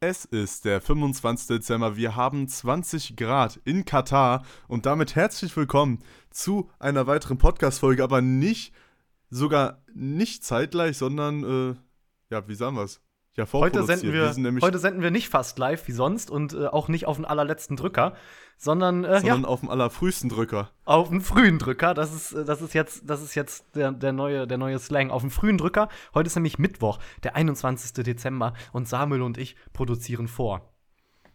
[0.00, 1.46] Es ist der 25.
[1.46, 1.96] Dezember.
[1.96, 8.20] Wir haben 20 Grad in Katar und damit herzlich willkommen zu einer weiteren Podcast-Folge, aber
[8.20, 8.74] nicht
[9.30, 11.76] sogar nicht zeitgleich, sondern, äh,
[12.28, 13.00] ja, wie sagen wir es?
[13.36, 16.68] Ja, Heute senden, wir, nämlich, heute senden wir nicht fast live wie sonst und äh,
[16.68, 18.14] auch nicht auf den allerletzten Drücker,
[18.56, 20.70] sondern, äh, sondern ja, auf dem allerfrühesten Drücker.
[20.86, 21.92] auf den frühen Drücker.
[21.92, 25.10] Das ist, äh, das ist jetzt, das ist jetzt der, der, neue, der neue Slang.
[25.10, 25.90] Auf den frühen Drücker.
[26.14, 27.92] Heute ist nämlich Mittwoch, der 21.
[28.04, 30.72] Dezember und Samuel und ich produzieren vor.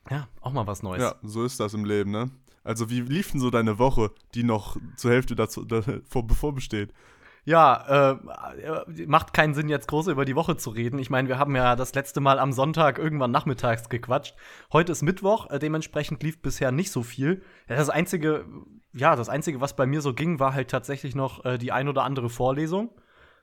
[0.10, 1.04] Ja, auch mal was Neues.
[1.04, 2.32] Ja, so ist das im Leben, ne?
[2.64, 6.94] Also, wie lief denn so deine Woche, die noch zur Hälfte dazu, davor, bevor besteht?
[7.44, 11.00] Ja, äh, macht keinen Sinn, jetzt groß über die Woche zu reden.
[11.00, 14.36] Ich meine, wir haben ja das letzte Mal am Sonntag irgendwann nachmittags gequatscht.
[14.72, 17.42] Heute ist Mittwoch, äh, dementsprechend lief bisher nicht so viel.
[17.68, 18.46] Das einzige,
[18.94, 21.90] ja, das einzige, was bei mir so ging, war halt tatsächlich noch äh, die ein
[21.90, 22.92] oder andere Vorlesung.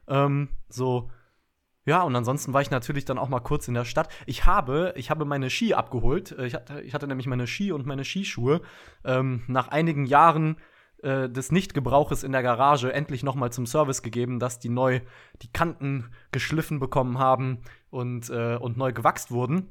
[0.07, 1.11] Ähm, so,
[1.85, 4.11] ja, und ansonsten war ich natürlich dann auch mal kurz in der Stadt.
[4.27, 6.33] Ich habe, ich habe meine Ski abgeholt.
[6.39, 8.61] Äh, Ich hatte, ich hatte nämlich meine Ski und meine Skischuhe
[9.05, 10.59] ähm, nach einigen Jahren
[11.03, 15.01] äh, des Nichtgebrauches in der Garage endlich noch mal zum Service gegeben, dass die neu
[15.43, 17.59] die Kanten geschliffen bekommen haben
[17.91, 19.69] und, äh, und neu gewachst wurden.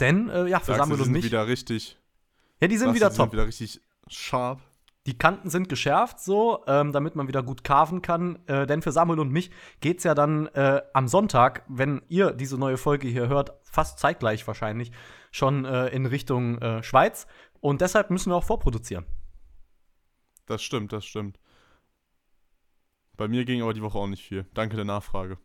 [0.00, 1.24] Denn, äh, ja, für Sagst Samuel die und sind mich.
[1.24, 1.98] wieder richtig.
[2.60, 3.26] ja, die sind wieder die top.
[3.26, 4.60] Sind wieder richtig sharp.
[5.06, 8.40] Die Kanten sind geschärft, so, ähm, damit man wieder gut carven kann.
[8.48, 12.58] Äh, denn für Samuel und mich geht's ja dann äh, am Sonntag, wenn ihr diese
[12.58, 14.90] neue Folge hier hört, fast zeitgleich wahrscheinlich,
[15.30, 17.28] schon äh, in Richtung äh, Schweiz.
[17.60, 19.06] Und deshalb müssen wir auch vorproduzieren.
[20.46, 21.38] Das stimmt, das stimmt.
[23.16, 24.46] Bei mir ging aber die Woche auch nicht viel.
[24.54, 25.38] Danke der Nachfrage.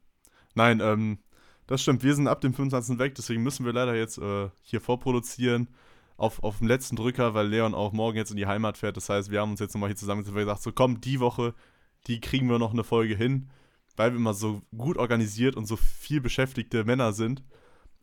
[0.55, 1.19] Nein, ähm,
[1.67, 2.03] das stimmt.
[2.03, 2.99] Wir sind ab dem 25.
[2.99, 5.69] weg, deswegen müssen wir leider jetzt äh, hier vorproduzieren.
[6.17, 8.95] Auf, auf dem letzten Drücker, weil Leon auch morgen jetzt in die Heimat fährt.
[8.95, 11.55] Das heißt, wir haben uns jetzt nochmal hier zusammengesetzt und gesagt, so komm, die Woche,
[12.05, 13.49] die kriegen wir noch eine Folge hin,
[13.95, 17.43] weil wir immer so gut organisiert und so viel beschäftigte Männer sind.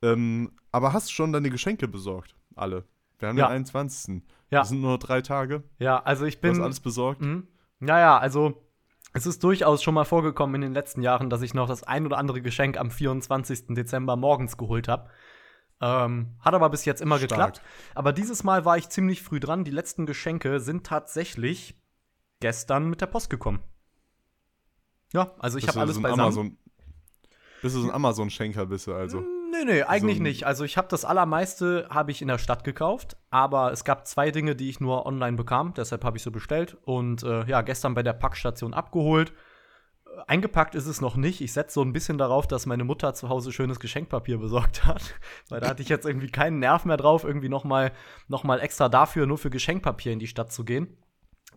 [0.03, 2.35] Ähm, aber hast schon deine Geschenke besorgt?
[2.57, 2.85] Alle.
[3.19, 3.47] Wir haben Ja.
[3.49, 4.23] den 21.
[4.51, 4.61] Ja.
[4.61, 5.63] Das sind nur drei Tage.
[5.79, 6.63] Ja, also ich Du hast bin.
[6.63, 7.21] alles besorgt.
[7.21, 7.49] Mhm.
[7.81, 8.63] Naja, also
[9.13, 12.07] es ist durchaus schon mal vorgekommen in den letzten Jahren, dass ich noch das ein
[12.07, 13.75] oder andere Geschenk am 24.
[13.75, 15.09] Dezember morgens geholt habe.
[15.81, 17.31] Ähm, hat aber bis jetzt immer Stark.
[17.31, 17.63] geklappt.
[17.95, 19.65] Aber dieses Mal war ich ziemlich früh dran.
[19.65, 21.81] Die letzten Geschenke sind tatsächlich
[22.41, 23.61] gestern mit der Post gekommen.
[25.13, 26.21] Ja, also ich habe alles so beisammen.
[26.21, 26.59] Amazon,
[27.63, 29.25] bist du so ein Amazon-Schenker, bist du also?
[29.51, 30.47] Nee, nee, eigentlich So ein- nicht.
[30.47, 34.31] Also ich habe das allermeiste habe ich in der Stadt gekauft, aber es gab zwei
[34.31, 37.95] Dinge, die ich nur online bekam, deshalb habe ich sie bestellt und äh, ja, gestern
[37.95, 39.33] bei der Packstation abgeholt.
[40.07, 41.41] Äh, Eingepackt ist es noch nicht.
[41.41, 45.15] Ich setze so ein bisschen darauf, dass meine Mutter zu Hause schönes Geschenkpapier besorgt hat,
[45.49, 47.93] weil da hatte ich jetzt irgendwie keinen Nerv mehr drauf, irgendwie noch mal,
[48.29, 50.97] noch mal extra dafür nur für Geschenkpapier in die Stadt zu gehen.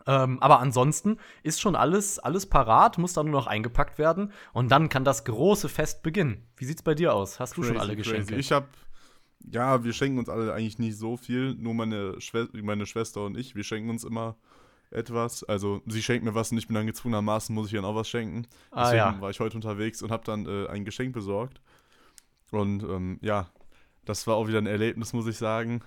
[0.08, 4.72] Ähm, aber ansonsten ist schon alles, alles parat, muss dann nur noch eingepackt werden und
[4.72, 6.48] dann kann das große Fest beginnen.
[6.58, 7.40] Wie sieht's bei dir aus?
[7.40, 8.26] Hast du schon Crazy, alle Geschenke?
[8.28, 8.40] crazy.
[8.40, 8.68] Ich habe,
[9.40, 13.38] ja, wir schenken uns alle eigentlich nicht so viel, nur meine, Schwe meine Schwester und
[13.38, 14.36] ich, wir schenken uns immer
[14.92, 15.44] etwas.
[15.44, 18.10] Also sie schenkt mir was und ich bin dann gezwungenermaßen, muss ich ihr auch was
[18.10, 18.48] schenken.
[18.72, 19.22] Ah, Deswegen ja.
[19.22, 21.62] war ich heute unterwegs und habe dann äh, ein Geschenk besorgt.
[22.52, 23.50] Und ähm, ja,
[24.06, 25.82] das war auch wieder ein Erlebnis, muss ich sagen.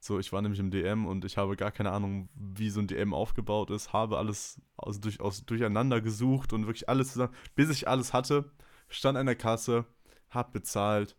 [0.00, 2.86] So, ich war nämlich im DM und ich habe gar keine Ahnung, wie so ein
[2.86, 7.68] DM aufgebaut ist, habe alles aus, durch, aus, durcheinander gesucht und wirklich alles zusammen, bis
[7.70, 8.50] ich alles hatte,
[8.88, 9.86] stand an der Kasse,
[10.30, 11.16] hab bezahlt,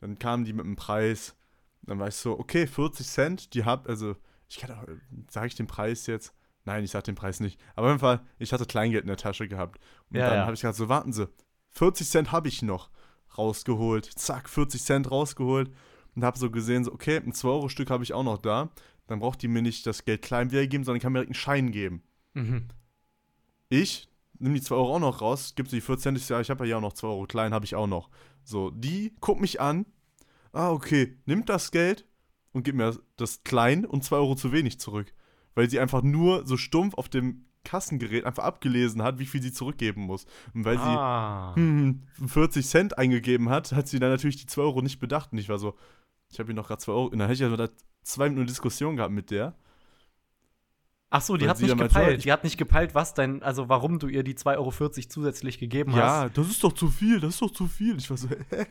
[0.00, 1.36] dann kamen die mit dem Preis,
[1.82, 4.16] dann war ich so, okay, 40 Cent, die hab, also,
[4.48, 4.84] ich kann auch,
[5.30, 6.34] sage ich den Preis jetzt?
[6.64, 7.60] Nein, ich sag den Preis nicht.
[7.76, 9.78] Aber auf jeden Fall, ich hatte Kleingeld in der Tasche gehabt.
[10.10, 10.42] Und Ja, dann ja.
[10.42, 11.28] habe ich gesagt, so, warten Sie,
[11.70, 12.90] 40 Cent habe ich noch
[13.38, 14.06] rausgeholt.
[14.18, 15.70] Zack, 40 Cent rausgeholt
[16.16, 18.70] und habe so gesehen, so, okay, ein 2-Euro-Stück habe ich auch noch da.
[19.06, 21.70] Dann braucht die mir nicht das Geld klein wiedergeben, sondern kann mir direkt einen Schein
[21.70, 22.02] geben.
[22.34, 22.64] Mhm.
[23.68, 26.42] Ich nehme die 2 Euro auch noch raus, gib sie die 40 Cent, ich sage,
[26.42, 28.10] ich habe ja hier auch noch 2 Euro klein, habe ich auch noch.
[28.44, 29.86] So, die guckt mich an,
[30.52, 32.06] ah, okay, nimmt das Geld
[32.52, 35.12] und gibt mir das, das klein und 2 Euro zu wenig zurück.
[35.54, 39.52] Weil sie einfach nur so stumpf auf dem Kassengerät einfach abgelesen hat, wie viel sie
[39.52, 40.24] zurückgeben muss.
[40.54, 41.54] Und weil sie ah.
[41.56, 45.32] hm, 40 Cent eingegeben hat, hat sie dann natürlich die 2 Euro nicht bedacht.
[45.32, 45.74] Und ich war so,
[46.30, 47.04] ich habe hier noch gerade 2 Euro.
[47.06, 47.68] Und dann hätte ich ja da
[48.02, 49.54] zwei Minuten Diskussion gehabt mit der.
[51.10, 52.18] Ach so, die Weil hat sie nicht meinte, gepeilt.
[52.18, 55.58] ich- Die hat nicht gepeilt, was dein, also warum du ihr die 2,40 Euro zusätzlich
[55.58, 55.98] gegeben hast.
[55.98, 57.96] Ja, das ist doch zu viel, das ist doch zu viel.
[57.96, 58.66] Ich war so, hä?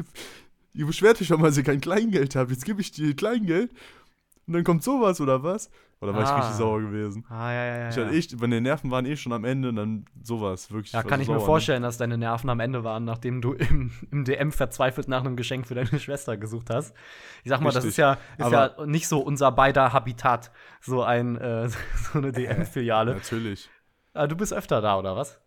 [0.74, 2.52] Ihr beschwert euch schon mal, dass ihr kein Kleingeld habt.
[2.52, 3.72] Jetzt gebe ich dir Kleingeld.
[4.48, 5.72] Und dann kommt sowas oder was?
[6.02, 6.36] Oder war ich Ah.
[6.38, 7.26] richtig sauer gewesen?
[7.30, 7.90] Ah, ja, ja, ja.
[7.90, 10.70] Ich hatte echt, meine Nerven waren eh schon am Ende und dann sowas.
[10.72, 10.92] Wirklich.
[10.92, 11.46] ja, kann so ich mir sauer, ne?
[11.46, 15.36] vorstellen, dass deine Nerven am Ende waren, nachdem du im, im DM verzweifelt nach einem
[15.36, 16.94] Geschenk für deine Schwester gesucht hast.
[17.44, 17.90] Ich sag mal, das Richtig.
[17.92, 20.52] ist ja, ist Aber- ja nicht so unser beider Habitat,
[20.82, 21.70] so ein, äh,
[22.14, 22.34] so eine Ne?
[22.34, 23.14] DM-Filiale.
[23.16, 23.70] Natürlich.
[24.14, 25.40] Ah, du bist öfter da, oder was?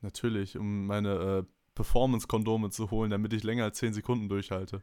[0.00, 1.42] Natürlich, um meine äh,
[1.74, 4.82] Performance-Kondome zu holen, damit ich länger als 10 Sekunden durchhalte.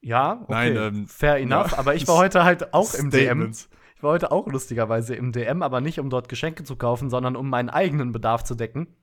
[0.00, 1.72] Ja, okay, Nein, ähm, fair enough.
[1.72, 1.78] ja.
[1.78, 3.52] Aber ich war heute halt auch im DM.
[3.96, 7.34] Ich war heute auch lustigerweise im DM, aber nicht um dort Geschenke zu kaufen, sondern
[7.34, 8.94] um meinen eigenen Bedarf zu decken.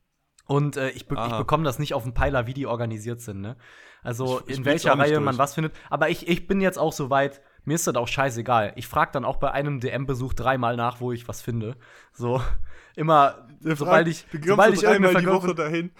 [0.47, 1.37] Und äh, ich, be ich Aha.
[1.39, 3.41] bekomme das nicht auf dem Peiler, wie die organisiert sind.
[3.41, 3.57] Ne?
[4.03, 5.39] Also Ich- ich in welcher Reihe man durch.
[5.39, 5.73] was findet.
[5.89, 8.71] Aber ich, ich bin jetzt auch so weit, mir ist das auch scheißegal.
[8.75, 11.75] Ich frage dann auch bei einem DM-Besuch dreimal nach, wo ich was finde.
[12.13, 12.41] So
[12.95, 15.91] immer, sobald ich, sobald so ich irgendeine Woche dahin.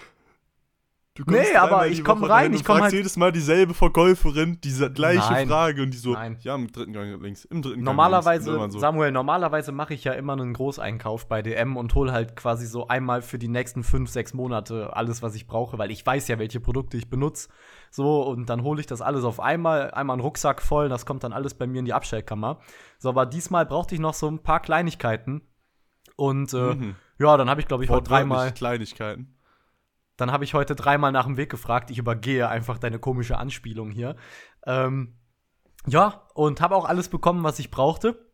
[1.17, 2.83] Du Nee, kommst aber dreimal ich die komm Woche rein, dahin ich und komm fragst
[2.83, 5.47] halt- jedes Mal dieselbe Verkäuferin, diese gleiche Nein.
[5.47, 6.37] Frage und die so, Nein.
[6.41, 8.75] ja, im dritten Gang links, im dritten Normalerweise, Gang links.
[8.75, 12.65] Und Samuel, normalerweise mache ich ja immer einen Großeinkauf bei DM und hole halt quasi
[12.65, 16.27] so einmal für die nächsten fünf, sechs Monate alles, was ich brauche, weil ich weiß
[16.27, 17.47] ja, welche Produkte ich benutze.
[17.91, 21.23] So, und dann hole ich das alles auf einmal, einmal einen Rucksack voll, das kommt
[21.23, 22.59] dann alles bei mir in die Abstellkammer.
[22.99, 25.43] So, aber diesmal brauchte ich noch so ein paar Kleinigkeiten.
[26.17, 26.95] Und äh, Mhm.
[27.19, 29.31] ja, dann habe ich, glaube ich, heute dreimal, Kleinigkeiten.
[30.17, 31.91] Dann habe ich heute dreimal nach dem Weg gefragt.
[31.91, 34.15] Ich übergehe einfach deine komische Anspielung hier.
[34.65, 35.15] Ähm,
[35.87, 38.31] ja, und habe auch alles bekommen, was ich brauchte.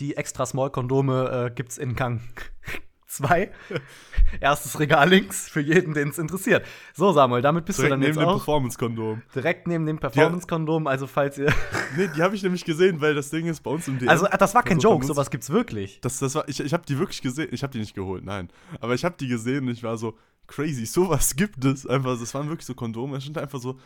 [0.00, 2.20] Die extra Small Kondome äh, gibt's in Gang
[3.06, 3.50] 2.
[4.40, 6.64] Erstes Regal links für jeden, den es interessiert.
[6.94, 9.22] So, Samuel, damit bist Direkt du dann neben jetzt dem Performance-Kondom.
[9.34, 10.86] direkt neben dem Performance-Kondom.
[10.86, 11.52] Also, falls ihr.
[11.96, 14.08] Nee, die habe ich nämlich gesehen, weil das Ding ist bei uns im DM.
[14.10, 16.00] Also, das war kein Also, Joke, sowas gibt's wirklich.
[16.02, 17.48] Das, das war, ich ich habe die wirklich gesehen.
[17.50, 18.50] Ich habe die nicht geholt, nein.
[18.80, 20.18] Aber ich habe die gesehen und ich war so,
[20.48, 21.86] crazy, sowas gibt es.
[21.86, 23.14] Einfach, das waren wirklich so Kondome.
[23.14, 23.78] Da stand da einfach so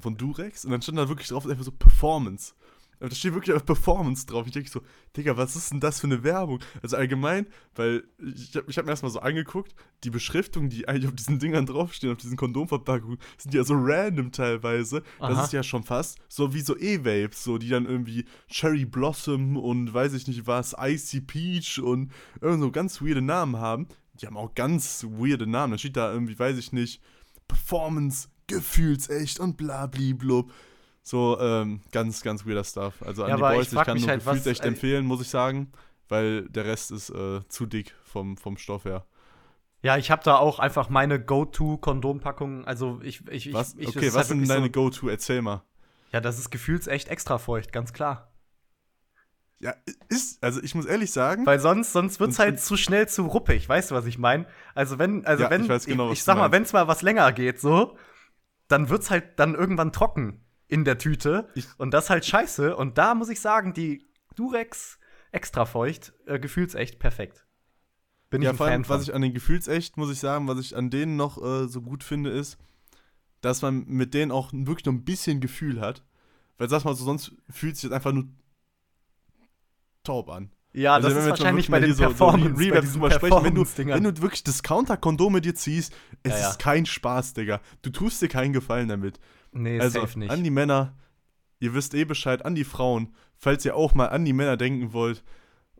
[0.00, 2.54] von Durex und dann stand da wirklich drauf einfach so Performance.
[3.00, 4.46] Da steht wirklich einfach Performance drauf.
[4.46, 4.82] Ich denke so,
[5.16, 6.58] Digga, was ist denn das für eine Werbung?
[6.82, 9.74] Also allgemein, weil ich habe ich hab mir erstmal so angeguckt,
[10.04, 14.32] die Beschriftungen, die eigentlich auf diesen Dingern draufstehen, auf diesen Kondomverpackungen, sind ja so random
[14.32, 15.02] teilweise.
[15.20, 15.44] Das Aha.
[15.44, 19.92] ist ja schon fast so wie so E-Vapes, so die dann irgendwie Cherry Blossom und
[19.92, 22.10] weiß ich nicht was, Icy Peach und
[22.40, 23.86] irgend so ganz weirde Namen haben.
[24.14, 25.72] Die haben auch ganz weirde Namen.
[25.72, 27.00] Da steht da irgendwie, weiß ich nicht,
[27.46, 30.50] Performance, gefühlsecht und blablablub.
[31.08, 33.00] So, ähm, ganz, ganz weirder Stuff.
[33.00, 35.22] Also an Ja, die Boys, ich ich, kann nur halt, was- gefühlsecht äh, empfehlen, muss
[35.22, 35.72] ich sagen,
[36.10, 39.06] weil der Rest ist äh, zu dick vom, vom Stoff her.
[39.80, 42.66] Ja, ich habe da auch einfach meine Go-To-Kondompackung.
[42.66, 43.26] Also, ich.
[43.28, 43.74] ich, Was?
[43.78, 45.08] ich, okay, was halt sind deine so, Go-To?
[45.08, 45.62] Erzähl mal.
[46.12, 48.30] Ja, das ist gefühlsecht extra feucht, ganz klar.
[49.60, 49.74] Ja,
[50.10, 53.22] ist, also ich muss ehrlich sagen, Weil sonst, sonst wird's Und- halt zu schnell zu
[53.24, 54.44] ruppig, weißt du, was ich meine?
[54.74, 56.52] Also wenn, also Ja, wenn, ich weiß genau, ich, ich sag mal, meinst.
[56.52, 57.96] wenn's mal was länger geht, so,
[58.68, 61.48] dann wird's halt dann irgendwann trocken in der Tüte.
[61.54, 62.76] Ich- und das halt scheiße.
[62.76, 64.06] Und da muss ich sagen, die
[64.36, 64.98] Durex
[65.32, 67.44] extra feucht, äh, gefühlsecht perfekt.
[68.30, 70.58] Bin ja, ich ein vor allem, was ich an den Gefühlsecht, muss ich sagen, was
[70.60, 72.58] ich an denen noch äh, so gut finde, ist,
[73.40, 76.04] dass man mit denen auch wirklich noch ein bisschen Gefühl hat.
[76.58, 78.28] Weil sag mal so, sonst fühlt sich das einfach nur
[80.04, 80.50] taub an.
[80.72, 83.10] ja, Also das ist wahrscheinlich bei den so- so Performance, Re- bei Revaps diesen drüber
[83.14, 85.92] sprechen, wenn du, wenn du wirklich Discounter-Kondome dir ziehst,
[86.22, 86.50] es Ja, ja.
[86.50, 87.60] ist kein Spaß, Digga.
[87.82, 89.18] Du tust dir keinen Gefallen damit.
[89.52, 90.30] Nee, also safe nicht.
[90.30, 90.94] an die Männer,
[91.60, 94.92] ihr wisst eh Bescheid, an die Frauen, falls ihr auch mal an die Männer denken
[94.92, 95.22] wollt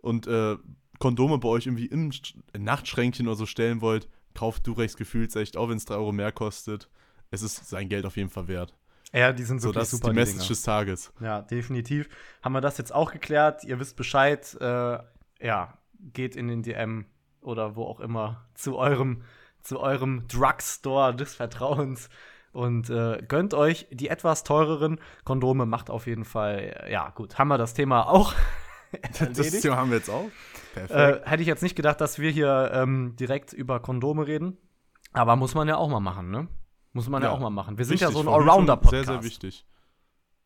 [0.00, 0.56] und äh,
[0.99, 5.69] Kondome bei euch irgendwie im Sch- Nachtschränkchen oder so stellen wollt, kauft Durex Gefühlsecht, auch
[5.69, 6.88] wenn es 3 Euro mehr kostet.
[7.31, 8.75] Es ist sein Geld auf jeden Fall wert.
[9.12, 10.49] ja, die sind So, das ist super, die die Message Dinger.
[10.49, 11.12] des Tages.
[11.20, 12.09] Ja, definitiv.
[12.43, 13.65] Haben wir das jetzt auch geklärt?
[13.65, 14.56] Ihr wisst Bescheid.
[14.61, 14.99] Äh,
[15.41, 15.79] ja,
[16.12, 17.05] geht in den DM
[17.41, 19.23] oder wo auch immer zu eurem,
[19.62, 22.09] zu eurem Drugstore des Vertrauens
[22.53, 25.67] und äh, gönnt euch die etwas teureren Kondome.
[25.67, 27.39] Macht auf jeden Fall, ja, gut.
[27.39, 28.34] Haben wir das Thema auch
[29.19, 29.51] Das?
[29.61, 30.29] Thema haben wir jetzt auch.
[30.75, 31.25] Perfekt.
[31.27, 34.56] Äh, hätte ich jetzt nicht gedacht, dass wir hier ähm, direkt über Kondome reden.
[35.13, 36.49] Aber muss man ja auch mal machen, ne?
[36.93, 37.79] Muss man ja, Ja, auch mal machen.
[37.79, 39.06] Wir sind ja Wichtig, so ein Allrounder-Podcast.
[39.06, 39.67] Sehr, sehr wichtig.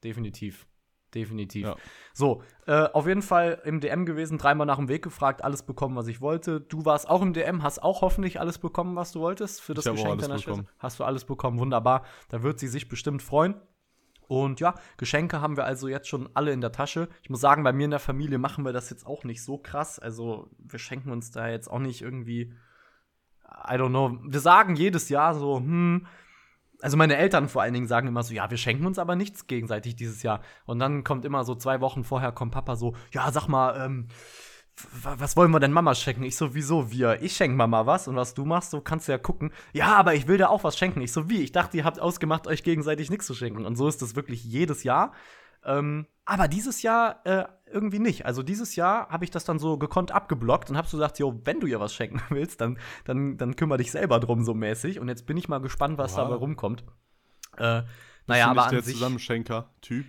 [0.05, 0.67] Definitiv.
[1.15, 1.67] Definitiv.
[1.67, 1.77] Ja.
[2.15, 5.97] So, äh, auf jeden Fall im DM gewesen, dreimal nach dem Weg gefragt, alles bekommen,
[5.97, 6.61] was ich wollte.
[6.61, 9.87] Du warst auch im DM, hast auch hoffentlich alles bekommen, was du wolltest für das
[9.87, 10.65] Ich Geschenk deiner Schwester.
[10.79, 12.05] Hast du alles bekommen, wunderbar.
[12.29, 13.55] Da wird sie sich bestimmt freuen.
[14.29, 17.09] Und ja, Geschenke haben wir also jetzt schon alle in der Tasche.
[17.23, 19.59] Ich muss sagen, bei mir in der Familie machen wir das jetzt auch nicht so
[19.59, 19.99] krass.
[19.99, 22.55] Also, wir schenken uns da jetzt auch nicht irgendwie,
[23.45, 24.19] I don't know.
[24.27, 26.07] Wir sagen jedes Jahr so, hm,
[26.83, 29.47] also meine Eltern vor allen Dingen sagen immer so, ja, wir schenken uns aber nichts
[29.47, 30.41] gegenseitig dieses Jahr.
[30.67, 34.09] Und dann kommt immer so zwei Wochen vorher kommt Papa so, ja, sag mal, ähm,
[35.05, 36.25] was wollen wir denn Mama schenken?
[36.25, 37.23] Ich so, wieso wir?
[37.23, 39.53] Ich schenke Mama was und was du machst, so kannst du ja gucken.
[39.73, 41.01] Ja, aber ich will dir auch was schenken.
[41.03, 41.43] Ich so, wie?
[41.43, 43.65] Ich dachte, ihr habt ausgemacht, euch gegenseitig nichts zu schenken.
[43.65, 45.13] Und so ist das wirklich jedes Jahr.
[45.65, 48.27] Ähm, aber dieses Jahr äh, irgendwie nicht.
[48.27, 51.41] Also dieses Jahr habe ich das dann so gekonnt abgeblockt und habe so gesagt, jo,
[51.45, 55.01] wenn du ihr was schenken willst, dann, dann, dann kümmere dich selber drum so mäßig.
[55.01, 56.23] Und jetzt bin ich mal gespannt, was Oha.
[56.23, 56.85] dabei rumkommt.
[57.57, 57.83] Äh,
[58.27, 60.07] naja, aber an der sich, Zusammenschenker-Typ.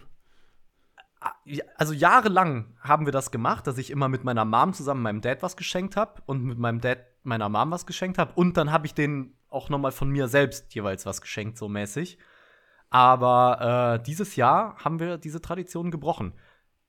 [1.45, 5.21] ja, also jahrelang haben wir das gemacht, dass ich immer mit meiner Mom zusammen meinem
[5.21, 8.71] Dad was geschenkt habe und mit meinem Dad meiner Mom was geschenkt habe und dann
[8.71, 12.17] habe ich denen auch noch mal von mir selbst jeweils was geschenkt so mäßig.
[12.93, 16.33] Aber äh, dieses Jahr haben wir diese Tradition gebrochen.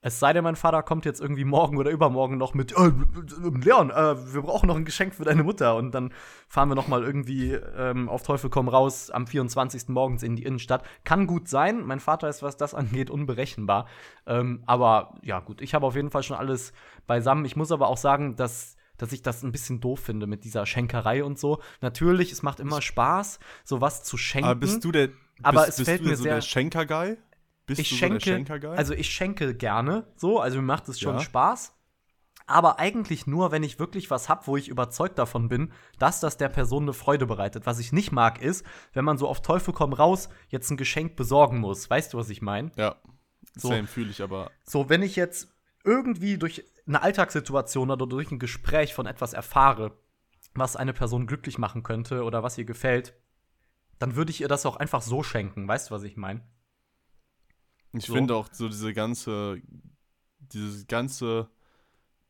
[0.03, 2.93] Es sei denn, mein Vater kommt jetzt irgendwie morgen oder übermorgen noch mit, äh,
[3.41, 5.77] Leon, äh, wir brauchen noch ein Geschenk für deine Mutter.
[5.77, 6.13] Und dann
[6.47, 9.89] fahren wir noch mal irgendwie ähm, auf Teufel komm raus am 24.
[9.89, 10.85] morgens in die Innenstadt.
[11.05, 11.87] Kann gut sein.
[11.87, 13.87] Mein Vater ist, was das angeht, unberechenbar.
[14.27, 16.75] Ähm, aber ja, gut, ich habe auf jeden Fall schon alles
[17.07, 17.47] beisammen.
[17.47, 20.67] Ich muss aber auch sagen, dass dass ich das ein bisschen doof finde mit dieser
[20.67, 21.61] Schenkerei und so.
[21.81, 24.51] Natürlich, es macht immer Spaß, sowas zu schenken.
[24.51, 27.17] Aber bist du der, bist, aber es bist fällt du mir so sehr der Schenker-Guy?
[27.67, 28.77] Bist ich du schenke, so der Schenker-Guy?
[28.77, 31.21] also ich schenke gerne, so, also mir macht es schon Ja.
[31.21, 31.73] Spaß.
[32.47, 36.37] Aber eigentlich nur, wenn ich wirklich was hab, wo ich überzeugt davon bin, dass das
[36.37, 37.65] der Person eine Freude bereitet.
[37.65, 41.17] Was ich nicht mag, ist, wenn man so auf Teufel komm raus jetzt ein Geschenk
[41.17, 41.89] besorgen muss.
[41.89, 42.71] Weißt du, was ich meine?
[42.77, 42.97] ja,
[43.57, 43.69] So.
[43.69, 44.51] same fühle ich aber.
[44.63, 45.49] So, wenn ich jetzt
[45.85, 49.97] irgendwie durch eine Alltagssituation oder durch ein Gespräch von etwas erfahre,
[50.55, 53.15] was eine Person glücklich machen könnte oder was ihr gefällt,
[54.05, 55.67] dann würde ich ihr das auch einfach so schenken.
[55.67, 56.43] Weißt du, was ich meine?
[57.95, 58.13] Ich So.
[58.13, 59.63] finde auch so diese ganze,
[60.41, 61.49] diese ganze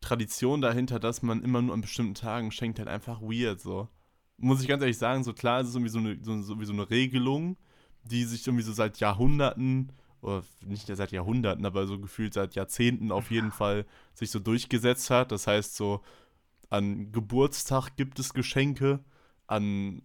[0.00, 3.88] Tradition dahinter, dass man immer nur an bestimmten Tagen schenkt, halt einfach weird so.
[4.36, 6.64] Muss ich ganz ehrlich sagen, so klar ist es irgendwie so eine, so, so, wie
[6.64, 7.56] so eine Regelung,
[8.04, 9.90] die sich irgendwie so seit Jahrhunderten,
[10.20, 15.10] oder nicht seit Jahrhunderten, aber so gefühlt seit Jahrzehnten auf jeden Fall sich so durchgesetzt
[15.10, 15.32] hat.
[15.32, 16.02] Das heißt so,
[16.70, 19.02] an Geburtstag gibt es Geschenke,
[19.48, 20.02] an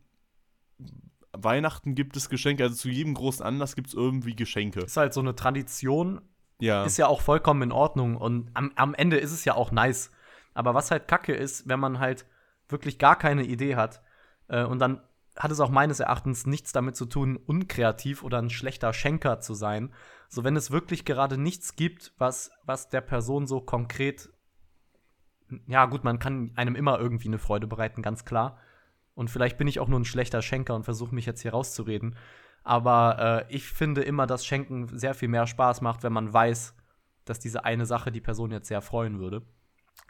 [1.33, 4.81] Weihnachten gibt es Geschenke, also zu jedem großen Anlass gibt es irgendwie Geschenke.
[4.81, 6.21] Ist halt so eine Tradition,
[6.59, 6.83] Ja.
[6.83, 10.11] ist ja auch vollkommen in Ordnung und am, am Ende ist es ja auch nice.
[10.53, 12.25] Aber was halt kacke ist, wenn man halt
[12.67, 14.01] wirklich gar keine Idee hat
[14.47, 15.01] äh, und dann
[15.37, 19.53] hat es auch meines Erachtens nichts damit zu tun, unkreativ oder ein schlechter Schenker zu
[19.53, 19.93] sein.
[20.27, 24.29] So, wenn es wirklich gerade nichts gibt, was, was der Person so konkret,
[25.67, 28.57] ja gut, man kann einem immer irgendwie eine Freude bereiten, ganz klar.
[29.19, 32.15] Und vielleicht bin ich auch nur ein schlechter Schenker und versuche mich jetzt hier rauszureden.
[32.63, 36.73] Aber äh, ich finde immer, dass Schenken sehr viel mehr Spaß macht, wenn man weiß,
[37.25, 39.41] dass diese eine Sache die Person jetzt sehr freuen würde.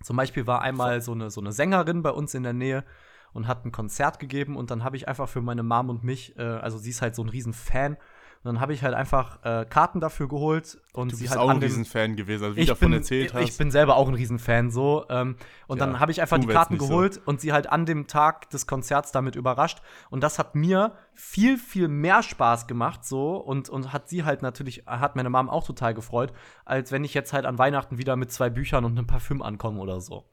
[0.04, 2.86] Zum Beispiel war einmal so eine, so eine Sängerin bei uns in der Nähe
[3.34, 6.38] und hat ein Konzert gegeben und dann habe ich einfach für meine Mom und mich,
[6.38, 7.98] äh, also sie ist halt so ein riesen Fan,
[8.42, 11.42] und dann habe ich halt einfach äh, Karten dafür geholt und Du sie bist halt
[11.42, 13.44] auch ein Riesenfan gewesen, also wie ich davon bin, erzählt hast.
[13.50, 15.06] Ich bin selber auch ein Riesenfan so.
[15.10, 15.36] Ähm,
[15.68, 16.88] und Ja, dann habe ich einfach die Karten nicht so.
[16.88, 19.80] geholt und sie halt an dem Tag des Konzerts damit überrascht.
[20.10, 24.42] Und das hat mir viel, viel mehr Spaß gemacht so und, und hat sie halt
[24.42, 26.32] natürlich, hat meine Mom auch total gefreut,
[26.64, 29.82] als wenn ich jetzt halt an Weihnachten wieder mit zwei Büchern und einem Parfüm ankomme
[29.82, 30.24] oder so.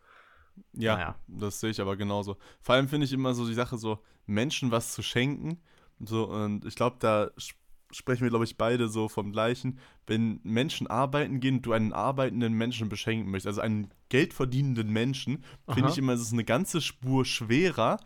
[0.75, 1.15] ja, naja.
[1.27, 2.37] das sehe ich aber genauso.
[2.61, 5.61] Vor allem finde ich immer so die Sache, so Menschen was zu schenken.
[5.99, 7.31] So, und ich glaube, da
[7.91, 9.79] sprechen wir, glaube ich, beide so vom Gleichen.
[10.07, 15.45] Wenn Menschen arbeiten gehen und du einen arbeitenden Menschen beschenken möchtest, also einen geldverdienenden Menschen,
[15.69, 17.99] finde ich immer, es ist eine ganze Spur schwerer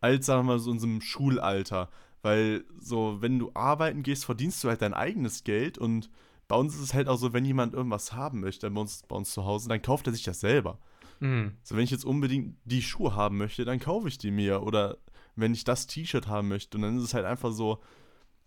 [0.00, 1.90] als, sagen wir mal, so in unserem Schulalter.
[2.22, 6.10] Weil so, wenn du arbeiten gehst, verdienst du halt dein eigenes Geld und
[6.48, 9.14] bei uns ist es halt auch so, wenn jemand irgendwas haben möchte, bei uns, bei
[9.14, 10.78] uns zu Hause, dann kauft er sich das selber.
[11.20, 11.52] Mhm.
[11.62, 14.62] So, wenn ich jetzt unbedingt die Schuhe haben möchte, dann kaufe ich die mir.
[14.62, 14.98] Oder
[15.36, 16.76] wenn ich das T-Shirt haben möchte.
[16.76, 17.78] Und dann ist es halt einfach so,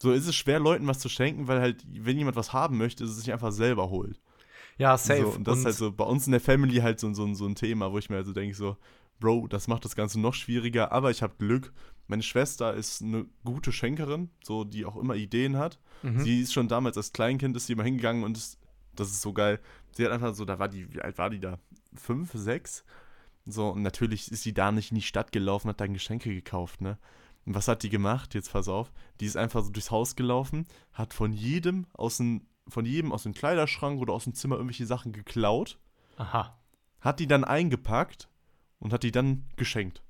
[0.04, 3.06] so ist es schwer, Leuten was zu schenken, weil halt, wenn jemand was haben möchte,
[3.06, 4.20] ist es sich einfach selber holt.
[4.78, 5.22] Ja, safe.
[5.22, 7.46] So, und das ist halt so bei uns in der Family halt so, so, so
[7.46, 8.76] ein Thema, wo ich mir also denke, so,
[9.22, 11.72] Bro, das macht das Ganze noch schwieriger, aber ich habe Glück.
[12.08, 15.80] Meine Schwester ist eine gute Schenkerin, so die auch immer Ideen hat.
[16.02, 16.20] Mhm.
[16.20, 18.60] Sie ist schon damals als Kleinkind ist sie immer hingegangen und ist,
[18.98, 19.62] das ist so geil.
[19.94, 21.60] Sie hat einfach so, da war die, wie alt war die da?
[21.96, 22.84] Fünf, sechs?
[23.46, 26.82] So, und natürlich ist sie da nicht in die Stadt gelaufen, hat dann Geschenke gekauft,
[26.82, 26.98] ne?
[27.46, 28.34] Und was hat die gemacht?
[28.34, 28.92] Jetzt pass auf.
[29.20, 33.24] Die ist einfach so durchs Haus gelaufen, hat von jedem aus dem, von jedem aus
[33.24, 35.78] dem Kleiderschrank oder aus dem Zimmer irgendwelche Sachen geklaut,
[36.18, 36.58] Aha.
[37.02, 38.30] hat die dann eingepackt
[38.80, 40.02] und hat die dann geschenkt.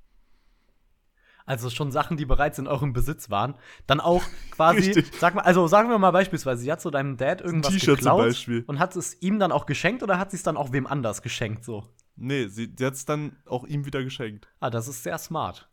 [1.46, 3.54] Also schon Sachen, die bereits in eurem Besitz waren.
[3.86, 5.12] Dann auch quasi, Richtig.
[5.18, 8.78] sag mal, also sagen wir mal beispielsweise, sie hat so deinem Dad irgendwas geklaut und
[8.78, 11.64] hat es ihm dann auch geschenkt oder hat sie es dann auch wem anders geschenkt
[11.64, 11.86] so?
[12.16, 14.48] Nee, sie, sie hat es dann auch ihm wieder geschenkt.
[14.60, 15.68] Ah, das ist sehr smart.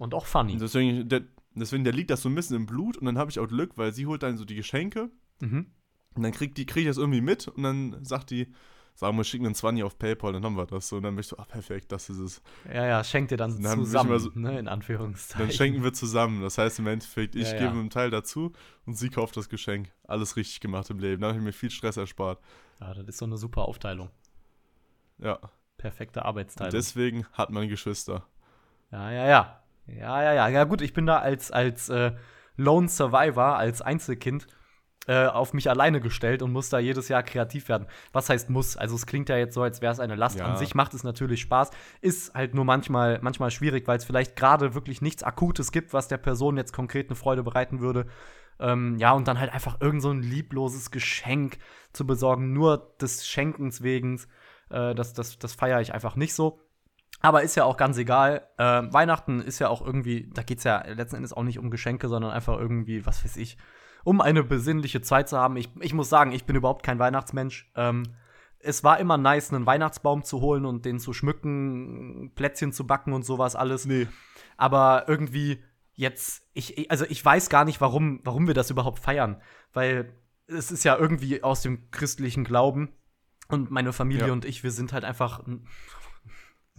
[0.00, 0.54] Und auch funny.
[0.54, 1.22] Und deswegen, der,
[1.54, 3.76] deswegen, der liegt das so ein bisschen im Blut und dann habe ich auch Glück,
[3.76, 5.66] weil sie holt dann so die Geschenke Mhm.
[6.14, 8.52] und dann kriegt die, krieg ich das irgendwie mit und dann sagt die,
[8.94, 10.88] sagen wir, schicken einen 20 auf Paypal, dann haben wir das.
[10.88, 12.42] So, und dann bin ich so, ah, perfekt, das ist es.
[12.66, 15.46] Ja, ja, schenkt ihr dann Dann zusammen, so- ne, in Anführungszeichen.
[15.48, 16.40] Dann schenken wir zusammen.
[16.42, 17.58] Das heißt im Endeffekt, ich Ja, ja.
[17.68, 18.52] gebe einen Teil dazu
[18.86, 19.90] und sie kauft das Geschenk.
[20.04, 21.20] Alles richtig gemacht im Leben.
[21.22, 22.40] Da habe ich mir viel Stress erspart.
[22.80, 24.10] Ja, das ist so eine super Aufteilung.
[25.18, 25.38] Ja.
[25.78, 26.72] Perfekte Und Arbeitsteilung.
[26.72, 28.26] deswegen hat man Geschwister.
[28.90, 29.59] Ja, ja, ja.
[29.98, 30.48] Ja, ja, ja.
[30.48, 32.12] Ja, gut, ich bin da als, als äh,
[32.56, 34.46] Lone Survivor, als Einzelkind
[35.06, 37.86] äh, auf mich alleine gestellt und muss da jedes Jahr kreativ werden.
[38.12, 38.76] Was heißt muss?
[38.76, 40.38] Also es klingt ja jetzt so, als wäre es eine Last.
[40.38, 40.46] Ja.
[40.46, 41.70] An sich macht es natürlich Spaß.
[42.00, 46.08] Ist halt nur manchmal, manchmal schwierig, weil es vielleicht gerade wirklich nichts Akutes gibt, was
[46.08, 48.06] der Person jetzt konkret eine Freude bereiten würde.
[48.58, 51.58] Ähm, ja, und dann halt einfach irgend so ein liebloses Geschenk
[51.92, 54.20] zu besorgen, nur des Schenkens wegen.
[54.68, 56.60] Äh, das das, das feiere ich einfach nicht so.
[57.20, 58.46] Aber ist ja auch ganz egal.
[58.56, 61.70] Äh, Weihnachten ist ja auch irgendwie, da geht es ja letzten Endes auch nicht um
[61.70, 63.58] Geschenke, sondern einfach irgendwie, was weiß ich,
[64.04, 65.56] um eine besinnliche Zeit zu haben.
[65.56, 67.70] Ich, ich muss sagen, ich bin überhaupt kein Weihnachtsmensch.
[67.76, 68.04] Ähm,
[68.58, 73.12] es war immer nice, einen Weihnachtsbaum zu holen und den zu schmücken, Plätzchen zu backen
[73.12, 73.86] und sowas alles.
[73.86, 74.06] Nee.
[74.56, 75.62] Aber irgendwie
[75.94, 79.40] jetzt, ich, also ich weiß gar nicht, warum, warum wir das überhaupt feiern.
[79.72, 80.14] Weil
[80.46, 82.92] es ist ja irgendwie aus dem christlichen Glauben.
[83.48, 84.32] Und meine Familie Ja.
[84.32, 85.42] und ich, wir sind halt einfach,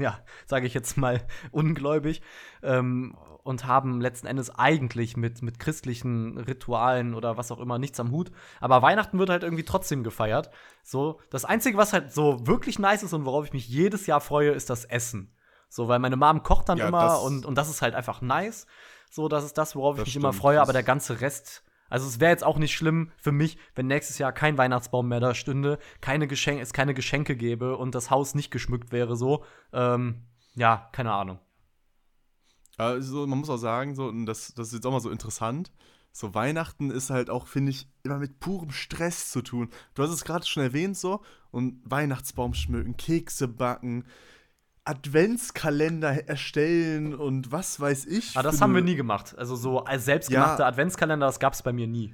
[0.01, 2.21] ja, sage ich jetzt mal, ungläubig.
[2.63, 7.99] Ähm, und haben letzten Endes eigentlich mit, mit christlichen Ritualen oder was auch immer nichts
[7.99, 8.29] am Hut.
[8.59, 10.51] Aber Weihnachten wird halt irgendwie trotzdem gefeiert.
[10.83, 14.21] So, das Einzige, was halt so wirklich nice ist und worauf ich mich jedes Jahr
[14.21, 15.33] freue, ist das Essen.
[15.69, 18.67] So, weil meine Mom kocht dann Ja, immer und, und das ist halt einfach nice.
[19.09, 20.41] So, das ist das, worauf ich Das mich immer stimmt.
[20.41, 21.63] freue, Das- aber der ganze Rest.
[21.91, 25.19] Also es wäre jetzt auch nicht schlimm für mich, wenn nächstes Jahr kein Weihnachtsbaum mehr
[25.19, 29.43] da stünde, keine Geschenke, es keine Geschenke gäbe und das Haus nicht geschmückt wäre so.
[29.73, 30.23] Ähm,
[30.55, 31.39] ja, keine Ahnung.
[32.77, 35.73] Also man muss auch sagen, so, und das, das ist jetzt auch mal so interessant,
[36.13, 39.69] so Weihnachten ist halt auch, finde ich, immer mit purem Stress zu tun.
[39.93, 41.21] Du hast es gerade schon erwähnt, so,
[41.51, 44.05] und Weihnachtsbaum schmücken, Kekse backen,
[44.83, 48.35] Adventskalender erstellen und was weiß ich.
[48.35, 49.35] Aber das für haben wir nie gemacht.
[49.37, 50.67] Also so als selbstgemachte Ja.
[50.67, 52.13] Adventskalender, das gab es bei mir nie.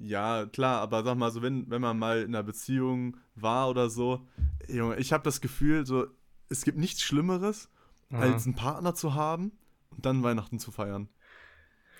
[0.00, 3.90] Ja, klar, aber sag mal so, wenn, wenn man mal in einer Beziehung war oder
[3.90, 4.26] so,
[4.68, 6.06] Junge, ich habe das Gefühl, so,
[6.48, 7.68] es gibt nichts Schlimmeres,
[8.10, 8.20] Mhm.
[8.20, 9.52] als einen Partner zu haben
[9.90, 11.08] und dann Weihnachten zu feiern.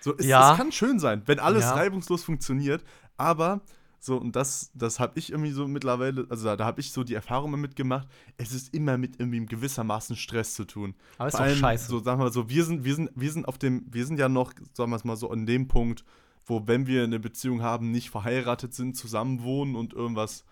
[0.00, 0.52] So, es, Ja.
[0.52, 1.74] es kann schön sein, wenn alles Ja.
[1.74, 2.82] reibungslos funktioniert,
[3.16, 3.60] aber
[4.00, 7.02] so, und das, das habe ich irgendwie so mittlerweile, also da, da habe ich so
[7.02, 10.94] die Erfahrung mit gemacht, es ist immer mit irgendwie gewissermaßen Stress zu tun.
[11.18, 11.88] Aber ist Vor doch allem, scheiße.
[11.88, 14.18] So, sagen wir mal so, wir sind, wir sind, wir sind auf dem, wir sind
[14.20, 16.04] ja noch, sagen wir es mal so, an dem Punkt,
[16.46, 20.44] wo, wenn wir eine Beziehung haben, nicht verheiratet sind, zusammen wohnen und irgendwas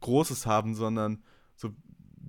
[0.00, 1.22] Großes haben, sondern
[1.56, 1.70] so,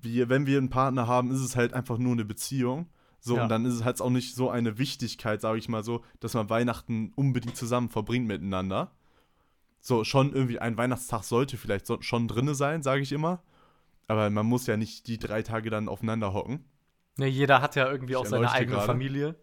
[0.01, 2.87] wir, wenn wir einen Partner haben, ist es halt einfach nur eine Beziehung.
[3.19, 3.43] So, Ja.
[3.43, 6.33] und dann ist es halt auch nicht so eine Wichtigkeit, sage ich mal so, dass
[6.33, 8.91] man Weihnachten unbedingt zusammen verbringt miteinander.
[9.83, 13.43] So, schon irgendwie ein Weihnachtstag sollte vielleicht so, schon drinne sein, sage ich immer.
[14.07, 16.65] Aber man muss ja nicht die drei Tage dann aufeinander hocken.
[17.17, 18.87] Ja, jeder hat ja irgendwie Ich auch seine eigene gerade.
[18.87, 19.35] Familie.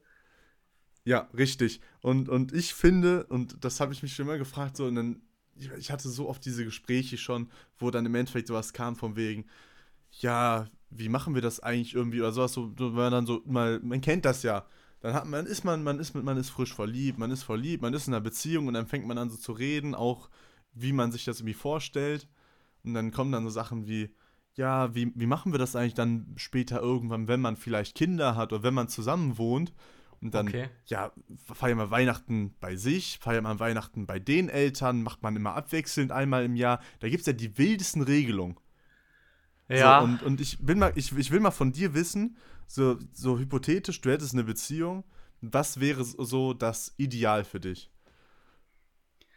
[1.05, 1.81] Ja, richtig.
[2.03, 5.23] Und, und ich finde, und das habe ich mich schon immer gefragt, so, und dann,
[5.57, 9.17] ich, ich hatte so oft diese Gespräche schon, wo dann im Endeffekt sowas kam von
[9.17, 9.47] wegen,
[10.21, 13.43] ja, wie machen wir das eigentlich irgendwie oder sowas, so, so, wenn man dann so
[13.47, 14.67] mal, man kennt das ja.
[15.01, 17.83] Dann hat man, ist man, man ist mit, man ist frisch verliebt, man ist verliebt,
[17.83, 20.29] man ist in einer Beziehung und dann fängt man an so zu reden, auch
[20.75, 22.29] wie man sich das irgendwie vorstellt.
[22.85, 24.15] Und dann kommen dann so Sachen wie,
[24.55, 28.53] ja, wie, wie machen wir das eigentlich dann später irgendwann, wenn man vielleicht Kinder hat
[28.53, 29.73] oder wenn man zusammen wohnt?
[30.21, 30.69] Und dann, Okay.
[30.87, 31.13] ja,
[31.47, 36.13] feiert man Weihnachten bei sich, feiert man Weihnachten bei den Eltern, macht man immer abwechselnd
[36.13, 36.81] einmal im Jahr.
[36.99, 38.59] Da gibt es ja die wildesten Regelungen.
[39.69, 39.99] Ja.
[39.99, 42.37] So, und, und ich will mal, ich, ich will mal von dir wissen,
[42.71, 45.03] so, so hypothetisch, du hättest eine Beziehung,
[45.41, 47.91] was wäre so das Ideal für dich?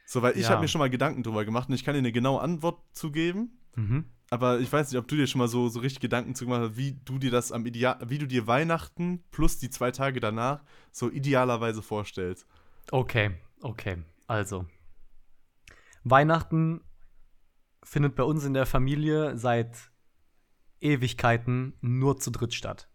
[0.06, 0.50] So, weil ich Ja.
[0.50, 3.58] habe mir schon mal Gedanken drüber gemacht und ich kann dir eine genaue Antwort zugeben,
[3.76, 4.06] mhm.
[4.30, 6.62] aber ich weiß nicht, ob du dir schon mal so, so richtig Gedanken zu gemacht
[6.62, 10.19] hast, wie du dir das am ideal, wie du dir Weihnachten plus die zwei Tage
[10.19, 12.46] danach so idealerweise vorstellst.
[12.91, 14.04] Okay, okay.
[14.28, 14.67] Also.
[16.04, 16.82] Weihnachten
[17.84, 19.89] findet bei uns in der Familie seit
[20.82, 22.89] Ewigkeiten nur zu dritt statt.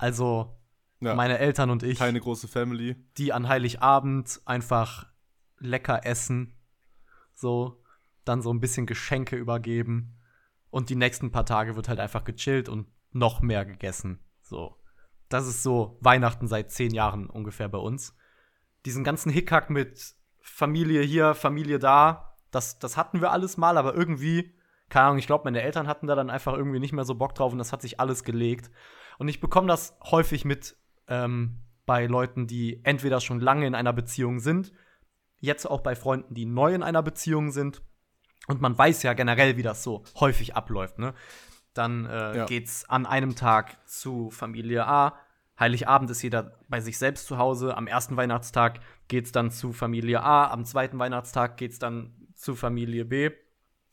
[0.00, 0.56] Also
[1.00, 2.96] Ja, meine Eltern und ich, keine große Family.
[3.18, 5.06] die an Heiligabend einfach
[5.58, 6.54] lecker essen,
[7.34, 7.82] so,
[8.24, 10.16] dann so ein bisschen Geschenke übergeben
[10.70, 14.20] und die nächsten paar Tage wird halt einfach gechillt und noch mehr gegessen.
[14.42, 14.76] So.
[15.28, 18.16] Das ist so Weihnachten seit zehn Jahren ungefähr bei uns.
[18.86, 23.94] Diesen ganzen Hickhack mit Familie hier, Familie da, das, das hatten wir alles mal, aber
[23.94, 24.54] irgendwie,
[24.90, 27.34] keine Ahnung, ich glaube, meine Eltern hatten da dann einfach irgendwie nicht mehr so Bock
[27.34, 28.70] drauf und das hat sich alles gelegt.
[29.18, 30.76] Und ich bekomme das häufig mit
[31.08, 34.72] ähm, bei Leuten, die entweder schon lange in einer Beziehung sind,
[35.38, 37.82] jetzt auch bei Freunden, die neu in einer Beziehung sind.
[38.46, 40.98] Und man weiß ja generell, wie das so häufig abläuft.
[40.98, 41.14] Ne?
[41.74, 42.46] Dann äh, Ja.
[42.46, 45.18] geht's an einem Tag zu Familie A.
[45.58, 47.76] Heiligabend ist jeder bei sich selbst zu Hause.
[47.76, 50.50] Am ersten Weihnachtstag geht's dann zu Familie A.
[50.50, 53.30] Am zweiten Weihnachtstag geht's dann zu Familie B.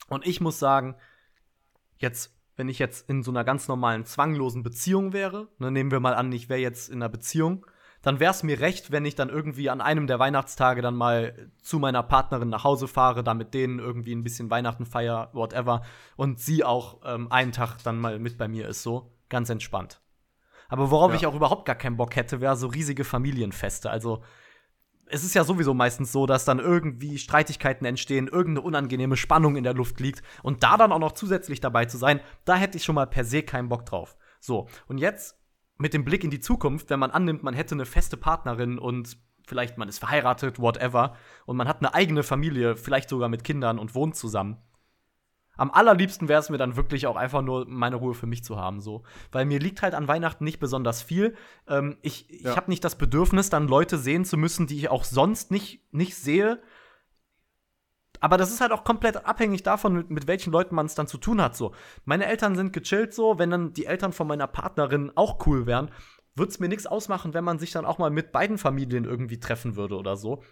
[0.10, 0.96] Und ich muss sagen,
[1.98, 6.00] jetzt, wenn ich jetzt in so einer ganz normalen, zwanglosen Beziehung wäre, ne, nehmen wir
[6.00, 7.66] mal an, ich wäre jetzt in einer Beziehung,
[8.02, 11.52] dann wäre es mir recht, wenn ich dann irgendwie an einem der Weihnachtstage dann mal
[11.62, 15.82] zu meiner Partnerin nach Hause fahre, da mit denen irgendwie ein bisschen Weihnachten feier, whatever,
[16.16, 20.00] und sie auch ähm, einen Tag dann mal mit bei mir ist, so ganz entspannt.
[20.70, 21.18] Aber worauf Ja.
[21.18, 23.90] ich auch überhaupt gar keinen Bock hätte, wäre so riesige Familienfeste.
[23.90, 24.24] Also
[25.10, 29.64] es ist ja sowieso meistens so, dass dann irgendwie Streitigkeiten entstehen, irgendeine unangenehme Spannung in
[29.64, 32.84] der Luft liegt und da dann auch noch zusätzlich dabei zu sein, da hätte ich
[32.84, 34.18] schon mal per se keinen Bock drauf.
[34.40, 35.38] So, und jetzt
[35.78, 39.18] mit dem Blick in die Zukunft, wenn man annimmt, man hätte eine feste Partnerin und
[39.46, 41.16] vielleicht man ist verheiratet, whatever,
[41.46, 44.58] und man hat eine eigene Familie, vielleicht sogar mit Kindern und wohnt zusammen.
[45.58, 48.58] Am allerliebsten wäre es mir dann wirklich auch einfach nur meine Ruhe für mich zu
[48.58, 49.04] haben, so.
[49.32, 51.36] Weil mir liegt halt an Weihnachten nicht besonders viel.
[51.68, 52.56] Ähm, ich ich Ja.
[52.56, 56.16] habe nicht das Bedürfnis, dann Leute sehen zu müssen, die ich auch sonst nicht, nicht
[56.16, 56.62] sehe.
[58.20, 61.08] Aber das ist halt auch komplett abhängig davon, mit, mit welchen Leuten man es dann
[61.08, 61.56] zu tun hat.
[61.56, 61.74] So.
[62.06, 65.92] Meine Eltern sind gechillt so, wenn dann die Eltern von meiner Partnerin auch cool wären,
[66.36, 69.40] würde es mir nichts ausmachen, wenn man sich dann auch mal mit beiden Familien irgendwie
[69.40, 70.44] treffen würde oder so.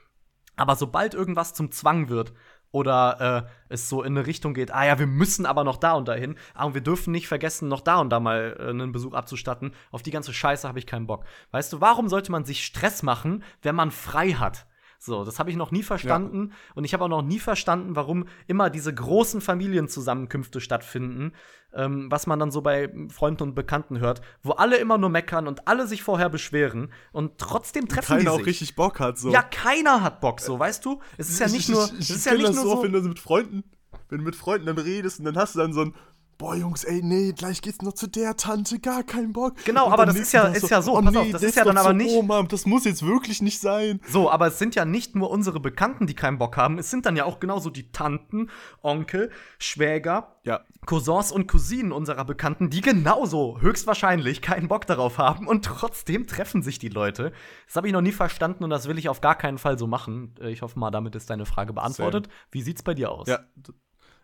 [0.55, 2.33] Aber sobald irgendwas zum Zwang wird
[2.75, 5.93] oder äh, es so in eine Richtung geht, ah ja, wir müssen aber noch da
[5.93, 8.91] und dahin, ah, und wir dürfen nicht vergessen, noch da und da mal äh, einen
[8.91, 11.23] Besuch abzustatten, auf die ganze Scheiße habe ich keinen Bock.
[11.51, 14.67] Weißt du, warum sollte man sich Stress machen, wenn man frei hat?
[15.05, 16.51] So, das habe ich noch nie verstanden.
[16.73, 21.33] Und ich habe auch noch nie verstanden, warum immer diese großen Familienzusammenkünfte stattfinden,
[21.73, 25.47] ähm, was man dann so bei Freunden und Bekannten hört, wo alle immer nur meckern
[25.47, 28.47] und alle sich vorher beschweren und trotzdem treffen die Keiner auch sich.
[28.47, 29.29] richtig Bock hat, so.
[29.29, 30.99] Ja, keiner hat Bock, so, weißt du?
[31.17, 32.83] Es ist ja nicht nur, es ist ja das nur so, so.
[32.83, 33.63] wenn du mit Freunden,
[34.09, 35.93] wenn du mit Freunden dann redest und dann hast du dann so ein
[36.37, 39.53] Boah, Jungs, ey, nee, gleich geht's noch zu der Tante, gar keinen Bock.
[39.63, 41.63] Genau, Und aber das ist ja- ist ja so, pass auf, das der ist ja
[41.63, 44.01] dann aber zur nicht- Oma, das muss jetzt wirklich nicht sein.
[44.09, 47.05] So, aber es sind ja nicht nur unsere Bekannten, die keinen Bock haben, es sind
[47.05, 48.49] dann ja auch genauso die Tanten,
[48.81, 55.47] Onkel, Schwäger, Ja, Cousins und Cousinen unserer Bekannten, die genauso höchstwahrscheinlich keinen Bock darauf haben
[55.47, 57.31] und trotzdem treffen sich die Leute.
[57.65, 59.87] Das habe ich noch nie verstanden und das will ich auf gar keinen Fall so
[59.87, 60.35] machen.
[60.41, 62.27] Äh, Ich hoffe mal, damit ist deine Frage beantwortet.
[62.51, 63.27] Wie sieht's bei dir aus?
[63.27, 63.39] Ja.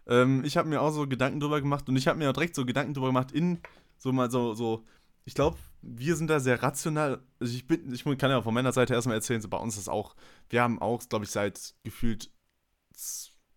[0.08, 2.56] Ähm, ich habe mir auch so Gedanken drüber gemacht und ich habe mir auch direkt
[2.56, 3.60] so Gedanken drüber gemacht in
[3.98, 4.84] so mal so, so
[5.26, 7.22] ich glaube, wir sind da sehr rational.
[7.40, 9.90] Also ich bin, ich kann ja von meiner Seite erstmal erzählen, so bei uns ist
[9.90, 10.16] auch,
[10.50, 12.32] wir haben auch, glaube ich, seit gefühlt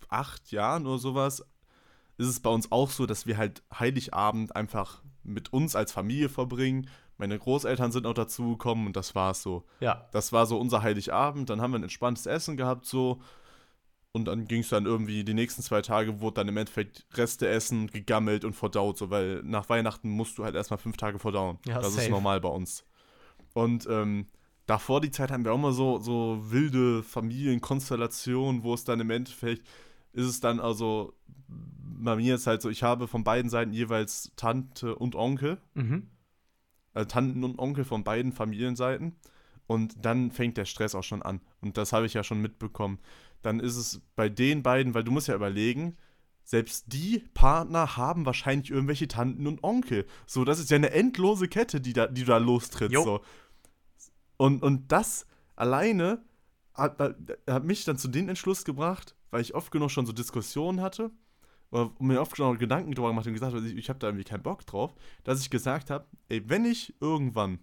[0.08, 1.40] acht Jahren oder sowas,
[2.18, 6.28] ist es bei uns auch so, dass wir halt Heiligabend einfach mit uns als Familie
[6.28, 6.88] verbringen.
[7.16, 9.64] Meine Großeltern sind auch dazugekommen und das war's so.
[9.80, 10.08] Ja.
[10.12, 13.20] Das war so unser Heiligabend, dann haben wir ein entspanntes Essen gehabt, so.
[14.16, 17.48] Und dann ging es dann irgendwie, die nächsten zwei Tage wurde dann im Endeffekt Reste
[17.48, 21.58] essen, gegammelt und verdaut, so, weil nach Weihnachten musst du halt erstmal fünf Tage verdauen.
[21.66, 22.04] Ja, das safe.
[22.04, 22.84] ist normal bei uns.
[23.54, 24.28] Und ähm,
[24.66, 29.10] davor die Zeit haben wir auch mal so, so wilde Familienkonstellationen, wo es dann im
[29.10, 29.66] Endeffekt
[30.12, 31.12] ist es dann also,
[31.48, 36.06] bei mir ist halt so, ich habe von beiden Seiten jeweils Tante und Onkel Mhm.
[36.92, 39.16] also Tanten und Onkel von beiden Familienseiten.
[39.66, 41.40] Und dann fängt der Stress auch schon an.
[41.62, 42.98] Und das habe ich ja schon mitbekommen.
[43.44, 45.98] Dann ist es bei den beiden, weil du musst ja überlegen,
[46.44, 50.06] selbst die Partner haben wahrscheinlich irgendwelche Tanten und Onkel.
[50.26, 52.90] So, das ist ja eine endlose Kette, die da, die du da lostritt.
[52.90, 53.04] Jo.
[53.04, 53.20] So.
[54.38, 55.26] Und, und das
[55.56, 56.24] alleine
[56.72, 56.98] hat,
[57.48, 61.10] hat mich dann zu dem Entschluss gebracht, weil ich oft genug schon so Diskussionen hatte
[61.70, 64.24] oder mir oft schon Gedanken darüber gemacht und gesagt habe, ich, ich habe da irgendwie
[64.24, 67.58] keinen Bock drauf, dass ich gesagt habe, ey, wenn ich irgendwann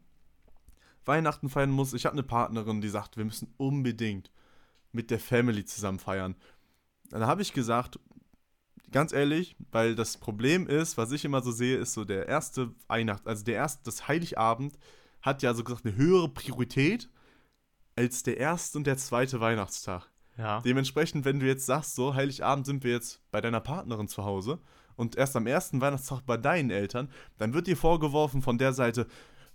[1.06, 4.32] Weihnachten feiern muss, ich habe eine Partnerin, die sagt, wir müssen unbedingt
[4.92, 6.36] mit der Family zusammen feiern.
[7.10, 8.00] Dann habe ich gesagt,
[8.92, 12.74] ganz ehrlich, weil das Problem ist, was ich immer so sehe, ist so der erste
[12.88, 14.78] Weihnacht, also der erste, das Heiligabend
[15.22, 17.10] hat ja so gesagt eine höhere Priorität
[17.96, 20.10] als der erste und der zweite Weihnachtstag.
[20.38, 20.62] Ja.
[20.62, 24.60] Dementsprechend, wenn du jetzt sagst, so, Heiligabend sind wir jetzt bei deiner Partnerin zu Hause
[24.96, 29.08] und erst am ersten Weihnachtstag bei deinen Eltern, dann wird dir vorgeworfen von der Seite,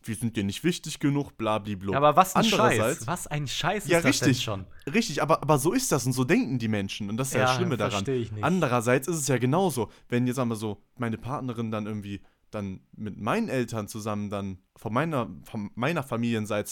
[0.09, 1.97] wir sind dir nicht wichtig genug, blablabla.
[1.97, 3.07] Aber was ein Andererseits- Scheiß.
[3.07, 4.45] Was ein Scheiß Ja, ist das denn richtig.
[4.45, 4.65] schon?
[4.93, 7.41] Richtig, aber, aber so ist das und so denken die Menschen und das ist ja,
[7.43, 8.05] das Ja, Schlimme daran.
[8.09, 8.45] ich nicht.
[8.45, 13.19] Andererseits ist es ja genauso, wenn jetzt wir so, meine Partnerin dann irgendwie dann mit
[13.21, 16.71] meinen Eltern zusammen dann von meiner, von meiner Familienseite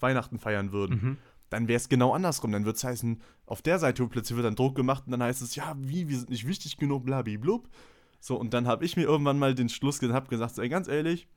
[0.00, 1.18] Weihnachten feiern würden, Mhm.
[1.50, 2.50] dann wäre es genau andersrum.
[2.52, 5.42] Dann wird es heißen, auf der Seite plötzlich wird dann Druck gemacht und dann heißt
[5.42, 7.68] es, ja, wie, wir sind nicht wichtig genug, blablablub.
[8.18, 10.88] So, und dann habe ich mir irgendwann mal den Schluss ge- hab gesagt, ey, ganz
[10.88, 11.28] ehrlich,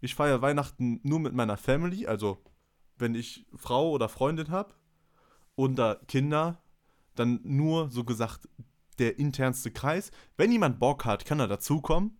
[0.00, 2.42] ich feiere Weihnachten nur mit meiner Family, also
[2.98, 4.74] wenn ich Frau oder Freundin habe
[5.54, 6.62] und da Kinder,
[7.14, 8.48] dann nur so gesagt
[8.98, 10.10] der internste Kreis.
[10.36, 12.18] Wenn jemand Bock hat, kann er dazukommen.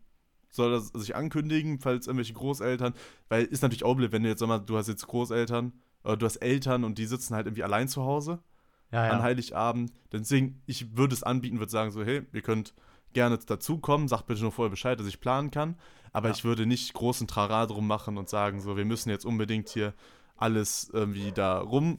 [0.50, 2.94] Soll er sich ankündigen, falls irgendwelche Großeltern,
[3.28, 6.16] weil ist natürlich auch blöd, wenn du jetzt sag mal, du hast jetzt Großeltern oder
[6.16, 8.42] du hast Eltern und die sitzen halt irgendwie allein zu Hause
[8.90, 9.22] Ja, an ja.
[9.22, 9.92] Heiligabend.
[10.12, 12.74] Deswegen, ich würde es anbieten, würde sagen so, hey, ihr könnt
[13.12, 15.76] gerne dazukommen, sagt bitte nur vorher Bescheid, dass ich planen kann.
[16.12, 16.34] Aber Ja.
[16.34, 19.94] ich würde nicht großen Trara drum machen und sagen so, wir müssen jetzt unbedingt hier
[20.36, 21.98] alles irgendwie da rum,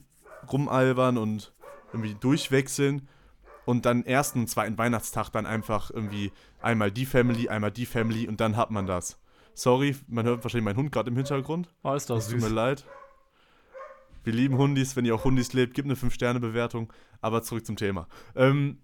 [0.52, 1.54] rumalbern und
[1.94, 3.08] irgendwie durchwechseln.
[3.66, 8.28] Und dann ersten und zweiten Weihnachtstag dann einfach irgendwie einmal die Family, einmal die Family
[8.28, 9.20] und dann hat man das.
[9.56, 11.68] Sorry, man hört wahrscheinlich meinen Hund gerade im Hintergrund.
[11.84, 12.52] Oh, ist Das tut mir süß.
[12.52, 12.86] leid.
[14.24, 14.96] Wir lieben Hundis.
[14.96, 16.92] Wenn ihr auch Hundis lebt, gebt eine 5-Sterne-Bewertung.
[17.22, 18.08] Aber zurück zum Thema.
[18.36, 18.80] Ähm,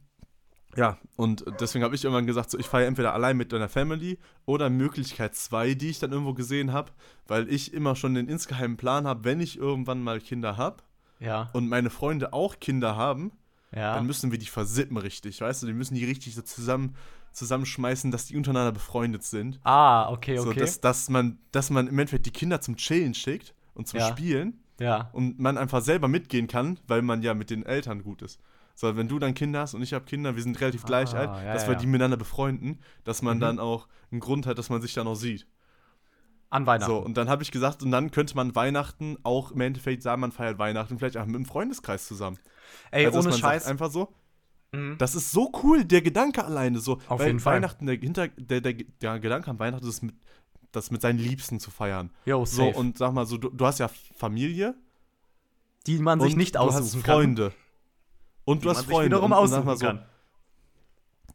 [0.76, 4.18] ja, und deswegen habe ich irgendwann gesagt, so, ich feiere entweder allein mit deiner Family
[4.46, 6.92] oder Möglichkeit 2, die ich dann irgendwo gesehen habe,
[7.28, 10.78] weil ich immer schon den insgeheimen Plan habe, wenn ich irgendwann mal Kinder habe
[11.20, 11.50] Ja.
[11.54, 13.32] und meine Freunde auch Kinder haben,
[13.76, 13.96] Ja.
[13.96, 15.68] dann müssen wir die versippen richtig, weißt du?
[15.68, 16.96] Die müssen die richtig so zusammen,
[17.32, 19.60] zusammenschmeißen, dass die untereinander befreundet sind.
[19.64, 20.60] ah, okay, So, okay.
[20.60, 24.08] dass, dass, man, dass man im Endeffekt die Kinder zum Chillen schickt und zum Ja.
[24.08, 25.10] Spielen ja.
[25.14, 28.40] und man einfach selber mitgehen kann, weil man ja mit den Eltern gut ist.
[28.76, 31.20] So, wenn du dann Kinder hast und ich habe Kinder, wir sind relativ gleich Ah,
[31.20, 31.70] alt, ja, dass ja.
[31.70, 33.42] wir die miteinander befreunden, dass man Mhm.
[33.42, 35.48] dann auch einen Grund hat, dass man sich dann auch sieht.
[36.50, 36.92] An Weihnachten.
[36.92, 40.22] So, und dann habe ich gesagt, und dann könnte man Weihnachten auch im Endeffekt sagen,
[40.22, 42.38] man feiert Weihnachten vielleicht auch mit dem Freundeskreis zusammen.
[42.92, 43.64] Ey, also, ohne man Scheiß.
[43.64, 44.14] Sagt einfach so,
[44.72, 44.98] Mhm.
[44.98, 47.00] das ist so cool, der Gedanke alleine so.
[47.08, 47.56] Auf weil jeden Fall.
[47.56, 50.16] Weihnachten, der, Hinter, der, der, der Gedanke an Weihnachten ist, mit,
[50.72, 52.10] das mit seinen Liebsten zu feiern.
[52.26, 52.74] So, safe.
[52.78, 54.76] und sag mal so, du, du hast ja Familie
[55.86, 57.16] die man sich nicht du aussuchen hast kann.
[57.16, 57.54] Freunde.
[58.46, 59.06] Und du hast Freunde.
[59.18, 60.06] wiederum und, und mal so, kann.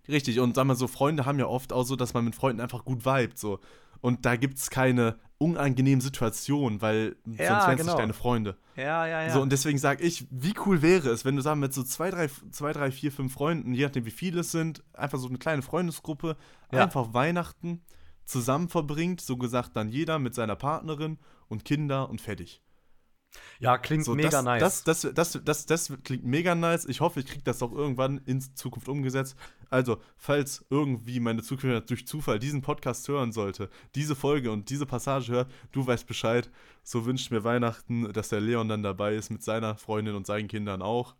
[0.08, 2.60] Richtig, und sag mal so, Freunde haben ja oft auch so, dass man mit Freunden
[2.60, 3.60] einfach gut vibet, so.
[4.00, 7.82] Und da gibt's keine unangenehmen Situationen, weil Ja, sonst wären es genau.
[7.92, 8.56] nicht deine Freunde.
[8.76, 9.30] Ja, ja, ja.
[9.30, 12.10] So, und deswegen sage ich, wie cool wäre es, wenn du sagen mit so zwei,
[12.10, 15.38] drei, zwei, drei, vier, fünf Freunden, je nachdem wie viele es sind, einfach so eine
[15.38, 16.36] kleine Freundesgruppe,
[16.72, 16.84] Ja.
[16.84, 17.82] einfach Weihnachten
[18.24, 21.18] zusammen verbringt, so gesagt dann jeder mit seiner Partnerin
[21.48, 22.62] und Kinder und fertig.
[23.60, 24.60] Ja, klingt So, mega das, nice.
[24.60, 26.86] Das, das, das, das, das klingt mega nice.
[26.86, 29.36] Ich hoffe, ich kriege das auch irgendwann in Zukunft umgesetzt.
[29.70, 34.86] Also, falls irgendwie meine Zukunft durch Zufall diesen Podcast hören sollte, diese Folge und diese
[34.86, 36.50] Passage hört, du weißt Bescheid.
[36.82, 40.26] So wünsche ich mir Weihnachten, dass der Leon dann dabei ist mit seiner Freundin und
[40.26, 41.14] seinen Kindern auch.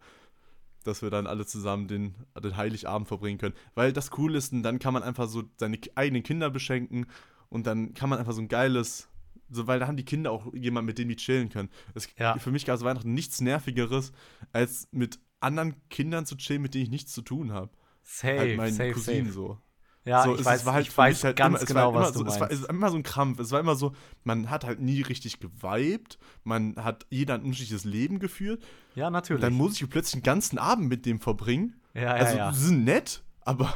[0.85, 3.55] Dass wir dann alle zusammen den, den Heiligabend verbringen können.
[3.75, 7.07] Weil das cool ist, und dann kann man einfach so seine eigenen Kinder beschenken
[7.51, 9.09] und dann kann man einfach so ein geiles,
[9.51, 11.69] so, weil da haben die Kinder auch jemanden, mit dem die chillen können.
[11.95, 12.37] Es, Ja.
[12.39, 14.13] Für mich gab es Weihnachten nichts Nervigeres,
[14.53, 17.71] als mit anderen Kindern zu chillen, mit denen ich nichts zu tun habe.
[18.03, 19.33] safe, Halt meinen safe, Cousinen safe.
[19.35, 19.59] so.
[20.05, 22.01] Ja, so, ich es- weiß, es war halt ich weiß halt ganz immer, genau, immer
[22.01, 22.55] was so, du es war, meinst.
[22.55, 23.39] es war immer so ein Krampf.
[23.41, 23.93] Es war immer so,
[24.25, 28.65] man hat halt nie richtig geweibt, man hat jeder ein unterschiedliches Leben geführt.
[28.95, 29.43] ja, natürlich.
[29.43, 31.81] dann muss ich plötzlich den ganzen Abend mit dem verbringen.
[31.95, 32.51] ja, ja, also, ja.
[32.53, 33.75] die sind nett, aber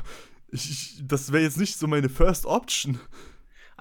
[0.49, 2.99] ich, das wäre jetzt nicht so meine First Option.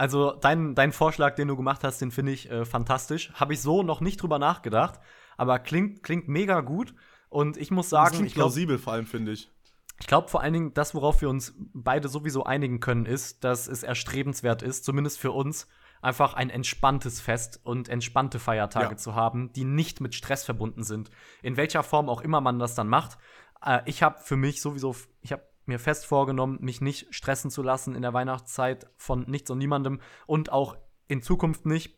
[0.02, 3.32] Also dein, dein Vorschlag, den du gemacht hast, den finde ich äh, fantastisch.
[3.36, 5.00] Habe ich so noch nicht drüber nachgedacht,
[5.38, 6.96] aber klingt, klingt mega gut.
[7.30, 9.52] Und ich muss Das sagen, klingt ich glaube plausibel vor allem, finde ich.
[10.00, 13.68] ich glaub vor allen Dingen, das, worauf wir uns beide sowieso einigen können, ist, dass
[13.68, 15.68] es erstrebenswert ist, zumindest für uns,
[16.02, 18.98] einfach ein entspanntes Fest und entspannte Feiertage Ja.
[18.98, 21.12] zu haben, die nicht mit Stress verbunden sind.
[21.44, 23.20] In welcher Form auch immer man das dann macht.
[23.64, 27.62] Äh, ich habe für mich sowieso, ich habe mir fest vorgenommen, mich nicht stressen zu
[27.62, 31.98] lassen in der Weihnachtszeit von nichts und niemandem und auch in Zukunft nicht.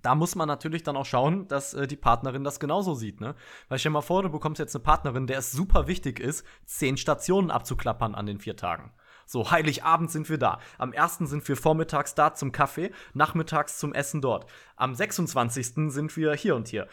[0.00, 3.34] Da muss man natürlich dann auch schauen, dass äh, die Partnerin das genauso sieht, ne?
[3.68, 6.46] Weil stell dir mal vor, du bekommst jetzt eine Partnerin, der es super wichtig ist,
[6.64, 8.92] zehn Stationen abzuklappern an den vier Tagen.
[9.26, 10.58] So, Heiligabend sind wir da.
[10.78, 14.46] Am ersten sind wir vormittags da zum Kaffee, nachmittags zum Essen dort.
[14.74, 15.92] Am 26.
[15.92, 16.88] sind wir hier und hier.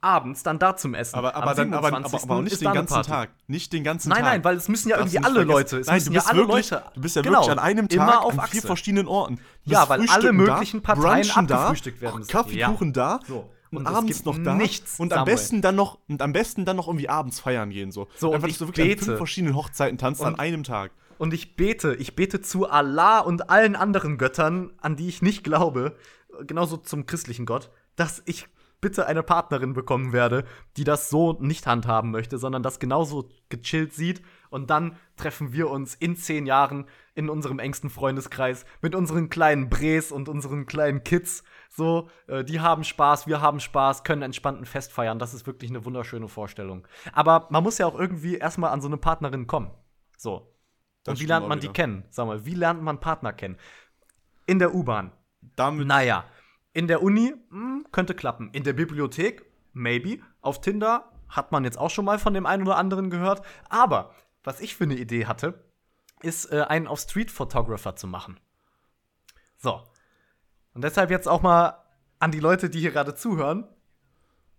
[0.00, 1.16] Abends dann da zum Essen.
[1.16, 2.30] Aber, aber, dann, aber, aber, 27.
[2.30, 3.10] aber nicht den ganzen Party.
[3.10, 3.30] Tag.
[3.46, 4.26] Nicht den ganzen Nein, Tag.
[4.32, 5.44] nein, weil es müssen ja Darfst irgendwie alle.
[5.44, 5.78] Leute.
[5.78, 6.84] Es Nein, müssen du ja bist alle wirklich, Leute.
[6.94, 8.50] Du bist ja Genau, wirklich an einem immer Tag auf an Achse.
[8.52, 9.40] vier verschiedenen Orten.
[9.64, 12.30] Ja, weil alle möglichen da, Parteien abgefrühstückt werden müssen.
[12.30, 13.50] Kaffeekuchen da So.
[13.70, 15.34] und, Und abends noch da nichts, und am Samuel.
[15.34, 18.06] besten dann noch und am besten dann noch irgendwie abends feiern gehen so.
[18.16, 19.04] So, und Einfach, ich dass du wirklich an bete.
[19.06, 20.92] fünf verschiedenen Hochzeiten tanzt an einem Tag.
[21.18, 25.42] Und ich bete, ich bete zu Allah und allen anderen Göttern, an die ich nicht
[25.44, 25.96] glaube,
[26.46, 28.46] genauso zum christlichen Gott, dass ich
[28.86, 30.44] bitte eine Partnerin bekommen werde,
[30.76, 34.22] die das so nicht handhaben möchte, sondern das genauso gechillt sieht.
[34.48, 36.84] Und dann treffen wir uns in zehn Jahren
[37.16, 41.42] in unserem engsten Freundeskreis mit unseren kleinen Bres und unseren kleinen Kids.
[41.68, 45.18] So, äh, die haben Spaß, wir haben Spaß, können entspannten Fest feiern.
[45.18, 46.86] Das ist wirklich eine wunderschöne Vorstellung.
[47.12, 49.72] Aber man muss ja auch irgendwie erstmal an so eine Partnerin kommen.
[50.16, 50.54] So,
[51.02, 51.72] Das und wie lernt man die wieder.
[51.72, 52.04] kennen?
[52.10, 53.56] Sag mal, wie lernt man Partner kennen?
[54.46, 55.10] In der U-Bahn.
[55.56, 56.24] Damit Naja.
[56.76, 58.50] In der Uni hm, könnte klappen.
[58.52, 60.18] In der Bibliothek, maybe.
[60.42, 63.40] Auf Tinder hat man jetzt auch schon mal von dem einen oder anderen gehört.
[63.70, 65.64] Aber was ich für eine Idee hatte,
[66.20, 68.38] ist, äh, einen auf Street Photographer zu machen.
[69.56, 69.84] So.
[70.74, 71.82] Und deshalb jetzt auch mal
[72.18, 73.66] an die Leute, die hier gerade zuhören.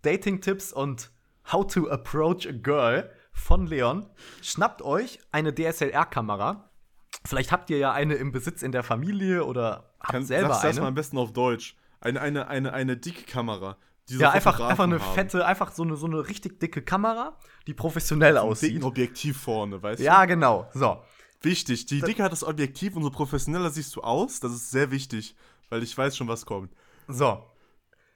[0.02, 1.12] Dating-Tipps und
[1.52, 4.10] How to Approach a Girl von Leon.
[4.42, 6.72] Schnappt euch eine DSLR-Kamera.
[7.28, 10.64] Vielleicht habt ihr ja eine im Besitz in der Familie oder habt kann, selber sagst
[10.64, 10.82] du das eine.
[10.82, 11.78] mal am besten auf Deutsch.
[12.00, 13.78] Eine, eine, eine, eine dicke Kamera.
[14.06, 15.14] so Ja, einfach, einfach eine haben.
[15.16, 18.72] fette, einfach so eine, so eine richtig dicke Kamera, die professionell Ein aussieht.
[18.76, 20.70] dicken Objektiv vorne, weißt Ja, genau.
[20.74, 20.96] So.
[21.42, 21.48] du?
[21.50, 21.86] Wichtig.
[21.86, 24.40] Die Dicke hat das Objektiv, umso professioneller siehst du aus.
[24.40, 25.36] Das ist sehr wichtig,
[25.70, 26.72] weil ich weiß schon, was kommt.
[27.08, 27.44] So.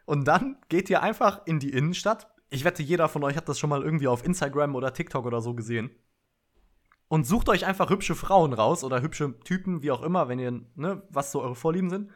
[0.05, 2.27] Und dann geht ihr einfach in die Innenstadt.
[2.49, 5.39] Ich wette, jeder von euch hat das schon mal irgendwie auf Instagram oder TikTok oder
[5.39, 5.91] so gesehen.
[7.07, 10.51] Und sucht euch einfach hübsche Frauen raus oder hübsche Typen, wie auch immer, wenn ihr,
[10.75, 12.09] ne, was so eure Vorlieben sind.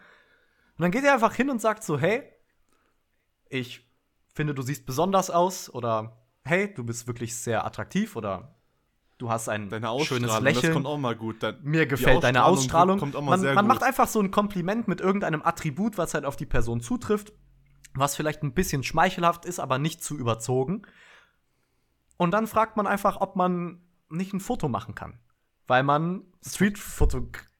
[0.78, 2.24] Und dann geht ihr einfach hin und sagt so, hey,
[3.50, 3.88] ich
[4.34, 8.56] finde, du siehst besonders aus oder hey, du bist wirklich sehr attraktiv oder
[9.18, 9.70] du hast ein
[10.04, 10.64] schönes Lächeln.
[10.64, 11.42] das kommt auch mal gut.
[11.42, 13.00] Dann, Mir gefällt deine Ausstrahlung.
[13.00, 13.76] Kommt auch mal man sehr man gut.
[13.76, 17.34] macht einfach so ein Kompliment mit irgendeinem Attribut, was halt auf die Person zutrifft,
[17.94, 20.84] was vielleicht ein bisschen schmeichelhaft ist, aber nicht zu überzogen.
[22.18, 25.20] Und dann fragt man einfach, ob man nicht ein Foto machen kann.
[25.68, 26.24] Weil man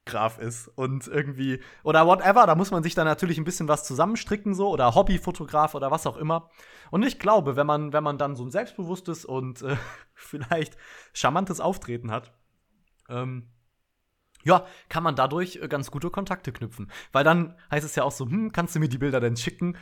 [0.05, 3.83] Streetfotograf ist und irgendwie, oder whatever, da muss man sich dann natürlich ein bisschen was
[3.83, 6.49] zusammenstricken, so, oder Hobbyfotograf oder was auch immer.
[6.91, 9.75] Und ich glaube, wenn man, wenn man dann so ein selbstbewusstes und äh,
[10.13, 10.77] vielleicht
[11.13, 12.33] charmantes Auftreten hat,
[13.09, 13.49] ähm,
[14.43, 16.91] ja, kann man dadurch äh, ganz gute Kontakte knüpfen.
[17.11, 19.75] Weil dann heißt es ja auch so, hm, kannst du mir die Bilder denn schicken?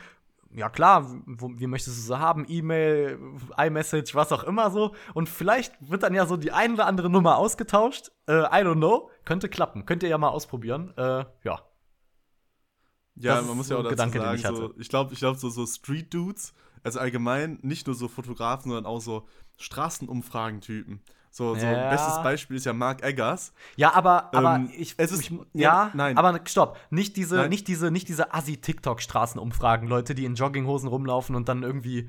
[0.54, 2.46] Ja klar, wo, wie möchtest du sie haben?
[2.48, 3.18] E-Mail,
[3.56, 4.94] iMessage, was auch immer so.
[5.12, 8.12] Und vielleicht wird dann ja so die ein oder andere Nummer ausgetauscht.
[8.28, 9.10] Äh, I don't know.
[9.24, 9.84] Könnte klappen.
[9.84, 10.94] Könnt ihr ja mal ausprobieren.
[10.96, 11.60] Äh, ja.
[13.16, 15.36] Ja, Das man muss ja auch dazu Gedanke, sagen, ich so, ich glaube, ich glaub,
[15.36, 21.00] so, so Street Dudes, also allgemein nicht nur so Fotografen, sondern auch so Straßenumfragentypen.
[21.36, 21.88] So, so Ja.
[21.90, 23.52] bestes Beispiel ist ja Mark Eggers.
[23.74, 26.16] Ja, aber, aber Ähm, ich, es ist- ich, ja, nein.
[26.16, 27.50] aber stopp, nicht diese, Nein.
[27.50, 32.08] nicht diese, nicht diese Assi-TikTok-Straßenumfragen, Leute, die in Jogginghosen rumlaufen und dann irgendwie,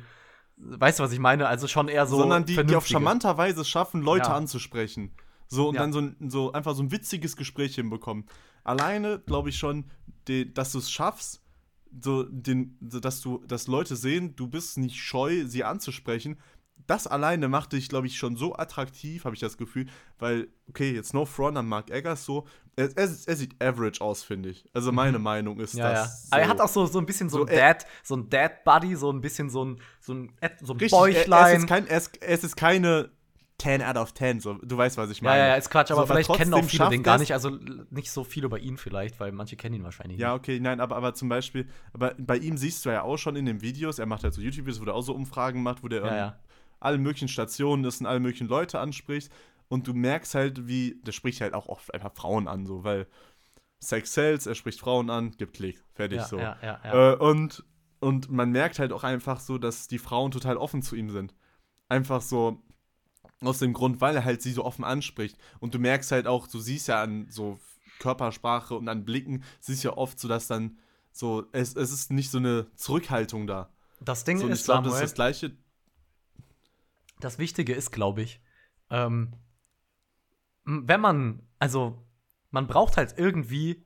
[0.58, 1.48] weißt du, was ich meine?
[1.48, 4.36] Also schon eher so, sondern die, die auf charmanter Weise schaffen, Leute Ja.
[4.36, 5.12] anzusprechen.
[5.48, 5.82] So, und Ja.
[5.82, 8.26] dann so, so einfach so ein witziges Gespräch hinbekommen.
[8.64, 9.86] Alleine glaube ich schon,
[10.28, 11.42] die, dass du es schaffst,
[12.00, 16.38] so den, dass du, dass Leute sehen, du bist nicht scheu, sie anzusprechen.
[16.88, 19.88] Das alleine macht dich, glaube ich, schon so attraktiv, habe ich das Gefühl,
[20.20, 24.22] weil, okay, jetzt no front an Mark Eggers so, er, er, er sieht average aus,
[24.24, 24.66] finde ich.
[24.74, 25.80] Also meine Meinung ist Mhm.
[25.80, 26.02] Ja, ja.
[26.04, 26.28] das.
[26.30, 26.52] Aber er so.
[26.54, 29.22] hat auch so, so ein bisschen so, So, ein Dad, so ein Dad-Buddy, so ein
[29.22, 31.66] bisschen so ein, so ein, so ein Richtig, er, er, ist Bäuchlein.
[31.66, 33.10] kein, er, ist, er ist keine
[33.58, 35.40] 10 out of 10, so, du weißt, was ich ja, meine.
[35.40, 37.52] ja, ja, ist Quatsch, aber So, vielleicht kennen auch viele den gar das- nicht, also
[37.90, 40.40] nicht so viel über ihn vielleicht, weil manche kennen ihn wahrscheinlich Ja, nicht.
[40.42, 43.46] okay, nein, aber, aber zum Beispiel, aber bei ihm siehst du ja auch schon in
[43.46, 46.06] den Videos, er macht halt so YouTube-Videos, wo er auch so Umfragen macht, wo der
[46.06, 46.40] Ja, ja.
[46.80, 49.32] Allen möglichen Stationen ist und alle möglichen Leute anspricht
[49.68, 53.08] und du merkst halt, wie, der spricht halt auch oft einfach Frauen an, so, weil
[53.80, 56.38] Sex sells, er spricht Frauen an, gibt Klick, fertig Ja, so.
[56.40, 57.14] ja, ja, ja.
[57.14, 57.64] Äh, und,
[58.00, 61.36] und man merkt halt auch einfach so, dass die Frauen total offen zu ihm sind.
[61.90, 62.62] Einfach so
[63.42, 65.38] aus dem Grund, weil er halt sie so offen anspricht.
[65.60, 67.60] Und du merkst halt auch, du siehst ja an so
[68.00, 70.78] Körpersprache und an Blicken, siehst ja oft so, dass dann
[71.12, 73.70] so, es, es ist nicht so eine Zurückhaltung da.
[74.00, 75.52] Das Ding So, ist, ich glaube, das ist das gleiche.
[77.20, 78.42] Das Wichtige ist, glaube ich,
[78.90, 79.34] ähm,
[80.66, 82.06] wenn man, also
[82.52, 83.86] man braucht halt irgendwie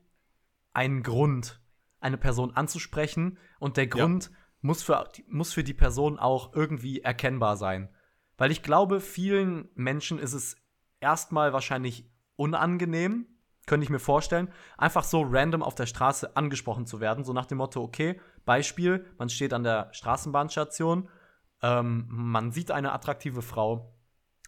[0.72, 1.60] einen Grund,
[2.00, 4.30] eine Person anzusprechen und der Grund
[4.62, 7.88] muss, für, muss für die Person auch irgendwie erkennbar sein.
[8.38, 10.56] Weil ich glaube, vielen Menschen ist es
[11.00, 13.26] erstmal wahrscheinlich unangenehm,
[13.66, 17.46] könnte ich mir vorstellen, einfach so random auf der Straße angesprochen zu werden, so nach
[17.46, 21.08] dem Motto, okay, Beispiel, man steht an der Straßenbahnstation,
[21.62, 23.94] ähm, man sieht eine attraktive Frau,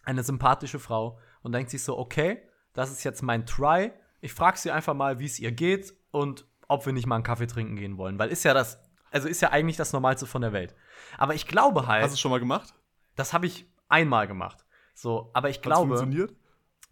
[0.03, 2.41] eine sympathische Frau und denkt sich so, okay,
[2.73, 3.91] das ist jetzt mein Try.
[4.21, 7.23] Ich frage sie einfach mal, wie es ihr geht und ob wir nicht mal einen
[7.23, 8.79] Kaffee trinken gehen wollen, weil ist ja das,
[9.11, 10.75] also ist ja eigentlich das Normalste von der Welt.
[11.17, 12.73] Aber ich glaube halt, Hast du es schon mal gemacht?
[13.15, 14.65] das habe ich einmal gemacht.
[14.95, 16.33] So, aber ich Hat's glaube, funktioniert?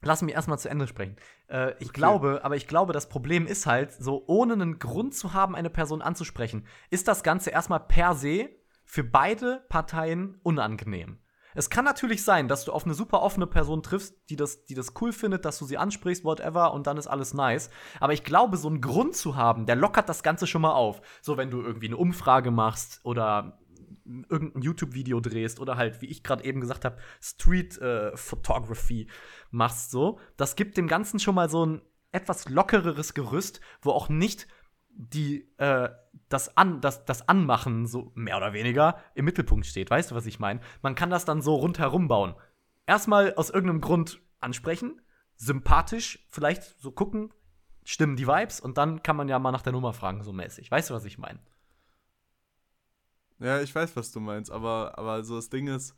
[0.02, 1.16] lass mich erstmal zu Ende sprechen.
[1.48, 5.34] Äh, ich glaube, aber ich glaube, das Problem ist halt, so ohne einen Grund zu
[5.34, 8.50] haben, eine Person anzusprechen, ist das Ganze erstmal per se
[8.92, 11.20] für beide Parteien unangenehm.
[11.56, 14.74] Es kann natürlich sein, dass du auf eine super offene Person triffst, die das, die
[14.74, 17.70] das cool findet, dass du sie ansprichst, whatever, und dann ist alles nice.
[18.02, 21.02] Aber ich glaube, so einen Grund zu haben, der lockert das Ganze schon mal auf.
[21.22, 23.62] So, wenn du irgendwie eine Umfrage machst oder
[24.28, 29.10] irgendein YouTube-Video drehst oder halt, wie ich gerade eben gesagt habe, Street äh, Photography
[29.52, 30.20] machst so.
[30.36, 34.50] Das gibt dem Ganzen schon mal so ein etwas lockereres Gerüst, wo auch nicht
[34.90, 35.88] die, äh,
[36.30, 39.90] das, An, das, das Anmachen so mehr oder weniger im Mittelpunkt steht.
[39.90, 40.62] Weißt du, was ich meine?
[40.82, 42.36] Man kann das dann so rundherum bauen.
[42.86, 45.02] Erstmal aus irgendeinem Grund ansprechen,
[45.36, 47.34] sympathisch, vielleicht so gucken,
[47.84, 50.70] stimmen die Vibes und dann kann man ja mal nach der Nummer fragen, so mäßig.
[50.70, 51.40] Weißt du, was ich meine?
[53.40, 55.96] Ja, ich weiß, was du meinst, aber, aber so das Ding ist,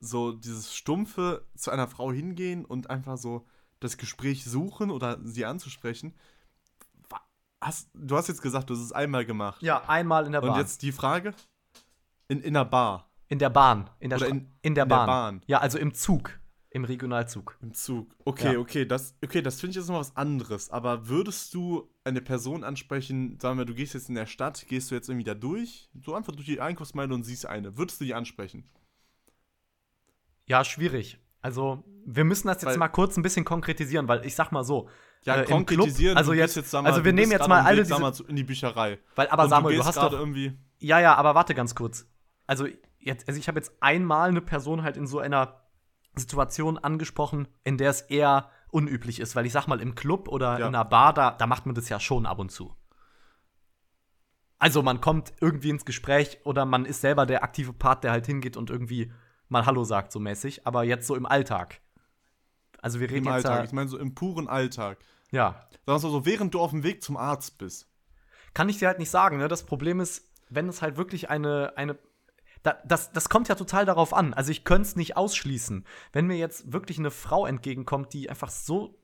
[0.00, 3.46] so dieses stumpfe zu einer Frau hingehen und einfach so
[3.80, 6.14] das Gespräch suchen oder sie anzusprechen.
[7.60, 9.62] Hast, du hast jetzt gesagt, du hast es einmal gemacht.
[9.62, 10.50] Ja, einmal in der Bahn.
[10.50, 11.34] Und jetzt die Frage?
[12.28, 13.10] In, in einer Bar.
[13.28, 13.90] In der Bahn.
[13.98, 15.06] In der, Oder in- in der, in der Bahn.
[15.06, 15.40] Bahn.
[15.46, 16.38] Ja, also im Zug.
[16.70, 17.58] Im Regionalzug.
[17.62, 18.14] Im Zug.
[18.24, 18.58] Okay, Ja.
[18.58, 20.70] okay, das, okay, das finde ich jetzt noch was anderes.
[20.70, 24.90] Aber würdest du eine Person ansprechen, sagen wir, du gehst jetzt in der Stadt, gehst
[24.90, 27.76] du jetzt irgendwie da durch, so einfach durch die Einkaufsmeile und siehst eine.
[27.78, 28.68] Würdest du die ansprechen?
[30.46, 31.18] Ja, schwierig.
[31.40, 34.64] Also, wir müssen das jetzt Weil- mal kurz ein bisschen konkretisieren, weil ich sag mal
[34.64, 34.88] so.
[35.24, 36.14] Ja, äh, im konkretisieren.
[36.14, 38.44] Club, also jetzt, sag mal, also wir nehmen jetzt mal alle diese, mal, in die
[38.44, 38.98] Bücherei.
[39.14, 40.56] weil aber und Samuel, du du, hast doch, irgendwie.
[40.78, 42.06] ja, ja, aber warte ganz kurz.
[42.46, 42.66] Also
[42.98, 45.60] jetzt, also ich habe jetzt einmal eine Person halt in so einer
[46.16, 50.58] Situation angesprochen, in der es eher unüblich ist, weil ich sag mal im Club oder
[50.58, 50.66] Ja.
[50.68, 52.74] in einer Bar, da, da macht man das ja schon ab und zu.
[54.58, 58.26] Also man kommt irgendwie ins Gespräch oder man ist selber der aktive Part, der halt
[58.26, 59.12] hingeht und irgendwie
[59.48, 60.66] mal Hallo sagt, so mäßig.
[60.66, 61.80] Aber jetzt so im Alltag.
[62.80, 63.58] Also wir reden Im jetzt Alltag.
[63.58, 64.98] da- Ich meine, so im puren Alltag.
[65.30, 67.88] ja, wir mal so, während du auf dem Weg zum Arzt bist.
[68.54, 69.38] kann ich dir halt nicht sagen.
[69.38, 69.48] Ne?
[69.48, 71.98] Das Problem ist, wenn es halt wirklich eine, eine
[72.62, 74.34] da, das, das kommt ja total darauf an.
[74.34, 75.86] Also ich könnte es nicht ausschließen.
[76.12, 79.00] Wenn mir jetzt wirklich eine Frau entgegenkommt, die einfach so,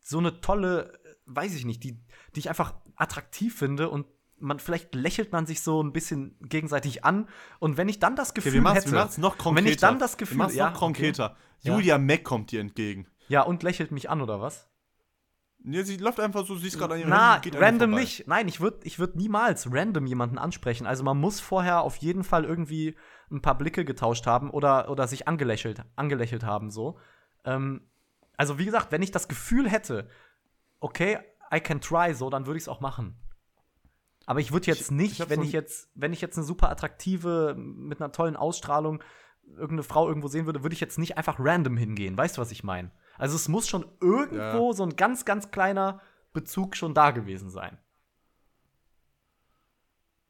[0.00, 1.98] so eine tolle, äh, weiß ich nicht, die,
[2.34, 4.06] die ich einfach attraktiv finde und
[4.40, 7.28] man, vielleicht lächelt man sich so ein bisschen gegenseitig an
[7.58, 9.56] und wenn ich dann das Gefühl Okay, wir machen hätte, wir machen's noch konkreter.
[9.66, 11.36] wenn ich dann das Gefühl, wir machen's ja, noch konkreter.
[11.62, 11.74] Ja.
[11.74, 13.06] Julia Mack kommt dir entgegen.
[13.28, 14.70] ja und lächelt mich an oder was?
[15.62, 18.26] Ja, sie läuft einfach so, sie ist gerade an ihrem Na, ihr random nicht.
[18.26, 20.86] Nein, ich würde ich würd niemals random jemanden ansprechen.
[20.86, 22.96] Also man muss vorher auf jeden Fall irgendwie
[23.30, 26.98] ein paar Blicke getauscht haben oder, oder sich angelächelt, angelächelt haben, so.
[27.44, 27.90] Ähm,
[28.38, 30.08] also wie gesagt, wenn ich das Gefühl hätte,
[30.80, 31.18] okay,
[31.54, 33.16] I can try, so, dann würde ich es auch machen.
[34.30, 36.46] Aber ich würde jetzt Ich- nicht, ich wenn so ich jetzt, wenn ich jetzt eine
[36.46, 39.02] super attraktive, mit einer tollen Ausstrahlung
[39.48, 42.16] irgendeine Frau irgendwo sehen würde, würde ich jetzt nicht einfach random hingehen.
[42.16, 42.92] Weißt du, was ich meine?
[43.18, 46.00] Also es muss schon irgendwo so ein ganz, ganz kleiner
[46.32, 47.76] Bezug schon da gewesen sein.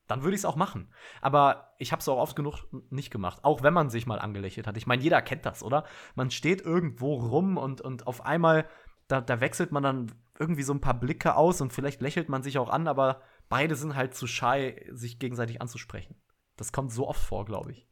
[0.07, 0.89] Dann würde ich es auch machen.
[1.21, 2.55] Aber ich habe es auch oft genug
[2.89, 3.41] nicht gemacht.
[3.45, 4.79] Auch wenn man sich mal angelächelt hat.
[4.79, 5.85] Ich meine, jeder kennt das, oder?
[6.15, 8.67] Man steht irgendwo rum und, und auf einmal,
[9.09, 12.43] da, da wechselt man dann irgendwie so ein paar Blicke aus und vielleicht lächelt man
[12.43, 13.21] sich auch an, aber
[13.51, 16.15] beide sind halt zu shy, sich gegenseitig anzusprechen.
[16.57, 17.87] Das kommt so oft vor, glaube ich.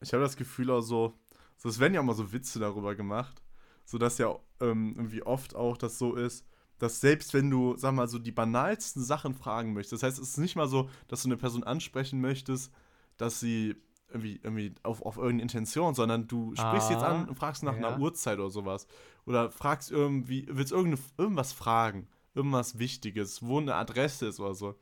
[0.00, 1.18] Ich habe das Gefühl auch so,
[1.58, 3.42] so, es werden ja auch mal so Witze darüber gemacht,
[3.84, 6.46] so dass ja ähm, irgendwie oft auch das so ist,
[6.78, 10.30] dass selbst wenn du, sag mal, so die banalsten Sachen fragen möchtest, das heißt, es
[10.30, 12.72] ist nicht mal so, dass du eine Person ansprechen möchtest,
[13.18, 13.76] dass sie
[14.08, 17.76] irgendwie, irgendwie auf, auf irgendeine Intention, sondern du sprichst Ah, jetzt an und fragst nach
[17.76, 17.88] ja.
[17.88, 18.86] einer Uhrzeit oder sowas.
[19.26, 24.74] Oder fragst irgendwie, willst irgendwas fragen, irgendwas Wichtiges, wo eine Adresse ist oder so.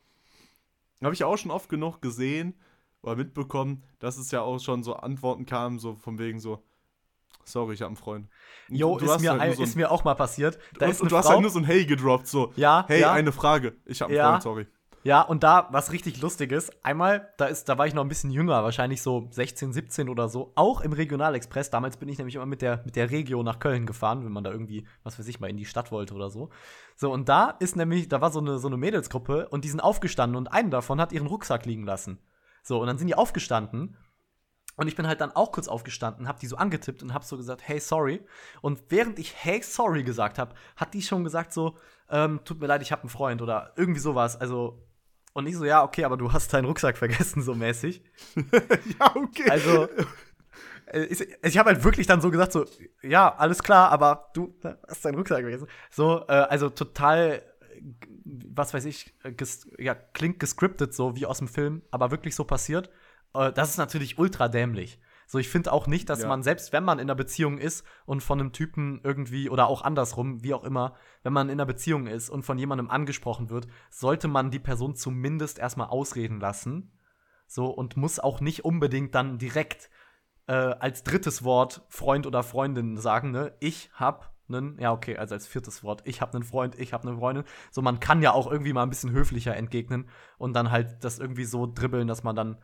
[1.01, 2.59] Habe ich auch schon oft genug gesehen
[3.01, 6.63] oder mitbekommen, dass es ja auch schon so Antworten kamen, so von wegen so,
[7.45, 8.27] sorry, ich habe einen Freund.
[8.69, 10.59] Und Jo, du ist, hast mir, halt so ein- ist mir auch mal passiert.
[10.77, 12.83] Da und, ist und du hast Frau, halt nur so ein Hey gedroppt, so, ja,
[12.87, 14.29] hey, ja, eine Frage, ich habe einen Ja.
[14.31, 14.67] Freund, sorry.
[15.03, 18.09] Ja, und da, was richtig lustig ist, einmal, da ist, da war ich noch ein
[18.09, 21.69] bisschen jünger, wahrscheinlich so 16, 17 oder so, auch im Regionalexpress.
[21.69, 24.43] Damals bin ich nämlich immer mit der, mit der Regio nach Köln gefahren, wenn man
[24.43, 26.49] da irgendwie, was weiß ich, mal in die Stadt wollte oder so.
[26.97, 29.79] So, und da ist nämlich, da war so eine, so eine Mädelsgruppe und die sind
[29.79, 32.19] aufgestanden und eine davon hat ihren Rucksack liegen lassen.
[32.61, 33.95] So, und dann sind die aufgestanden
[34.79, 37.35] und ich bin halt dann auch kurz aufgestanden, hab die so angetippt und hab so
[37.35, 38.25] gesagt, hey, sorry.
[38.61, 41.77] Und während ich hey, sorry gesagt hab, hat die schon gesagt so,
[42.09, 44.39] ähm, tut mir leid, ich hab einen Freund oder irgendwie sowas.
[44.39, 44.81] Also,
[45.33, 48.01] und ich so, ja, okay, aber du hast deinen Rucksack vergessen, so mäßig.
[48.99, 49.49] ja, okay.
[49.49, 49.87] Also,
[50.87, 52.65] äh, ich, ich habe halt wirklich dann so gesagt, so,
[53.01, 54.53] ja, alles klar, aber du
[54.87, 55.67] hast deinen Rucksack vergessen.
[55.91, 57.81] So, äh, also total, äh,
[58.25, 62.35] was weiß ich, äh, ges ja, klingt gescriptet, so wie aus dem Film, aber wirklich
[62.35, 62.89] so passiert.
[63.33, 64.99] Äh, das ist natürlich ultra dämlich.
[65.31, 66.27] So, ich finde auch nicht, dass Ja.
[66.27, 69.83] man, selbst wenn man in einer Beziehung ist und von einem Typen irgendwie oder auch
[69.83, 73.67] andersrum, wie auch immer, wenn man in einer Beziehung ist und von jemandem angesprochen wird,
[73.91, 76.93] sollte man die Person zumindest erstmal ausreden lassen.
[77.45, 79.91] So, und muss auch nicht unbedingt dann direkt
[80.47, 83.53] äh, als drittes Wort Freund oder Freundin sagen, ne?
[83.59, 87.05] Ich hab einen, ja, okay, also als viertes Wort, ich hab einen Freund, ich hab
[87.05, 87.43] eine Freundin.
[87.69, 90.09] So, man kann ja auch irgendwie mal ein bisschen höflicher entgegnen
[90.39, 92.57] und dann halt das irgendwie so dribbeln, dass man dann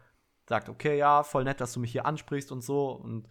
[0.47, 3.27] sagt, okay, ja, voll nett, dass du mich hier ansprichst und so und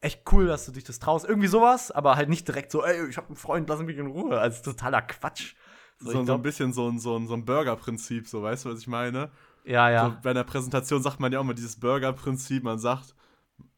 [0.00, 1.26] echt cool, dass du dich das traust.
[1.26, 4.06] Irgendwie sowas, aber halt nicht direkt so, ey, ich hab einen Freund, lass mich in
[4.06, 4.38] Ruhe.
[4.38, 5.54] Also totaler Quatsch.
[5.98, 8.70] so, ich so ein bisschen so ein, so ein, so ein Burger-Prinzip, so, weißt du,
[8.70, 9.30] was ich meine?
[9.64, 10.06] ja, ja.
[10.06, 13.14] So, bei einer Präsentation sagt man ja auch mal dieses Burger-Prinzip, man sagt,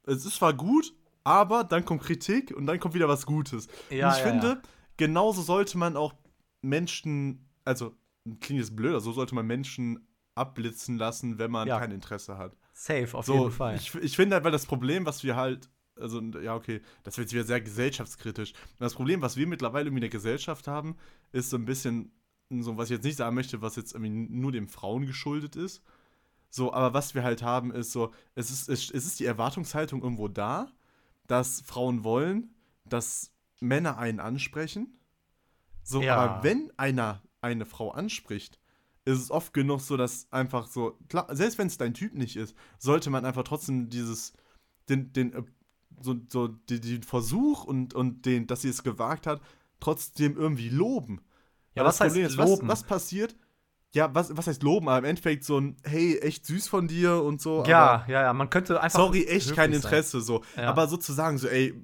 [0.05, 3.69] es ist zwar gut, aber dann kommt Kritik und dann kommt wieder was Gutes.
[3.91, 4.63] Ja, und ich ja, finde, ja.
[4.97, 6.15] genauso sollte man auch
[6.63, 7.95] Menschen, also
[8.41, 12.57] klingt jetzt blöd, so sollte man Menschen abblitzen lassen, wenn man kein Interesse hat.
[12.81, 13.77] Safe, auf So, jeden Fall.
[13.77, 17.27] Ich, ich finde halt, weil das Problem, was wir halt, also ja, okay, das wird
[17.27, 18.53] jetzt wieder sehr gesellschaftskritisch.
[18.53, 20.97] Und das Problem, was wir mittlerweile irgendwie in der Gesellschaft haben,
[21.33, 22.13] ist so ein bisschen,
[22.49, 25.83] so was ich jetzt nicht sagen möchte, was jetzt irgendwie nur den Frauen geschuldet ist.
[26.49, 30.03] So, aber was wir halt haben, ist so, es ist, es, es ist die Erwartungshaltung
[30.03, 30.69] irgendwo da,
[31.27, 32.55] dass Frauen wollen,
[32.87, 34.99] dass Männer einen ansprechen.
[35.83, 36.17] So, Ja.
[36.17, 38.60] aber wenn einer eine Frau anspricht,
[39.05, 42.37] ist es oft genug so, dass einfach so, klar, selbst wenn es dein Typ nicht
[42.37, 44.33] ist, sollte man einfach trotzdem dieses,
[44.89, 45.43] den, den, äh,
[46.01, 49.41] so, so die, den Versuch und, und den, dass sie es gewagt hat,
[49.81, 51.21] trotzdem irgendwie loben.
[51.75, 52.69] Ja, Weil was das heißt ist, loben?
[52.69, 53.37] Was, was passiert?
[53.93, 54.89] Ja, was, was heißt loben?
[54.89, 57.65] Aber im Endeffekt so ein, hey, echt süß von dir und so.
[57.65, 59.01] ja, ja, ja, man könnte einfach.
[59.01, 59.81] Sorry, echt kein sein.
[59.81, 60.43] Interesse, so.
[60.57, 60.69] Ja.
[60.69, 61.75] Aber sozusagen so, ey,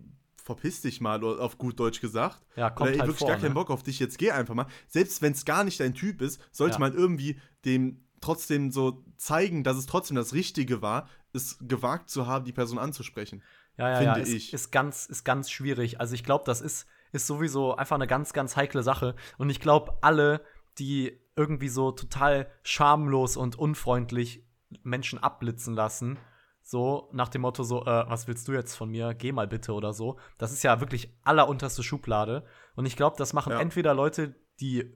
[0.46, 2.46] verpiss dich mal, auf gut Deutsch gesagt.
[2.54, 3.54] Ja, kommt Oder halt wirklich vor, gar keinen ne?
[3.54, 4.68] Bock auf dich, jetzt geh einfach mal.
[4.86, 6.78] Selbst wenn es gar nicht dein Typ ist, sollte Ja.
[6.78, 12.28] man irgendwie dem trotzdem so zeigen, dass es trotzdem das Richtige war, es gewagt zu
[12.28, 13.42] haben, die Person anzusprechen.
[13.76, 14.52] Ja, ja, finde ja, ist, ich.
[14.54, 15.98] Ist ganz, ist ganz schwierig.
[16.00, 19.16] Also ich glaube, das ist, ist sowieso einfach eine ganz, ganz heikle Sache.
[19.38, 20.42] Und ich glaube, alle,
[20.78, 24.46] die irgendwie so total schamlos und unfreundlich
[24.84, 26.18] Menschen abblitzen lassen,
[26.68, 29.14] so nach dem Motto so, äh, was willst du jetzt von mir?
[29.14, 30.18] Geh mal bitte oder so.
[30.36, 32.44] Das ist ja wirklich allerunterste Schublade.
[32.74, 33.60] Und ich glaube, das machen Ja.
[33.60, 34.92] entweder Leute, die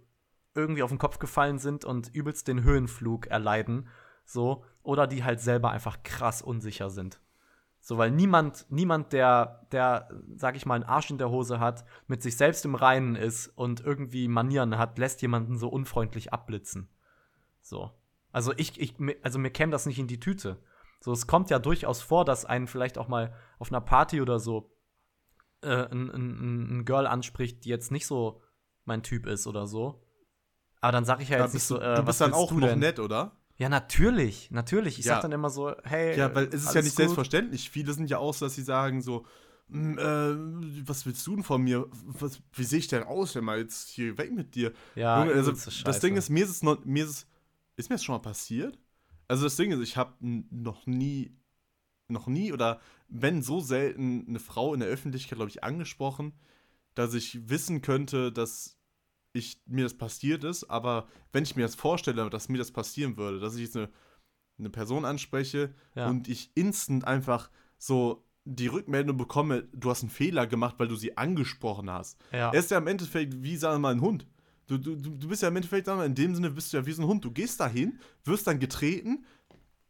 [0.56, 3.86] irgendwie auf den Kopf gefallen sind und übelst den Höhenflug erleiden,
[4.24, 7.20] so, oder die halt selber einfach krass unsicher sind.
[7.78, 11.84] So, weil niemand, niemand, der, der, sag ich mal, einen Arsch in der Hose hat,
[12.08, 16.88] mit sich selbst im Reinen ist und irgendwie Manieren hat, lässt jemanden so unfreundlich abblitzen.
[17.60, 17.92] So.
[18.32, 20.58] Also ich, ich, also mir käme das nicht in die Tüte.
[21.00, 24.38] So, es kommt ja durchaus vor, dass einen vielleicht auch mal auf einer Party oder
[24.38, 24.70] so
[25.62, 28.42] äh, ein, ein, ein Girl anspricht, die jetzt nicht so
[28.84, 30.02] mein Typ ist oder so.
[30.80, 32.50] Aber dann sag ich ja jetzt nicht so, du, äh, du was bist dann auch
[32.52, 33.36] noch nett, oder?
[33.56, 34.98] Ja, natürlich, natürlich.
[34.98, 35.14] Ich Ja.
[35.14, 36.18] sag dann immer so, hey.
[36.18, 36.96] Ja, weil es ist ja nicht gut?
[36.96, 37.68] selbstverständlich.
[37.70, 39.26] Viele sind ja auch so, dass sie sagen so,
[39.68, 41.86] "Mm, äh, was willst du denn von mir?
[41.90, 44.72] Was, wie sehe ich denn aus, wenn mal jetzt hier weg mit dir?
[44.94, 46.00] Ja, also das.
[46.00, 47.26] Ding ist, mir ist es noch, mir ist es,
[47.76, 48.78] ist mir das schon mal passiert?
[49.30, 51.36] Also das Ding ist, ich habe noch nie,
[52.08, 56.32] noch nie oder wenn so selten eine Frau in der Öffentlichkeit, glaube ich, angesprochen,
[56.94, 58.76] dass ich wissen könnte, dass
[59.32, 63.16] ich mir das passiert ist, aber wenn ich mir das vorstelle, dass mir das passieren
[63.16, 63.88] würde, dass ich jetzt eine,
[64.58, 66.08] eine Person anspreche Ja.
[66.08, 70.96] und ich instant einfach so die Rückmeldung bekomme, du hast einen Fehler gemacht, weil du
[70.96, 72.18] sie angesprochen hast.
[72.32, 72.50] ja.
[72.50, 74.26] Er ist ja im Endeffekt wie, sagen wir mal, ein Hund.
[74.70, 77.02] Du, du, du bist ja im Endeffekt, in dem Sinne bist du ja wie so
[77.02, 77.24] ein Hund.
[77.24, 79.24] Du gehst dahin, wirst dann getreten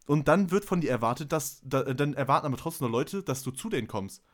[0.07, 3.43] und dann wird von dir erwartet, dass, da, dann erwarten aber trotzdem noch Leute, dass
[3.43, 4.25] du zu denen kommst.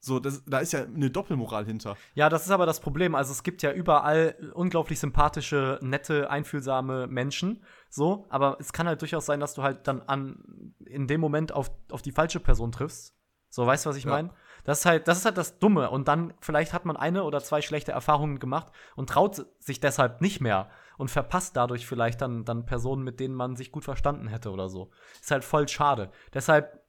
[0.00, 1.96] So, das, da ist ja eine Doppelmoral hinter.
[2.14, 3.14] Ja, das ist aber das Problem.
[3.14, 7.64] Also es gibt ja überall unglaublich sympathische, nette, einfühlsame Menschen.
[7.88, 11.52] So, aber es kann halt durchaus sein, dass du halt dann an in dem Moment
[11.52, 13.14] auf, auf die falsche Person triffst.
[13.48, 14.10] So, weißt du, was ich Ja.
[14.10, 14.30] meine?
[14.64, 15.90] Das ist halt, das ist halt das Dumme.
[15.90, 20.20] Und dann vielleicht hat man eine oder zwei schlechte Erfahrungen gemacht und traut sich deshalb
[20.20, 24.28] nicht mehr und verpasst dadurch vielleicht dann, dann Personen, mit denen man sich gut verstanden
[24.28, 24.90] hätte oder so.
[25.20, 26.10] Ist halt voll schade.
[26.32, 26.84] Deshalb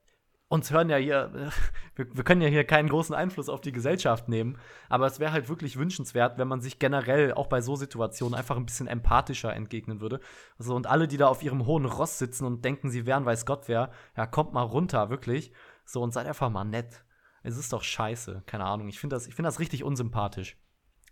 [0.48, 1.32] uns hören ja hier,
[1.96, 4.58] wir, wir können ja hier keinen großen Einfluss auf die Gesellschaft nehmen,
[4.90, 8.56] aber es wäre halt wirklich wünschenswert, wenn man sich generell auch bei so Situationen einfach
[8.56, 10.20] ein bisschen empathischer entgegnen würde.
[10.60, 13.46] Also, und alle, die da auf ihrem hohen Ross sitzen und denken, sie wären weiß
[13.46, 15.52] Gott wer, ja, kommt mal runter, wirklich.
[15.84, 17.05] So, und seid einfach mal nett.
[17.46, 18.88] Es ist doch scheiße, keine Ahnung.
[18.88, 20.58] Ich finde das, ich find das richtig unsympathisch.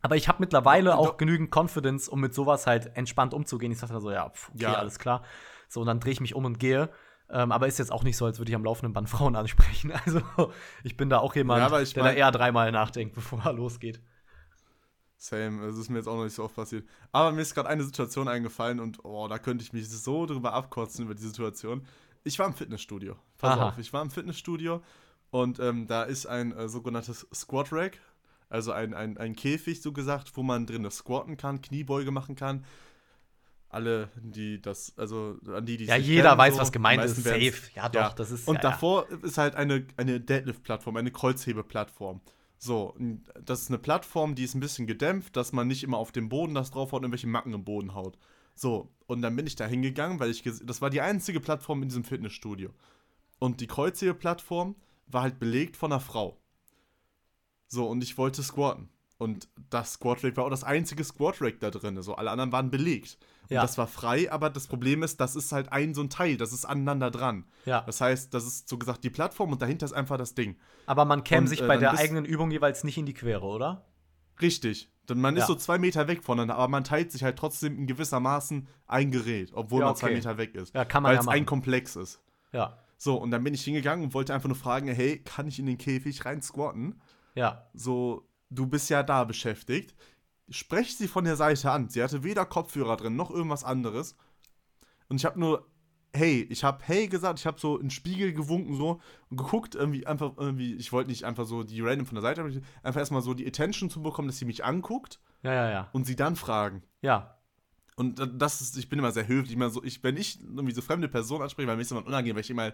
[0.01, 3.71] Aber ich habe mittlerweile auch genügend Confidence, um mit sowas halt entspannt umzugehen.
[3.71, 4.73] Ich sage dann so, ja, pf, okay, Ja.
[4.73, 5.23] alles klar.
[5.69, 6.89] So, und dann drehe ich mich um und gehe.
[7.29, 9.91] Ähm, aber ist jetzt auch nicht so, als würde ich am laufenden Band Frauen ansprechen.
[10.05, 10.21] Also,
[10.83, 13.53] ich bin da auch jemand, Ja, aber ich der da eher dreimal nachdenkt, bevor er
[13.53, 14.01] losgeht.
[15.17, 16.85] Same, es ist mir jetzt auch noch nicht so oft passiert.
[17.13, 20.51] Aber mir ist gerade eine Situation eingefallen und oh, da könnte ich mich so drüber
[20.53, 21.85] abkotzen über die Situation.
[22.25, 23.15] Ich war im Fitnessstudio.
[23.37, 23.67] Pass Aha.
[23.69, 24.81] auf, ich war im Fitnessstudio
[25.33, 27.99] und ähm, da ist ein äh, sogenanntes Squat Rack,
[28.49, 32.65] also ein, ein, ein Käfig, so gesagt, wo man drin squatten kann, Kniebeuge machen kann.
[33.67, 37.15] Alle, die das, also an die, die Ja, jeder kennen, weiß, so, was gemeint ist.
[37.23, 37.51] Safe.
[37.73, 38.47] Ja, doch, das ist.
[38.47, 42.21] und ja, davor ist halt eine, eine Deadlift-Plattform, eine Kreuzhebeplattform.
[42.59, 42.95] So,
[43.43, 46.29] das ist eine Plattform, die ist ein bisschen gedämpft, dass man nicht immer auf dem
[46.29, 48.19] Boden das drauf haut und irgendwelche Macken im Boden haut.
[48.53, 51.89] So, und dann bin ich da hingegangen, weil ich, das war die einzige Plattform in
[51.89, 52.69] diesem Fitnessstudio.
[53.39, 54.75] Und die Kreuzhebeplattform
[55.07, 56.39] war halt belegt von einer Frau.
[57.67, 58.89] So, und ich wollte squatten.
[59.17, 62.01] Und das Squat Rack war auch das einzige Squat Rack da drin.
[62.01, 63.17] So, alle anderen waren belegt.
[63.43, 63.61] Und Ja.
[63.61, 66.51] das war frei, aber das Problem ist, das ist halt ein so ein Teil, das
[66.51, 67.45] ist aneinander dran.
[67.65, 67.81] ja.
[67.81, 70.57] Das heißt, das ist so gesagt die Plattform und dahinter ist einfach das Ding.
[70.87, 73.13] Aber man käme und, sich äh, bei dann der eigenen Übung jeweils nicht in die
[73.13, 73.85] Quere, oder?
[74.41, 74.89] Richtig.
[75.07, 75.47] Denn man ist Ja.
[75.47, 79.51] so zwei Meter weg voneinander, aber man teilt sich halt trotzdem in gewissermaßen ein Gerät,
[79.53, 80.15] obwohl Ja, man zwei okay.
[80.15, 80.73] Meter weg ist.
[80.73, 82.19] Ja, kann man Weil es ein Komplex ist.
[82.51, 82.77] Ja.
[83.03, 85.65] So, und dann bin ich hingegangen und wollte einfach nur fragen, hey, kann ich in
[85.65, 87.01] den Käfig rein squatten?
[87.35, 87.67] Ja.
[87.73, 89.93] So, du bist ja da beschäftigt.
[90.47, 91.89] Sprech sie von der Seite an.
[91.89, 94.15] Sie hatte weder Kopfhörer drin, noch irgendwas anderes.
[95.09, 95.69] Und ich habe nur
[96.15, 99.75] hey, ich habe hey gesagt, ich habe so in den Spiegel gewunken so und geguckt,
[99.75, 103.21] irgendwie einfach irgendwie, ich wollte nicht einfach so die random von der Seite, einfach erstmal
[103.21, 105.19] so die Attention zu bekommen, dass sie mich anguckt.
[105.41, 105.89] Ja, ja, ja.
[105.91, 106.83] Und sie dann fragen.
[107.01, 107.35] Ja.
[107.95, 110.81] Und das ist, ich bin immer sehr höflich, immer so, ich, wenn ich irgendwie so
[110.81, 112.73] fremde Personen anspreche, weil mir ist immer unangenehm, weil ich immer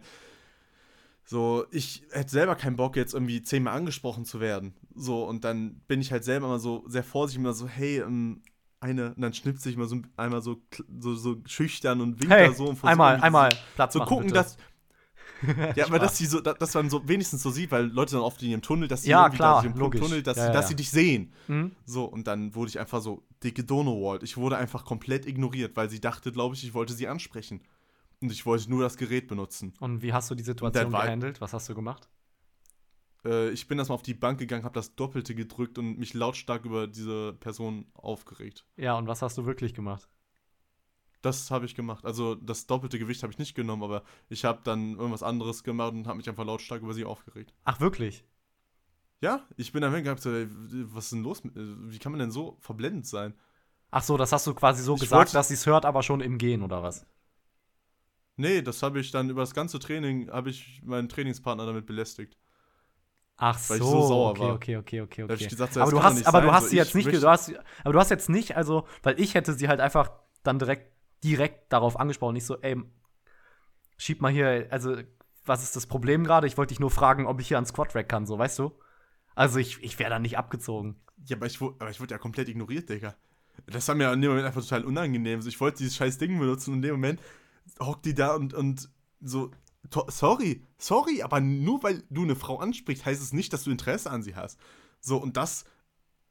[1.25, 4.73] so, ich hätte selber keinen Bock, jetzt irgendwie zehnmal angesprochen zu werden.
[4.95, 8.41] So, und dann bin ich halt selber immer so sehr vorsichtig, immer so, hey, ähm,
[8.79, 10.61] eine, und dann schnippt sich mal so einmal so,
[10.99, 14.09] so, so schüchtern und winkt hey, da so und versucht einmal, einmal Platz so machen,
[14.09, 14.35] gucken, bitte.
[14.35, 14.57] dass
[15.75, 18.41] ja, aber dass sie so, dass man so wenigstens so sieht, weil Leute dann oft
[18.41, 20.01] in ihrem Tunnel, dass sie Ja, klar, da logisch.
[20.01, 20.67] Tunnel, dass, Ja, sie, dass ja.
[20.69, 21.33] sie dich sehen.
[21.47, 21.71] Mhm.
[21.85, 24.23] So, und dann wurde ich einfach so dicke Donowald.
[24.23, 27.61] Ich wurde einfach komplett ignoriert, weil sie dachte, glaube ich, ich wollte sie ansprechen.
[28.21, 29.73] Und ich wollte nur das Gerät benutzen.
[29.79, 31.39] Und wie hast du die Situation gehandelt?
[31.39, 32.09] Was hast du gemacht?
[33.25, 36.65] Äh, ich bin erstmal auf die Bank gegangen, habe das Doppelte gedrückt und mich lautstark
[36.65, 38.65] über diese Person aufgeregt.
[38.75, 40.09] Ja, und was hast du wirklich gemacht?
[41.21, 42.05] Das habe ich gemacht.
[42.05, 45.93] Also das doppelte Gewicht habe ich nicht genommen, aber ich habe dann irgendwas anderes gemacht
[45.93, 47.53] und habe mich einfach lautstark über sie aufgeregt.
[47.63, 48.25] Ach, wirklich?
[49.21, 50.47] Ja, ich bin da hingegangen, so, ey,
[50.93, 51.43] was ist denn los?
[51.43, 53.33] mit- Wie kann man denn so verblendet sein?
[53.91, 56.01] Ach so, das hast du quasi so Ich gesagt, wollte- dass sie es hört, aber
[56.03, 57.05] schon im Gehen, oder was?
[58.37, 62.37] Nee, das habe ich dann über das ganze Training, habe ich meinen Trainingspartner damit belästigt.
[63.37, 64.55] Ach Weil ich so, so sauer okay, war.
[64.55, 65.47] okay, okay, okay, okay.
[65.47, 67.53] gesagt, so, aber du hast, aber du hast so, sie jetzt ich nicht, du hast,
[67.83, 70.11] aber du hast jetzt nicht, also, weil ich hätte sie halt einfach
[70.43, 70.91] dann direkt,
[71.23, 72.81] direkt darauf angesprochen, nicht so, ey,
[73.97, 74.97] schieb mal hier, also,
[75.45, 76.47] was ist das Problem gerade?
[76.47, 78.71] Ich wollte dich nur fragen, ob ich hier ans Squad-Rack kann, so, weißt du?
[79.35, 80.99] Also, ich, ich wäre da nicht abgezogen.
[81.25, 83.15] Ja, aber ich, aber ich wurde ja komplett ignoriert, Digga.
[83.67, 85.41] Das war mir in dem Moment einfach total unangenehm.
[85.45, 87.21] Ich wollte dieses scheiß Ding benutzen und in dem Moment
[87.79, 88.89] hockt die da und, und
[89.21, 89.51] so,
[90.07, 94.09] sorry, sorry, aber nur weil du eine Frau ansprichst, heißt es nicht, dass du Interesse
[94.09, 94.59] an sie hast.
[95.01, 95.65] So, und das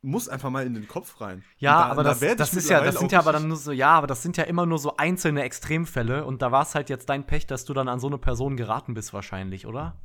[0.01, 1.43] muss einfach mal in den Kopf rein.
[1.59, 3.73] Ja, da- aber da das, das ist ja, das sind ja aber dann nur so,
[3.73, 6.89] ja, aber das sind ja immer nur so einzelne Extremfälle und da war es halt
[6.89, 10.01] jetzt dein Pech, dass du dann an so eine Person geraten bist, wahrscheinlich, oder?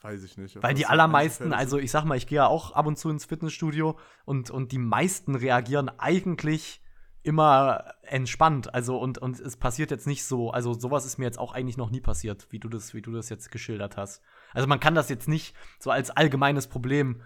[0.00, 0.62] Weiß ich nicht.
[0.62, 3.24] Weil die allermeisten, also ich sag mal, ich gehe ja auch ab und zu ins
[3.24, 6.80] Fitnessstudio und, und die meisten reagieren eigentlich
[7.24, 8.72] immer entspannt.
[8.72, 11.76] Also und, und es passiert jetzt nicht so, also sowas ist mir jetzt auch eigentlich
[11.76, 14.22] noch nie passiert, wie du das, wie du das jetzt geschildert hast.
[14.54, 17.20] Also man kann das jetzt nicht so als allgemeines Problem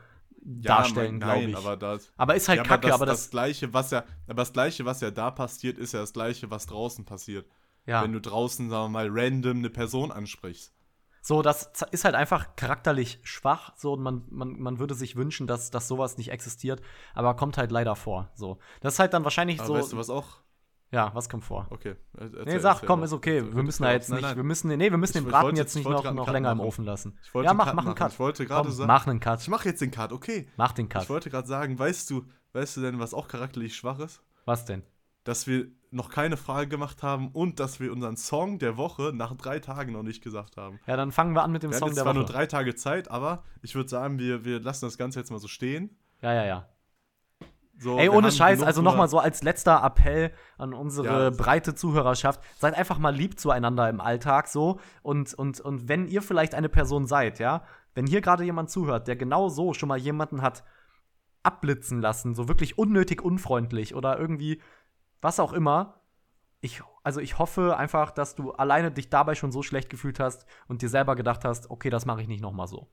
[0.45, 0.64] sind.
[0.64, 1.57] darstellen, Ja, glaube ich.
[1.57, 4.43] Aber, das, Aber ist halt ja, kacke, das, aber das, das, Gleiche, was ja, aber
[4.43, 7.47] das Gleiche, was ja da passiert, ist ja das Gleiche, was draußen passiert.
[7.86, 8.03] ja.
[8.03, 10.72] Wenn du draußen, sagen wir mal, random eine Person ansprichst.
[11.24, 13.72] So, das ist halt einfach charakterlich schwach.
[13.76, 16.82] So, und man, man, man würde sich wünschen, dass, dass sowas nicht existiert,
[17.14, 18.30] aber kommt halt leider vor.
[18.34, 18.59] So.
[18.80, 19.74] Das ist halt dann wahrscheinlich Aber so.
[19.74, 20.41] weißt du was auch?
[20.93, 21.66] Ja, was kommt vor?
[21.70, 21.97] Okay.
[22.45, 23.43] Nee, sag, komm, ist okay.
[23.43, 24.36] Wir müssen da jetzt nicht, nein.
[24.36, 26.59] wir müssen, nee, wir müssen Ich- den Braten wollte jetzt nicht noch, noch länger im
[26.59, 26.66] machen.
[26.68, 27.18] Ofen lassen.
[27.24, 27.95] Ich wollte Ja, mach, mach einen.
[27.95, 28.12] Cut.
[28.12, 28.86] Ich wollte gerade sagen.
[28.86, 29.40] mach einen Cut.
[29.40, 30.49] Ich mache jetzt den Cut, okay.
[30.57, 31.05] Mach den Cut.
[31.05, 34.22] Ich wollte gerade sagen, weißt du, weißt du denn, was auch charakterlich schwach ist?
[34.45, 34.82] Was denn?
[35.24, 39.34] Dass wir noch keine Frage gemacht haben und dass wir unseren Song der Woche nach
[39.36, 40.78] drei Tagen noch nicht gesagt haben.
[40.86, 42.32] Ja, dann fangen wir an mit dem Wir Song haben jetzt der zwar nur Woche.
[42.32, 45.49] drei Tage Zeit, aber ich würde sagen, wir, wir lassen das Ganze jetzt mal so
[45.49, 45.97] stehen.
[46.20, 46.68] Ja, ja, ja.
[47.83, 51.30] So, Ey, ohne Scheiß, also nochmal so als letzter Appell an unsere Ja.
[51.30, 56.22] breite Zuhörerschaft, seid einfach mal lieb zueinander im Alltag so und, und, und wenn ihr
[56.22, 57.64] vielleicht eine Person seid, ja,
[57.95, 60.62] wenn hier gerade jemand zuhört, der genau so schon mal jemanden hat
[61.43, 64.62] abblitzen lassen, so wirklich unnötig unfreundlich oder irgendwie
[65.20, 66.01] was auch immer,
[66.61, 70.47] ich, also ich hoffe einfach, dass du alleine dich dabei schon so schlecht gefühlt hast
[70.68, 72.87] und dir selber gedacht hast, okay, das mache ich nicht nochmal so.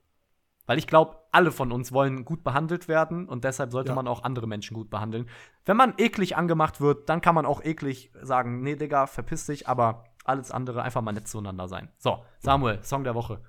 [0.70, 3.96] Weil ich glaube, alle von uns wollen gut behandelt werden und deshalb sollte Ja.
[3.96, 5.28] man auch andere Menschen gut behandeln.
[5.66, 9.68] Wenn man eklig angemacht wird, dann kann man auch eklig sagen, nee, Digga, verpiss dich,
[9.68, 11.90] aber alles andere einfach mal nett zueinander sein.
[11.98, 13.42] So, Samuel, Song der Woche.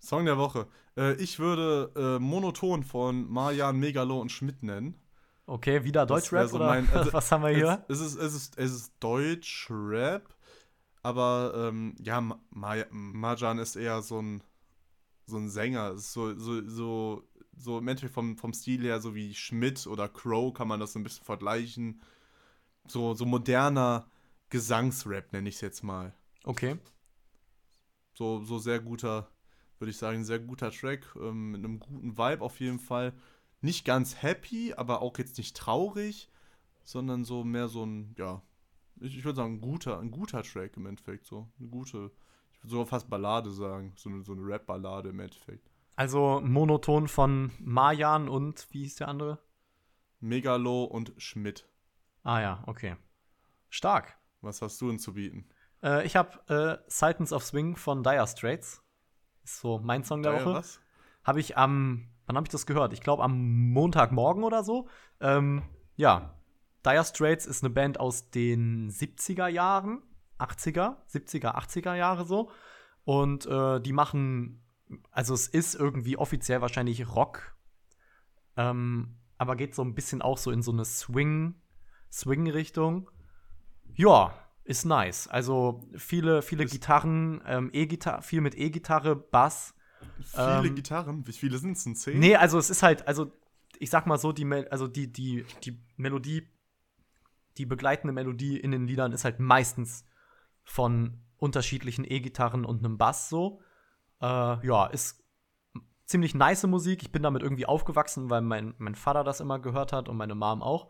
[0.00, 0.66] Song der Woche.
[0.96, 5.00] Äh, ich würde äh, Monoton von Marjan, Megalo und Schmidt nennen.
[5.46, 7.84] Okay, wieder Deutschrap so oder mein- also, was haben wir hier?
[7.86, 10.34] Es, es, ist, es, ist, es ist Deutsch-Rap,
[11.04, 14.42] aber ähm, ja, Ma- Ma Marjan ist eher so ein,
[15.28, 15.92] so ein Sänger.
[15.92, 19.86] Es ist so, so, so, so im Endeffekt vom, vom Stil her, so wie Schmidt
[19.86, 22.02] oder Crow kann man das so ein bisschen vergleichen.
[22.86, 24.08] So, so moderner
[24.50, 26.14] Gesangsrap nenne ich es jetzt mal.
[26.44, 26.78] Okay.
[28.14, 29.30] So, so sehr guter,
[29.78, 33.12] würde ich sagen, sehr guter Track, ähm, mit einem guten Vibe auf jeden Fall.
[33.60, 36.30] Nicht ganz happy, aber auch jetzt nicht traurig,
[36.84, 38.42] sondern so mehr so ein, ja,
[39.00, 41.26] ich, ich würde sagen, ein guter, ein guter Track im Endeffekt.
[41.26, 42.10] So, eine gute,
[42.58, 45.70] ich würde sogar fast Ballade sagen, so eine, so eine Rap-Ballade im Endeffekt.
[45.96, 49.38] Also monoton von Marjan und wie hieß der andere?
[50.20, 51.68] Megalo und Schmidt.
[52.22, 52.96] Ah ja, okay.
[53.68, 54.16] Stark.
[54.40, 55.48] Was hast du denn zu bieten?
[55.82, 58.82] Äh, ich habe äh, Sultans of Swing von Dire Straits.
[59.44, 60.54] Ist so mein Song der Geil, Woche.
[60.54, 60.80] was?
[61.24, 62.92] Habe ich am, wann habe ich das gehört?
[62.92, 64.88] Ich glaube am Montagmorgen oder so.
[65.20, 65.62] Ähm,
[65.96, 66.34] ja,
[66.84, 70.02] Dire Straits ist eine Band aus den 70er Jahren.
[70.38, 72.50] 80er, 70er, 80er Jahre so.
[73.04, 74.62] Und äh, die machen,
[75.10, 77.56] also es ist irgendwie offiziell wahrscheinlich Rock,
[78.56, 81.54] ähm, aber geht so ein bisschen auch so in so eine Swing,
[82.12, 83.10] Swing-Richtung.
[83.94, 84.34] Ja,
[84.64, 85.28] ist nice.
[85.28, 89.74] Also viele, viele Ist- Gitarren, ähm, E-Gitarre, viel mit E-Gitarre, Bass.
[90.22, 91.86] Viele Ähm, Gitarren, wie viele sind es?
[91.86, 92.18] Ein Zehn?
[92.18, 93.32] Nee, also es ist halt, also
[93.78, 96.48] ich sag mal so, die, Mel also die, die, die Melodie,
[97.56, 100.04] die begleitende Melodie in den Liedern ist halt meistens
[100.68, 103.60] von unterschiedlichen E-Gitarren und einem Bass so.
[104.20, 105.24] Äh, ja, ist
[106.04, 107.02] ziemlich nice Musik.
[107.02, 110.34] Ich bin damit irgendwie aufgewachsen, weil mein, mein Vater das immer gehört hat und meine
[110.34, 110.88] Mom auch.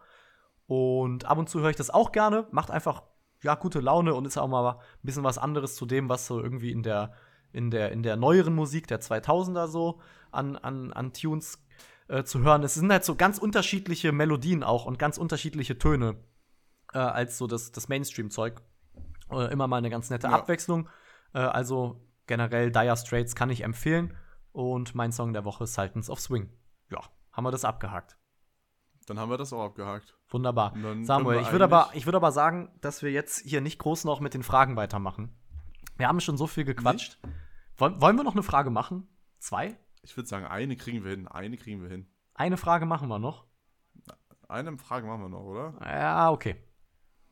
[0.67, 2.47] Und ab und zu höre ich das auch gerne.
[2.51, 3.05] Macht einfach,
[3.43, 6.41] ja, gute Laune und ist auch mal ein bisschen was anderes zu dem, was so
[6.41, 7.13] irgendwie in der,
[7.53, 10.01] in der, in der neueren Musik der 2000er so
[10.33, 11.65] an, an, an Tunes
[12.09, 12.65] äh, zu hören.
[12.65, 16.17] Es sind halt so ganz unterschiedliche Melodien auch und ganz unterschiedliche Töne
[16.93, 18.61] äh, als so das, das Mainstream-Zeug.
[19.31, 20.35] Äh, immer mal eine ganz nette Ja.
[20.35, 20.89] Abwechslung.
[21.35, 24.17] Äh, also generell Dire Straits kann ich empfehlen.
[24.53, 26.51] Und mein Song der Woche ist Sultans of Swing.
[26.91, 27.01] Ja,
[27.33, 28.17] haben wir das abgehakt.
[29.07, 30.15] Dann haben wir das auch abgehakt.
[30.29, 30.75] Wunderbar.
[31.03, 34.21] Samuel, ich würde aber, ich würde aber sagen, dass wir jetzt hier nicht groß noch
[34.21, 35.35] mit den Fragen weitermachen.
[35.97, 37.19] Wir haben schon so viel gequatscht.
[37.77, 39.09] Woll, wollen wir noch eine Frage machen?
[39.39, 39.79] Zwei?
[40.03, 41.27] Ich würde sagen, eine kriegen wir hin.
[41.29, 42.07] Eine kriegen wir hin.
[42.35, 43.47] Eine Frage machen wir noch.
[44.49, 45.75] Eine Frage machen wir noch, oder?
[45.85, 46.57] Ja, okay.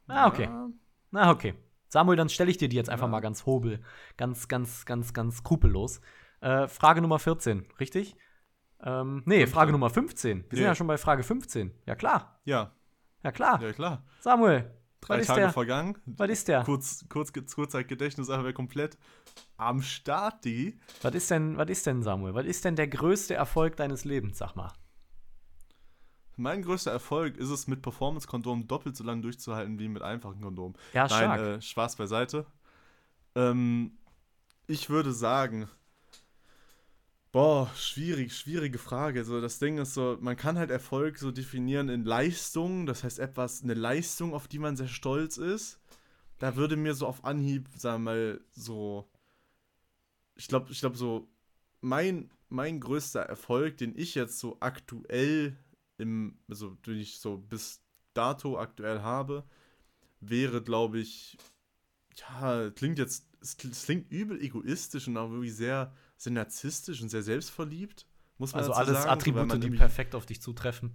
[0.07, 0.49] Ah, okay.
[1.11, 1.55] Na, okay.
[1.89, 3.11] Samuel, dann stelle ich dir die jetzt einfach Ja.
[3.13, 3.81] mal ganz hobel.
[4.17, 6.01] Ganz, ganz, ganz, ganz skrupellos.
[6.41, 8.17] Äh, Frage Nummer 14, richtig?
[8.83, 9.55] Ähm, nee, 15.
[9.55, 10.39] Frage Nummer 15.
[10.39, 10.65] Wir sind Nee.
[10.65, 11.73] ja schon bei Frage 15.
[11.87, 12.41] Ja, klar.
[12.45, 12.73] ja,
[13.23, 13.61] Ja, klar.
[13.63, 14.05] ja, klar.
[14.21, 14.71] Samuel,
[15.01, 15.51] Drei Tage der?
[15.53, 15.97] vergangen.
[16.07, 16.65] Was ist der?
[16.65, 18.99] Kurz, kurz, Kurzzeitgedächtnis einfach komplett
[19.57, 20.81] am Start, die.
[21.03, 22.35] Was ist denn, was ist denn, Samuel?
[22.35, 24.73] Was ist denn der größte Erfolg deines Lebens, sag mal?
[26.37, 30.77] Mein größter Erfolg ist es, mit Performance-Kondomen doppelt so lange durchzuhalten wie mit einfachen Kondomen.
[30.93, 31.41] Ja, stark.
[31.41, 32.47] Nein, äh, Spaß beiseite.
[33.35, 33.93] Ähm,
[34.67, 35.69] ich würde sagen,
[37.33, 39.21] boah, schwierig, schwierige Frage.
[39.21, 43.19] Also das Ding ist so, man kann halt Erfolg so definieren in Leistung, das heißt
[43.19, 45.81] etwas, eine Leistung, auf die man sehr stolz ist.
[46.39, 49.09] Da würde mir so auf Anhieb, sagen wir mal, so,
[50.35, 51.29] ich glaube, ich glaube so,
[51.81, 55.57] mein, mein größter Erfolg, den ich jetzt so aktuell
[55.99, 57.83] im, also den ich so bis
[58.15, 59.45] dato aktuell habe,
[60.21, 61.37] wäre, glaube ich,
[62.17, 67.23] ja, klingt jetzt, es klingt, übel egoistisch und auch wirklich sehr, sehr narzisstisch und sehr
[67.23, 68.07] selbstverliebt,
[68.39, 70.95] muss man Also alles sagen, Attribute, die irgendwie- perfekt auf dich zutreffen.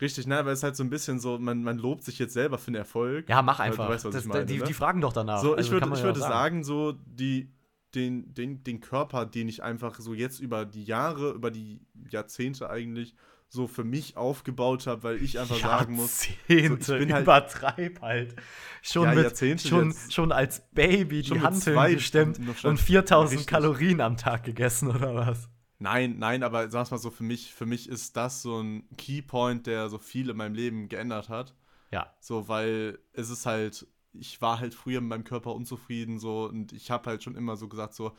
[0.00, 2.58] Richtig, ne, weil es halt so ein bisschen so, man, man lobt sich jetzt selber
[2.58, 3.28] für den Erfolg.
[3.28, 3.88] Ja, mach einfach.
[3.88, 4.64] Weißt, was das, ich meine, die, ne?
[4.64, 5.40] die fragen doch danach.
[5.40, 6.32] So, ich Also würde, kann man ich ja würde sagen.
[6.32, 7.52] sagen, so die,
[7.94, 12.68] den, den, den Körper, den ich einfach so jetzt über die Jahre, über die Jahrzehnte
[12.70, 13.14] eigentlich
[13.54, 18.02] so für mich aufgebaut habe, weil ich einfach sagen muss, so, ich bin halt- übertreib
[18.02, 18.36] halt.
[18.82, 20.12] Schon, Ja, mit, schon, jetzt.
[20.12, 23.46] schon als Baby Schon die zwei gestemmt und 4000 Richtig.
[23.46, 25.48] Kalorien am Tag gegessen, oder was?
[25.78, 29.66] Nein, nein, aber sag's mal so, für mich, für mich ist das so ein Keypoint,
[29.66, 31.54] der so viel in meinem Leben geändert hat.
[31.90, 32.12] Ja.
[32.20, 36.72] So, weil es ist halt, ich war halt früher mit meinem Körper unzufrieden, so, und
[36.72, 38.12] ich habe halt schon immer so gesagt, so,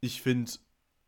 [0.00, 0.50] ich finde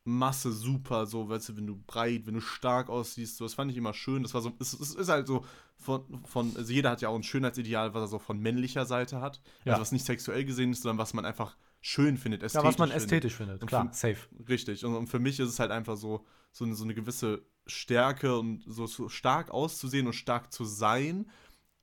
[0.05, 3.71] Masse super, so, weißt du, wenn du breit, wenn du stark aussiehst, so, das fand
[3.71, 4.23] ich immer schön.
[4.25, 5.45] Das war so, es, es ist halt so
[5.77, 9.21] von, von, also jeder hat ja auch ein Schönheitsideal, was er so von männlicher Seite
[9.21, 9.41] hat.
[9.65, 9.73] Ja.
[9.75, 12.79] Also was nicht sexuell gesehen ist, sondern was man einfach schön findet, Ja, ästhetisch was
[12.79, 13.03] man findet.
[13.05, 13.61] ästhetisch findet.
[13.63, 14.29] Und Klar, für- safe.
[14.49, 14.85] Richtig.
[14.85, 18.37] Und, und für mich ist es halt einfach so, so, eine, so eine gewisse Stärke
[18.39, 21.31] und so, so stark auszusehen und stark zu sein,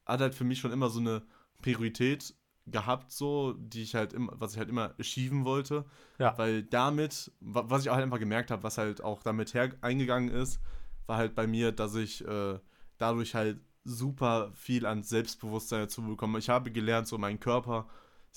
[0.06, 1.22] hat halt für mich schon immer so eine
[1.62, 2.34] Priorität
[2.72, 5.86] gehabt, so, die ich halt immer, was ich halt immer achieven wollte.
[6.18, 6.38] Ja.
[6.38, 9.72] Weil damit, wa- was ich auch halt einfach gemerkt habe, was halt auch damit her
[9.82, 10.60] eingegangen ist,
[11.08, 12.60] war halt bei mir, dass ich äh,
[12.98, 16.40] dadurch halt super viel an Selbstbewusstsein dazu bekomme.
[16.40, 17.88] Ich habe gelernt, so meinen Körper,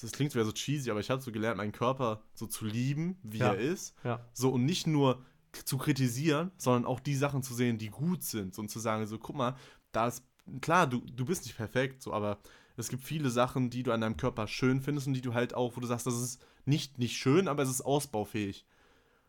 [0.01, 3.19] das klingt wieder so cheesy, aber ich habe so gelernt, meinen Körper so zu lieben,
[3.23, 3.49] wie Ja.
[3.53, 3.95] er ist.
[4.05, 4.25] Ja.
[4.33, 5.23] So und nicht nur
[5.65, 8.55] zu kritisieren, sondern auch die Sachen zu sehen, die gut sind.
[8.55, 9.55] So, und zu sagen, so, guck mal,
[9.91, 10.25] da ist,
[10.63, 12.39] klar, du, du bist nicht perfekt, so, aber
[12.77, 15.55] es gibt viele Sachen, die du an deinem Körper schön findest und die du halt
[15.55, 18.67] auch, wo du sagst, das ist nicht, nicht schön, aber es ist ausbaufähig.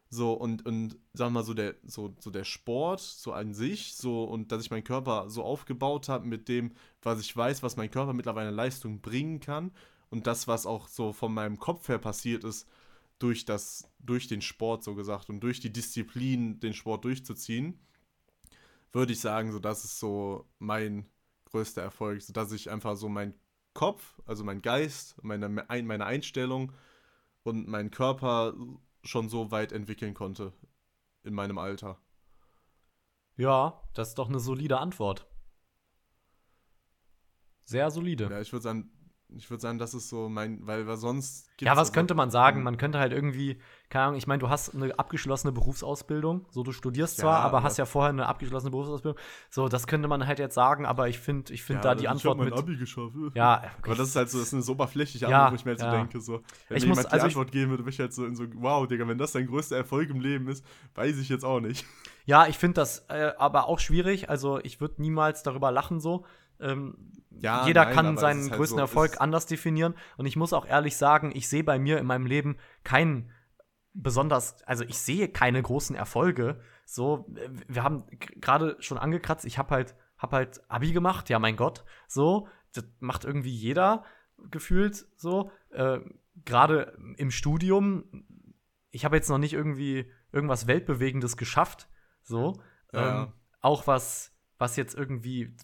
[0.09, 3.95] So, und, und sagen wir mal, so der, so, so der Sport, so an sich,
[3.95, 7.77] so, und dass ich meinen Körper so aufgebaut habe mit dem, was ich weiß, was
[7.77, 9.71] mein Körper mittlerweile Leistung bringen kann.
[10.11, 12.67] Und das, was auch so von meinem Kopf her passiert ist,
[13.17, 17.79] durch das, durch den Sport so gesagt und durch die Disziplin, den Sport durchzuziehen,
[18.91, 21.07] würde ich sagen, so das ist so mein
[21.54, 23.36] größter Erfolg, so dass ich einfach so meinen
[23.74, 26.72] Kopf, also mein Geist, meine, meine Einstellung
[27.43, 28.56] und meinen Körper
[29.04, 30.51] schon so weit entwickeln konnte
[31.22, 31.99] in meinem Alter.
[33.38, 35.28] Ja, das ist doch eine solide Antwort.
[37.66, 38.30] Sehr solide.
[38.30, 38.91] Ja, ich würde sagen,
[39.38, 42.29] ich würde sagen, das ist so mein, weil, weil sonst Ja, was also- könnte man
[42.31, 42.59] sagen?
[42.59, 42.63] Mhm.
[42.63, 43.57] Man könnte halt irgendwie,
[43.89, 47.57] keine Ahnung, ich meine, du hast eine abgeschlossene Berufsausbildung, so du studierst zwar, Ja, aber
[47.57, 49.19] aber- hast ja vorher eine abgeschlossene Berufsausbildung.
[49.49, 52.09] So, das könnte man halt jetzt sagen, aber ich finde, ich finde da die ich
[52.09, 52.57] Antwort hab mein mit.
[52.57, 53.13] Abi geschafft.
[53.34, 55.65] Ja, Aber das ist halt so, das ist eine so oberflächliche Ja, Antwort, wo ich
[55.65, 55.91] mir halt so ja.
[55.91, 57.99] denke, so, wenn Ich mir muss- jemand die also ich- Antwort geben würde, bin ich
[57.99, 60.65] halt so so, wow, Digga, wenn das dein größter Erfolg im Leben ist,
[60.95, 61.86] weiß ich jetzt auch nicht.
[62.25, 64.29] Ja, ich finde das äh, aber auch schwierig.
[64.29, 66.25] Also ich würde niemals darüber lachen so.
[66.64, 69.95] Ähm, Ja, jeder nein, kann seinen halt größten so, Erfolg anders definieren.
[70.18, 73.32] Und ich muss auch ehrlich sagen, ich sehe bei mir in meinem Leben keinen
[73.93, 76.61] besonders, also ich sehe keine großen Erfolge.
[76.86, 77.28] So,
[77.68, 81.84] wir haben gerade schon angekratzt, ich habe halt, hab halt Abi gemacht, ja mein Gott,
[82.07, 84.03] so, das macht irgendwie jeder
[84.49, 85.51] gefühlt so.
[85.70, 85.99] Äh,
[86.45, 88.26] gerade im Studium,
[88.89, 91.88] ich habe jetzt noch nicht irgendwie irgendwas Weltbewegendes geschafft,
[92.24, 92.61] so.
[92.91, 93.24] Ja.
[93.24, 95.55] Ähm, auch was, was jetzt irgendwie.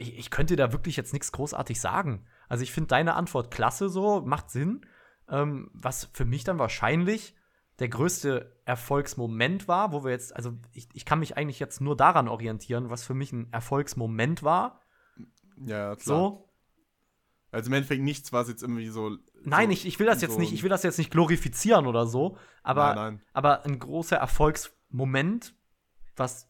[0.00, 2.26] Ich, ich könnte da wirklich jetzt nichts großartig sagen.
[2.48, 4.86] Also ich finde deine Antwort klasse so, macht Sinn.
[5.28, 7.36] Ähm, was für mich dann wahrscheinlich
[7.78, 11.96] der größte Erfolgsmoment war, wo wir jetzt, also ich, ich kann mich eigentlich jetzt nur
[11.96, 14.82] daran orientieren, was für mich ein Erfolgsmoment war.
[15.64, 15.98] Ja, klar.
[15.98, 16.50] So.
[17.52, 19.16] Also im Endeffekt nichts, was jetzt irgendwie so.
[19.42, 21.86] Nein, so, ich, ich will das jetzt so nicht, ich will das jetzt nicht glorifizieren
[21.86, 23.22] oder so, aber, Nein, nein.
[23.32, 25.54] aber ein großer Erfolgsmoment,
[26.16, 26.48] was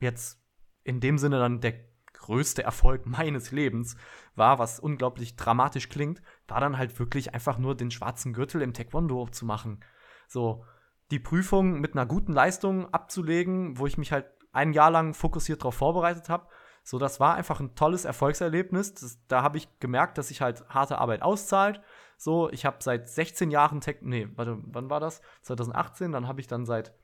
[0.00, 0.40] jetzt
[0.82, 1.87] in dem Sinne dann der
[2.28, 3.96] größte Erfolg meines Lebens
[4.36, 8.74] war, was unglaublich dramatisch klingt, war dann halt wirklich einfach nur den schwarzen Gürtel im
[8.74, 9.82] Taekwondo zu machen.
[10.28, 10.64] So,
[11.10, 15.62] die Prüfung mit einer guten Leistung abzulegen, wo ich mich halt ein Jahr lang fokussiert
[15.62, 16.48] darauf vorbereitet habe.
[16.84, 18.92] So, das war einfach ein tolles Erfolgserlebnis.
[18.92, 21.80] Das, da habe ich gemerkt, dass sich halt harte Arbeit auszahlt.
[22.18, 25.22] So, ich habe seit 16 Jahren Tech, nee, warte, wann war das?
[25.42, 26.94] 2018, dann habe ich dann seit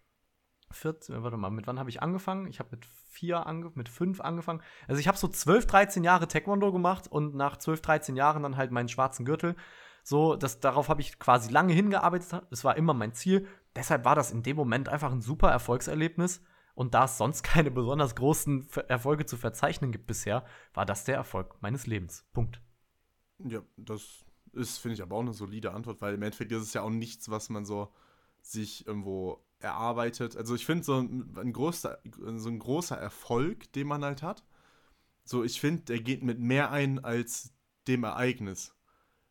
[0.71, 2.47] 14, warte mal, mit wann habe ich angefangen?
[2.47, 4.63] Ich habe mit vier ange mit fünf angefangen.
[4.89, 8.57] Also ich habe so 12, 13 Jahre Taekwondo gemacht und nach 12, 13 Jahren dann
[8.57, 9.57] halt meinen schwarzen Gürtel.
[10.03, 12.43] So, das, darauf habe ich quasi lange hingearbeitet.
[12.51, 13.47] Das war immer mein Ziel.
[13.75, 16.43] Deshalb war das in dem Moment einfach ein super Erfolgserlebnis.
[16.75, 20.45] Und da es sonst keine besonders großen Erfolge zu verzeichnen gibt bisher,
[20.75, 22.27] war das der Erfolg meines Lebens.
[22.33, 22.61] Punkt.
[23.39, 26.75] Ja, das ist, finde ich, aber auch eine solide Antwort, weil im Endeffekt ist es
[26.75, 27.93] ja auch nichts, was man so
[28.43, 30.37] sich irgendwo erarbeitet.
[30.37, 31.99] Also ich finde so ein, großer,
[32.37, 34.45] so ein großer Erfolg, den man halt hat,
[35.25, 37.53] so ich finde, der geht mit mehr ein als
[37.89, 38.75] dem Ereignis.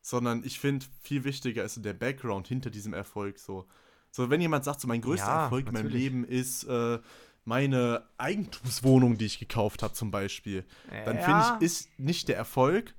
[0.01, 3.39] Sondern ich finde, viel wichtiger ist so der Background hinter diesem Erfolg.
[3.39, 3.67] So,
[4.11, 6.03] so wenn jemand sagt, so mein größter Ja, Erfolg in meinem natürlich.
[6.03, 6.99] Leben ist äh,
[7.45, 10.65] meine Eigentumswohnung, die ich gekauft habe, zum Beispiel.
[10.89, 12.95] Dann finde ich, ist nicht der Erfolg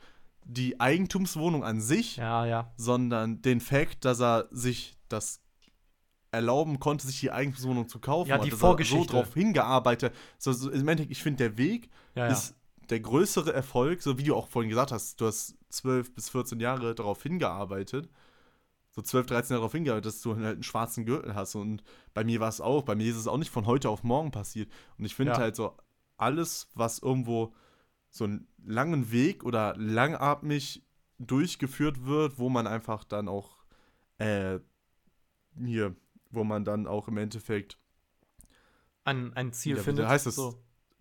[0.46, 2.72] die Eigentumswohnung an sich, Ja, ja.
[2.76, 5.40] sondern den Fakt, dass er sich das
[6.34, 8.28] erlauben konnte, sich die Eigentumswohnung zu kaufen.
[8.28, 9.02] Ja, die dass Vorgeschichte.
[9.02, 10.14] So drauf hingearbeitet.
[10.38, 12.32] So, so, Im Endeffekt, ich finde, der Weg Ja, ja.
[12.32, 12.54] ist
[12.90, 16.60] der größere Erfolg, so wie du auch vorhin gesagt hast, du hast 12 bis 14
[16.60, 18.10] Jahre darauf hingearbeitet.
[18.90, 21.54] So 12, 13 Jahre darauf hingearbeitet, dass du halt einen schwarzen Gürtel hast.
[21.54, 21.82] Und
[22.12, 24.30] bei mir war es auch, bei mir ist es auch nicht von heute auf morgen
[24.30, 24.70] passiert.
[24.98, 25.38] Und ich finde Ja.
[25.38, 25.76] halt so,
[26.16, 27.54] alles, was irgendwo
[28.10, 30.82] so einen langen Weg oder langatmig
[31.18, 33.56] durchgeführt wird, wo man einfach dann auch
[34.18, 34.60] äh,
[35.64, 35.96] hier,
[36.34, 37.78] wo man dann auch im Endeffekt
[39.04, 40.08] ein, ein Ziel Ja, findet.
[40.08, 40.36] heißt es?
[40.36, 40.54] So.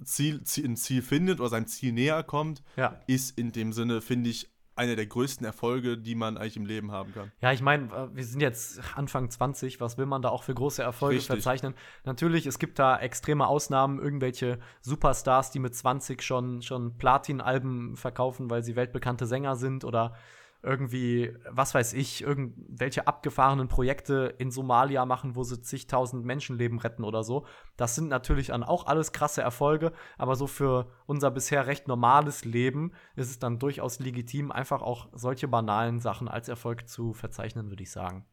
[0.04, 3.00] Ziel, Ziel, ein Ziel findet oder seinem Ziel näher kommt, Ja.
[3.08, 6.92] ist in dem Sinne, finde ich, einer der größten Erfolge, die man eigentlich im Leben
[6.92, 7.32] haben kann.
[7.42, 10.82] Ja, ich meine, wir sind jetzt Anfang 20, was will man da auch für große
[10.82, 11.28] Erfolge Richtig.
[11.28, 11.76] verzeichnen?
[12.06, 18.50] Natürlich, es gibt da extreme Ausnahmen, irgendwelche Superstars, die mit 20 schon, schon Platin-Alben verkaufen,
[18.50, 20.16] weil sie weltbekannte Sänger sind oder
[20.64, 27.04] irgendwie, was weiß ich, irgendwelche abgefahrenen Projekte in Somalia machen, wo sie zigtausend Menschenleben retten
[27.04, 27.46] oder so.
[27.76, 32.46] Das sind natürlich dann auch alles krasse Erfolge, aber so für unser bisher recht normales
[32.46, 37.70] Leben ist es dann durchaus legitim, einfach auch solche banalen Sachen als Erfolg zu verzeichnen,
[37.70, 38.26] würde ich sagen.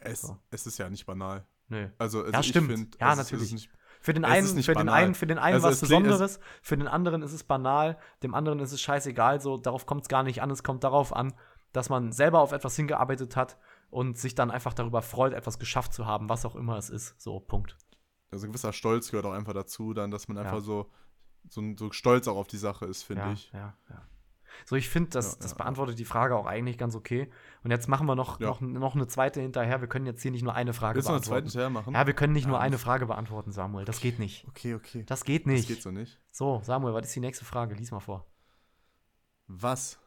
[0.00, 0.36] Es, So.
[0.50, 1.46] es ist ja nicht banal.
[1.68, 1.88] Nö.
[1.98, 2.70] Also, also Ja, stimmt.
[2.70, 3.70] find, Ja, natürlich.
[4.00, 7.22] Für den einen, für den einen, für den einen Also was Besonderes, für den anderen
[7.22, 10.50] ist es banal, dem anderen ist es scheißegal, so darauf kommt es gar nicht an,
[10.50, 11.34] es kommt darauf an,
[11.76, 13.58] dass man selber auf etwas hingearbeitet hat
[13.90, 17.20] und sich dann einfach darüber freut, etwas geschafft zu haben, was auch immer es ist.
[17.20, 17.76] So, Punkt.
[18.30, 20.60] also ein gewisser Stolz gehört auch einfach dazu, dann, dass man einfach Ja.
[20.60, 20.90] so,
[21.48, 23.52] so, so stolz auch auf die Sache ist, finde ja, ich.
[23.52, 24.02] Ja, ja.
[24.64, 27.30] So, ich finde, das, Ja, das beantwortet die Frage auch eigentlich ganz okay.
[27.62, 28.46] Und jetzt machen wir noch, Ja.
[28.48, 29.82] noch, noch eine zweite hinterher.
[29.82, 31.74] Wir können jetzt hier nicht nur eine Frage Willst du noch einen zweiten beantworten.
[31.74, 31.94] Teil machen?
[31.94, 33.84] Ja, wir können nicht nur Ja, eine das- Frage beantworten, Samuel.
[33.84, 34.46] Das geht nicht.
[34.48, 35.04] Okay, okay.
[35.04, 35.68] Das geht Das nicht.
[35.68, 36.18] geht so nicht.
[36.30, 37.74] So, Samuel, was ist die nächste Frage?
[37.74, 38.26] Lies mal vor.
[39.46, 39.98] Was?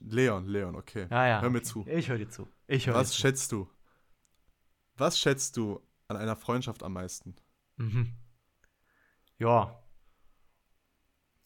[0.00, 1.06] Leon, Leon, okay.
[1.10, 1.40] Ja, ja.
[1.40, 1.66] Hör mir okay.
[1.66, 1.86] zu.
[1.86, 2.48] Ich höre dir zu.
[2.66, 3.20] Ich dir Was zu.
[3.20, 3.68] schätzt du?
[4.96, 7.36] Was schätzt du an einer Freundschaft am meisten?
[7.76, 8.16] Mhm.
[9.38, 9.82] Ja.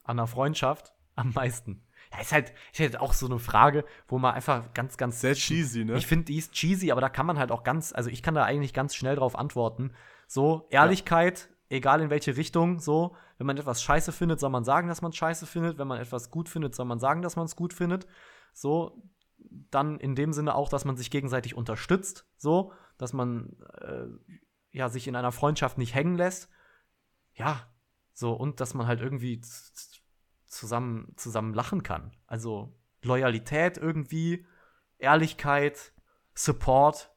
[0.05, 1.85] An einer Freundschaft am meisten.
[2.13, 5.21] Ja, ist halt, ist halt auch so eine Frage, wo man einfach ganz, ganz.
[5.21, 5.97] Sehr cheesy, ne?
[5.97, 8.35] Ich finde, die ist cheesy, aber da kann man halt auch ganz, also ich kann
[8.35, 9.93] da eigentlich ganz schnell drauf antworten.
[10.27, 11.49] So, Ehrlichkeit.
[11.73, 15.13] Egal in welche Richtung, so, wenn man etwas scheiße findet, soll man sagen, dass man
[15.13, 15.79] scheiße findet.
[15.79, 18.07] Wenn man etwas gut findet, soll man sagen, dass man es gut findet.
[18.53, 19.03] So,
[19.39, 24.07] dann in dem Sinne auch, dass man sich gegenseitig unterstützt, so, dass man äh,
[24.71, 26.49] ja sich in einer Freundschaft nicht hängen lässt.
[27.35, 27.67] Ja,
[28.13, 29.41] so, und dass man halt irgendwie
[30.47, 32.15] zusammen, zusammen lachen kann.
[32.27, 34.47] Also Loyalität irgendwie,
[34.99, 35.93] Ehrlichkeit,
[36.35, 37.11] Support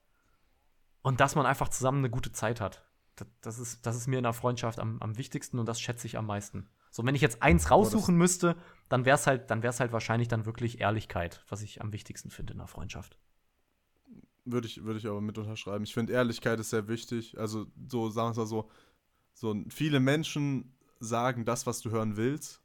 [1.01, 2.84] und dass man einfach zusammen eine gute Zeit hat.
[3.41, 6.17] Das, ist, das ist mir in der Freundschaft am, am wichtigsten und das schätze ich
[6.17, 6.67] am meisten.
[6.91, 8.55] So, wenn ich jetzt eins raussuchen müsste,
[8.89, 12.29] dann wäre es halt, dann wäre halt wahrscheinlich dann wirklich Ehrlichkeit, was ich am wichtigsten
[12.29, 13.17] finde in der Freundschaft.
[14.45, 15.83] Würde ich, würde ich aber mit unterschreiben.
[15.83, 17.37] Ich finde, Ehrlichkeit ist sehr wichtig.
[17.37, 18.69] Also, so, sagen wir es mal so,
[19.33, 22.61] so viele Menschen sagen das, was du hören willst.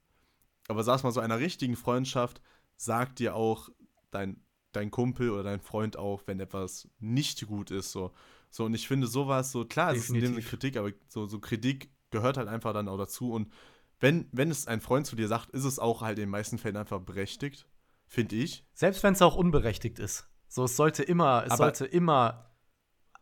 [0.69, 2.41] Aber sag mal, so einer richtigen Freundschaft
[2.77, 3.69] sagt dir auch
[4.11, 4.41] dein,
[4.73, 7.91] dein Kumpel oder dein Freund auch, wenn etwas nicht gut ist.
[7.91, 8.13] So,
[8.51, 11.39] so und ich finde sowas so, klar, es ist in dem Kritik, aber so, so
[11.39, 13.33] Kritik gehört halt einfach dann auch dazu.
[13.33, 13.53] Und
[14.01, 16.59] wenn, wenn es ein Freund zu dir sagt, ist es auch halt in den meisten
[16.59, 17.69] Fällen einfach berechtigt,
[18.07, 18.67] finde ich.
[18.75, 20.29] Selbst wenn es auch unberechtigt ist.
[20.49, 22.51] So, es sollte immer, es Aber sollte immer,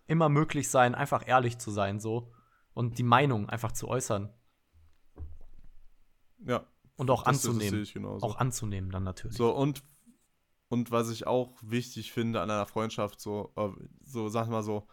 [0.07, 2.33] immer möglich sein, einfach ehrlich zu sein, so.
[2.72, 4.33] Und die Meinung einfach zu äußern.
[6.47, 6.64] Ja.
[6.97, 7.85] Und auch das, anzunehmen.
[7.85, 9.37] Das auch anzunehmen dann natürlich.
[9.37, 9.83] So, und,
[10.68, 13.68] und was ich auch wichtig finde an einer Freundschaft, so, äh,
[14.05, 14.87] so, sag mal so,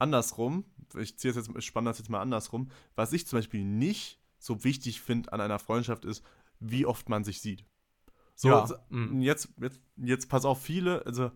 [0.00, 0.64] andersrum,
[0.98, 4.64] ich ziehe jetzt, ich spanne das jetzt mal andersrum, was ich zum Beispiel nicht so
[4.64, 6.24] wichtig finde an einer Freundschaft ist,
[6.58, 7.64] wie oft man sich sieht.
[8.34, 8.60] So, ja.
[8.62, 8.76] also,
[9.18, 11.30] jetzt, jetzt, jetzt pass auf, viele, also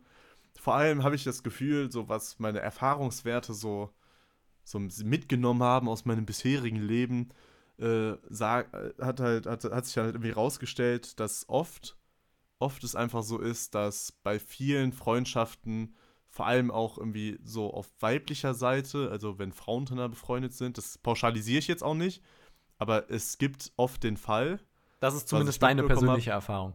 [0.58, 3.90] vor allem habe ich das Gefühl, so was meine Erfahrungswerte so,
[4.64, 7.28] so mitgenommen haben aus meinem bisherigen Leben,
[7.78, 11.98] äh, sag, hat halt, hat, hat sich halt irgendwie rausgestellt, dass oft,
[12.58, 15.94] oft es einfach so ist, dass bei vielen Freundschaften
[16.35, 20.99] vor allem auch irgendwie so auf weiblicher Seite, also wenn Frauen miteinander befreundet sind, das
[20.99, 22.24] pauschalisiere ich jetzt auch nicht,
[22.76, 24.59] aber es gibt oft den Fall.
[24.99, 26.74] Das ist zumindest deine persönliche hab, Erfahrung.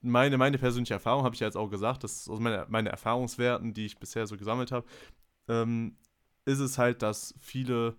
[0.00, 2.88] Meine, meine persönliche Erfahrung habe ich ja jetzt auch gesagt, das ist aus meiner, meine
[2.88, 4.86] Erfahrungswerten, die ich bisher so gesammelt habe,
[5.48, 5.98] ähm,
[6.46, 7.94] ist es halt, dass viele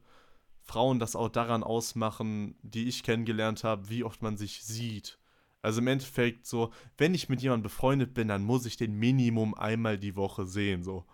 [0.60, 5.20] Frauen das auch daran ausmachen, die ich kennengelernt habe, wie oft man sich sieht.
[5.64, 9.56] Also im Endeffekt so, wenn ich mit jemandem befreundet bin, dann muss ich den Minimum
[9.56, 11.06] einmal die Woche sehen, so.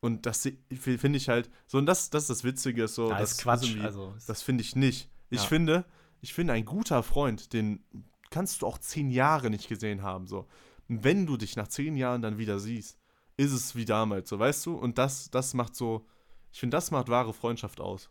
[0.00, 3.08] Und das finde ich halt, so, und das, das ist das Witzige, so.
[3.10, 4.14] Ja, das ist Quatsch, also.
[4.26, 5.08] Das finde ich nicht.
[5.30, 5.48] Ich ja.
[5.48, 5.84] finde,
[6.20, 7.84] ich finde, ein guter Freund, den
[8.30, 10.48] kannst du auch zehn Jahre nicht gesehen haben, so.
[10.88, 12.98] Und wenn du dich nach zehn Jahren dann wieder siehst,
[13.36, 14.74] ist es wie damals, so, weißt du?
[14.74, 16.04] Und das, das macht so,
[16.52, 18.10] ich finde, das macht wahre Freundschaft aus.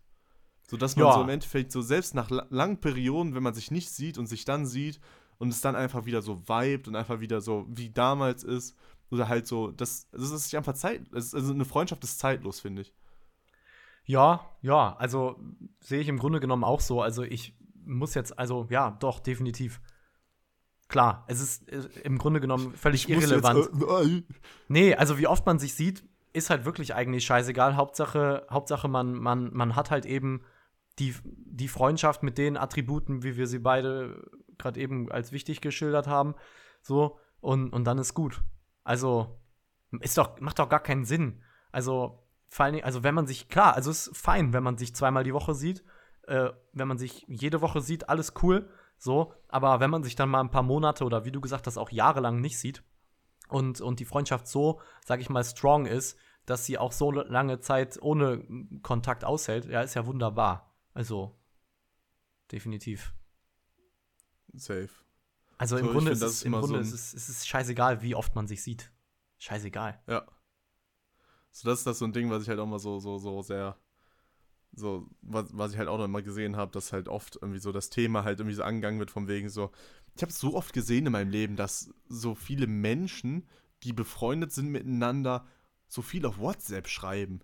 [0.69, 1.13] So dass man ja.
[1.13, 4.45] so im Endeffekt so selbst nach langen Perioden, wenn man sich nicht sieht und sich
[4.45, 5.01] dann sieht
[5.37, 8.75] und es dann einfach wieder so vibet und einfach wieder so wie damals ist,
[9.09, 12.93] oder halt so, das, das ist einfach Zeit, also eine Freundschaft ist zeitlos, finde ich.
[14.05, 15.39] Ja, ja, also
[15.81, 17.01] sehe ich im Grunde genommen auch so.
[17.01, 17.53] Also ich
[17.85, 19.81] muss jetzt, also ja, doch, definitiv.
[20.87, 23.69] Klar, es ist äh, im Grunde genommen völlig ich irrelevant.
[23.73, 24.23] Jetzt, äh,
[24.69, 27.75] nee, also wie oft man sich sieht, ist halt wirklich eigentlich scheißegal.
[27.75, 30.41] Hauptsache, Hauptsache man, man, man hat halt eben
[30.99, 34.23] die, die Freundschaft mit den Attributen, wie wir sie beide
[34.57, 36.35] gerade eben als wichtig geschildert haben.
[36.81, 38.41] So, und, und dann ist gut.
[38.83, 39.39] Also,
[39.99, 41.41] ist doch, macht doch gar keinen Sinn.
[41.71, 44.95] Also, vor allen Dingen, also wenn man sich, klar, also ist fein, wenn man sich
[44.95, 45.83] zweimal die Woche sieht.
[46.23, 48.69] Äh, wenn man sich jede Woche sieht, alles cool.
[48.97, 51.77] So, aber wenn man sich dann mal ein paar Monate oder wie du gesagt hast,
[51.77, 52.83] auch jahrelang nicht sieht
[53.47, 57.59] und, und die Freundschaft so, sag ich mal, strong ist, dass sie auch so lange
[57.59, 58.43] Zeit ohne
[58.81, 60.73] Kontakt aushält, ja, ist ja wunderbar.
[60.93, 61.37] Also,
[62.51, 63.13] definitiv.
[64.57, 64.89] Safe.
[65.57, 68.15] Also so, im Grunde, ist, es, im Grunde so ist, es, ist es scheißegal, wie
[68.15, 68.91] oft man sich sieht.
[69.39, 69.99] Scheißegal.
[70.07, 70.25] Ja.
[71.51, 73.41] So, das ist das so ein Ding, was ich halt auch mal so, so, so
[73.41, 73.77] sehr,
[74.73, 77.71] so, was, was ich halt auch noch mal gesehen habe, dass halt oft irgendwie so
[77.71, 79.71] das Thema halt irgendwie so angegangen wird, von wegen so,
[80.15, 83.47] ich habe so oft gesehen in meinem Leben, dass so viele Menschen,
[83.83, 85.47] die befreundet sind miteinander,
[85.87, 87.41] so viel auf WhatsApp schreiben.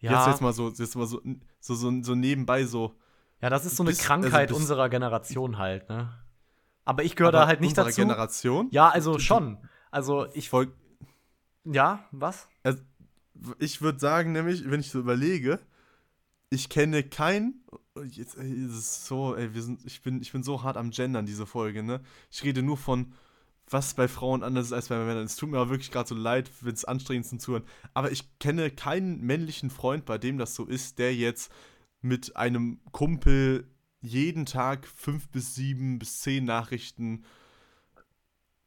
[0.00, 0.18] Ja.
[0.18, 1.22] Jetzt, jetzt mal so, jetzt mal so,
[1.60, 2.94] so, so, so nebenbei so.
[3.42, 6.12] Ja, das ist so eine bis, Krankheit also unserer Generation halt, ne?
[6.84, 8.00] Aber ich gehöre da halt nicht dazu.
[8.00, 8.68] Generation?
[8.70, 9.58] Ja, also schon.
[9.90, 10.48] Also ich.
[10.50, 10.72] Voll,
[11.64, 12.48] ja, was?
[12.62, 12.82] Also,
[13.58, 15.60] ich würde sagen, nämlich, wenn ich so überlege,
[16.50, 17.64] ich kenne keinen.
[18.10, 20.90] Jetzt ey, ist es so, ey, wir sind, ich bin, ich bin so hart am
[20.90, 22.00] Gendern diese Folge, ne?
[22.30, 23.12] Ich rede nur von,
[23.68, 25.24] was bei Frauen anders ist als bei Männern.
[25.24, 27.64] Es tut mir aber wirklich gerade so leid, wenn es anstrengend ist zu hören.
[27.94, 31.52] Aber ich kenne keinen männlichen Freund, bei dem das so ist, der jetzt
[32.00, 33.68] mit einem Kumpel
[34.00, 37.24] jeden Tag fünf bis sieben bis zehn Nachrichten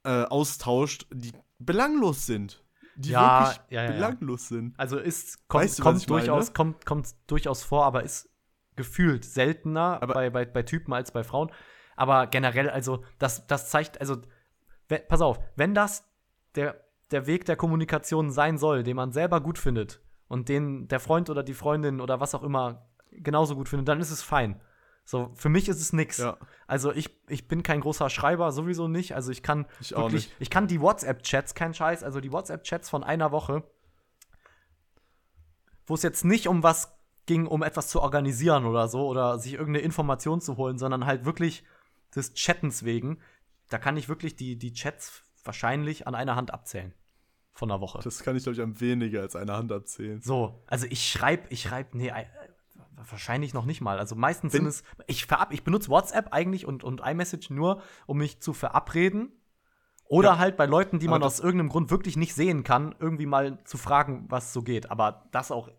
[0.03, 2.63] äh, austauscht, die belanglos sind.
[2.95, 4.79] Die Ja, wirklich ja, ja, belanglos sind.
[4.79, 6.21] Also ist kommt, Weißt du, kommt ich meine?
[6.21, 8.29] durchaus kommt, kommt durchaus vor, aber ist
[8.75, 11.51] gefühlt seltener bei, bei, bei Typen als bei Frauen.
[11.95, 14.17] Aber generell, also das, das zeigt, also
[15.07, 16.07] pass auf, wenn das
[16.55, 20.99] der, der Weg der Kommunikation sein soll, den man selber gut findet und den der
[20.99, 22.89] Freund oder die Freundin oder was auch immer
[23.19, 24.59] genauso gut findet, dann ist es fein.
[25.05, 26.17] So, für mich ist es nix.
[26.17, 26.37] Ja.
[26.65, 29.15] Also ich, ich bin kein großer Schreiber, sowieso nicht.
[29.15, 30.35] Also ich kann Ich wirklich, nicht.
[30.39, 33.63] ich kann die WhatsApp-Chats, kein Scheiß, also die WhatsApp-Chats von einer Woche,
[35.85, 36.95] wo es jetzt nicht um was
[37.25, 41.25] ging, um etwas zu organisieren oder so, oder sich irgendeine Information zu holen, sondern halt
[41.25, 41.63] wirklich
[42.15, 43.19] des Chattens wegen,
[43.69, 46.93] da kann ich wirklich die, die Chats wahrscheinlich an einer Hand abzählen.
[47.55, 47.99] Von einer Woche.
[48.03, 50.21] Das kann ich, glaube ich, am weniger als eine Hand abzählen.
[50.21, 52.11] So, also ich schreibe, ich schreibe, nee,
[53.09, 53.99] wahrscheinlich noch nicht mal.
[53.99, 57.81] Also meistens Wenn- sind es, ich, verab, ich benutze WhatsApp eigentlich und, und iMessage nur,
[58.05, 59.31] um mich zu verabreden.
[60.05, 60.37] Oder Ja.
[60.37, 63.63] halt bei Leuten, die man das- aus irgendeinem Grund wirklich nicht sehen kann, irgendwie mal
[63.63, 64.91] zu fragen, was so geht.
[64.91, 65.69] Aber das auch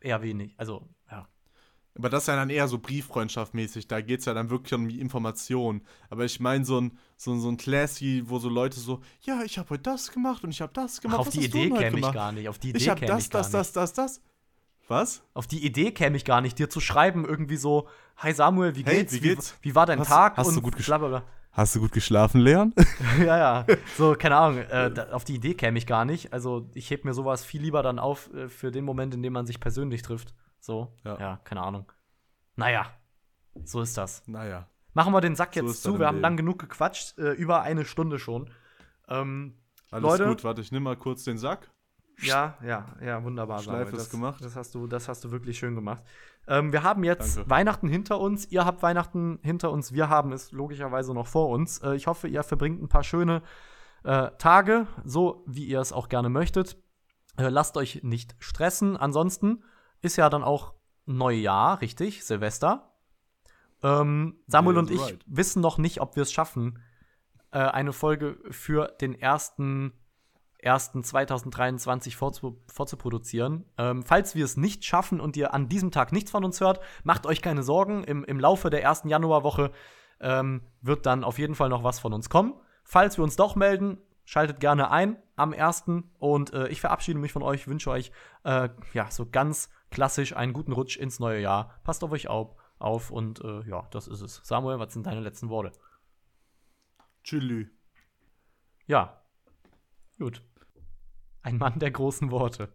[0.00, 0.54] eher wenig.
[0.56, 1.28] Also, ja.
[1.94, 3.86] Aber das ist ja dann eher so Brieffreundschaftmäßig.
[3.88, 5.82] Da geht es ja dann wirklich um die Information.
[6.10, 9.58] Aber ich meine, so ein, so, so ein Classy, wo so Leute so, ja, ich
[9.58, 11.20] habe heute das gemacht und ich habe das gemacht.
[11.20, 12.48] auf Was die Idee käme ich gar nicht.
[12.48, 13.54] Auf die Idee Ich habe das, das, nicht.
[13.54, 14.20] das, das, das.
[14.88, 15.22] Was?
[15.34, 18.84] Auf die Idee käme ich gar nicht, dir zu schreiben, irgendwie so, hi Samuel, wie
[18.84, 19.12] Hey, geht's?
[19.14, 19.56] wie geht's?
[19.62, 20.36] Wie, wie war dein Hast- Tag?
[20.36, 21.22] hast du gut gesch- bla bla bla.
[21.52, 22.74] Hast du gut geschlafen, Leon?
[23.18, 23.66] ja, ja.
[23.96, 24.58] So, keine Ahnung.
[24.58, 26.32] Äh, da, auf die Idee käme ich gar nicht.
[26.34, 29.32] Also, ich heb mir sowas viel lieber dann auf äh, für den Moment, in dem
[29.32, 30.34] man sich persönlich trifft.
[30.60, 31.40] So, ja, Ja.
[31.44, 31.90] keine Ahnung.
[32.56, 32.86] Naja,
[33.64, 34.22] so ist das.
[34.26, 34.68] naja.
[34.92, 35.98] Machen wir den Sack So jetzt ist zu.
[35.98, 36.22] Wir haben Leben.
[36.22, 37.16] lang genug gequatscht.
[37.18, 38.50] Äh, über eine Stunde schon.
[39.08, 39.56] Ähm,
[39.90, 40.26] Alles Leute?
[40.26, 41.70] gut, warte, ich nehme mal kurz den Sack.
[42.20, 43.60] Ja, ja, ja, wunderbar.
[43.60, 43.94] Schleife Samuel.
[43.94, 44.44] ist das, gemacht.
[44.44, 46.02] Das hast, du, das hast du wirklich schön gemacht.
[46.48, 47.50] Ähm, wir haben jetzt Danke.
[47.50, 48.46] Weihnachten hinter uns.
[48.46, 49.92] Ihr habt Weihnachten hinter uns.
[49.92, 51.78] Wir haben es logischerweise noch vor uns.
[51.78, 53.42] Äh, ich hoffe, ihr verbringt ein paar schöne
[54.04, 56.76] äh, Tage, so wie ihr es auch gerne möchtet.
[57.36, 58.96] Äh, lasst euch nicht stressen.
[58.96, 59.62] Ansonsten
[60.00, 62.24] ist ja dann auch Neujahr, richtig?
[62.24, 62.92] Silvester.
[63.82, 65.24] Ähm, Samuel Yeah, und ich right.
[65.26, 66.80] wissen noch nicht, ob wir es schaffen,
[67.50, 69.92] äh, eine Folge für den ersten
[70.66, 73.64] 1.2023 vorzu vorzuproduzieren.
[73.78, 76.80] Ähm, falls wir es nicht schaffen und ihr an diesem Tag nichts von uns hört,
[77.04, 78.04] macht euch keine Sorgen.
[78.04, 79.70] Im, im Laufe der ersten Januarwoche
[80.20, 82.54] ähm, wird dann auf jeden Fall noch was von uns kommen.
[82.84, 85.84] Falls wir uns doch melden, schaltet gerne ein am 1.
[86.18, 88.12] Und äh, ich verabschiede mich von euch, wünsche euch
[88.44, 91.78] äh, ja so ganz klassisch einen guten Rutsch ins neue Jahr.
[91.84, 94.40] Passt auf euch auf, auf und äh, ja, das ist es.
[94.44, 95.72] Samuel, was sind deine letzten Worte?
[97.24, 97.66] Tschüss.
[98.86, 99.20] Ja.
[100.18, 100.42] Gut.
[101.46, 102.72] Ein Mann der großen Worte.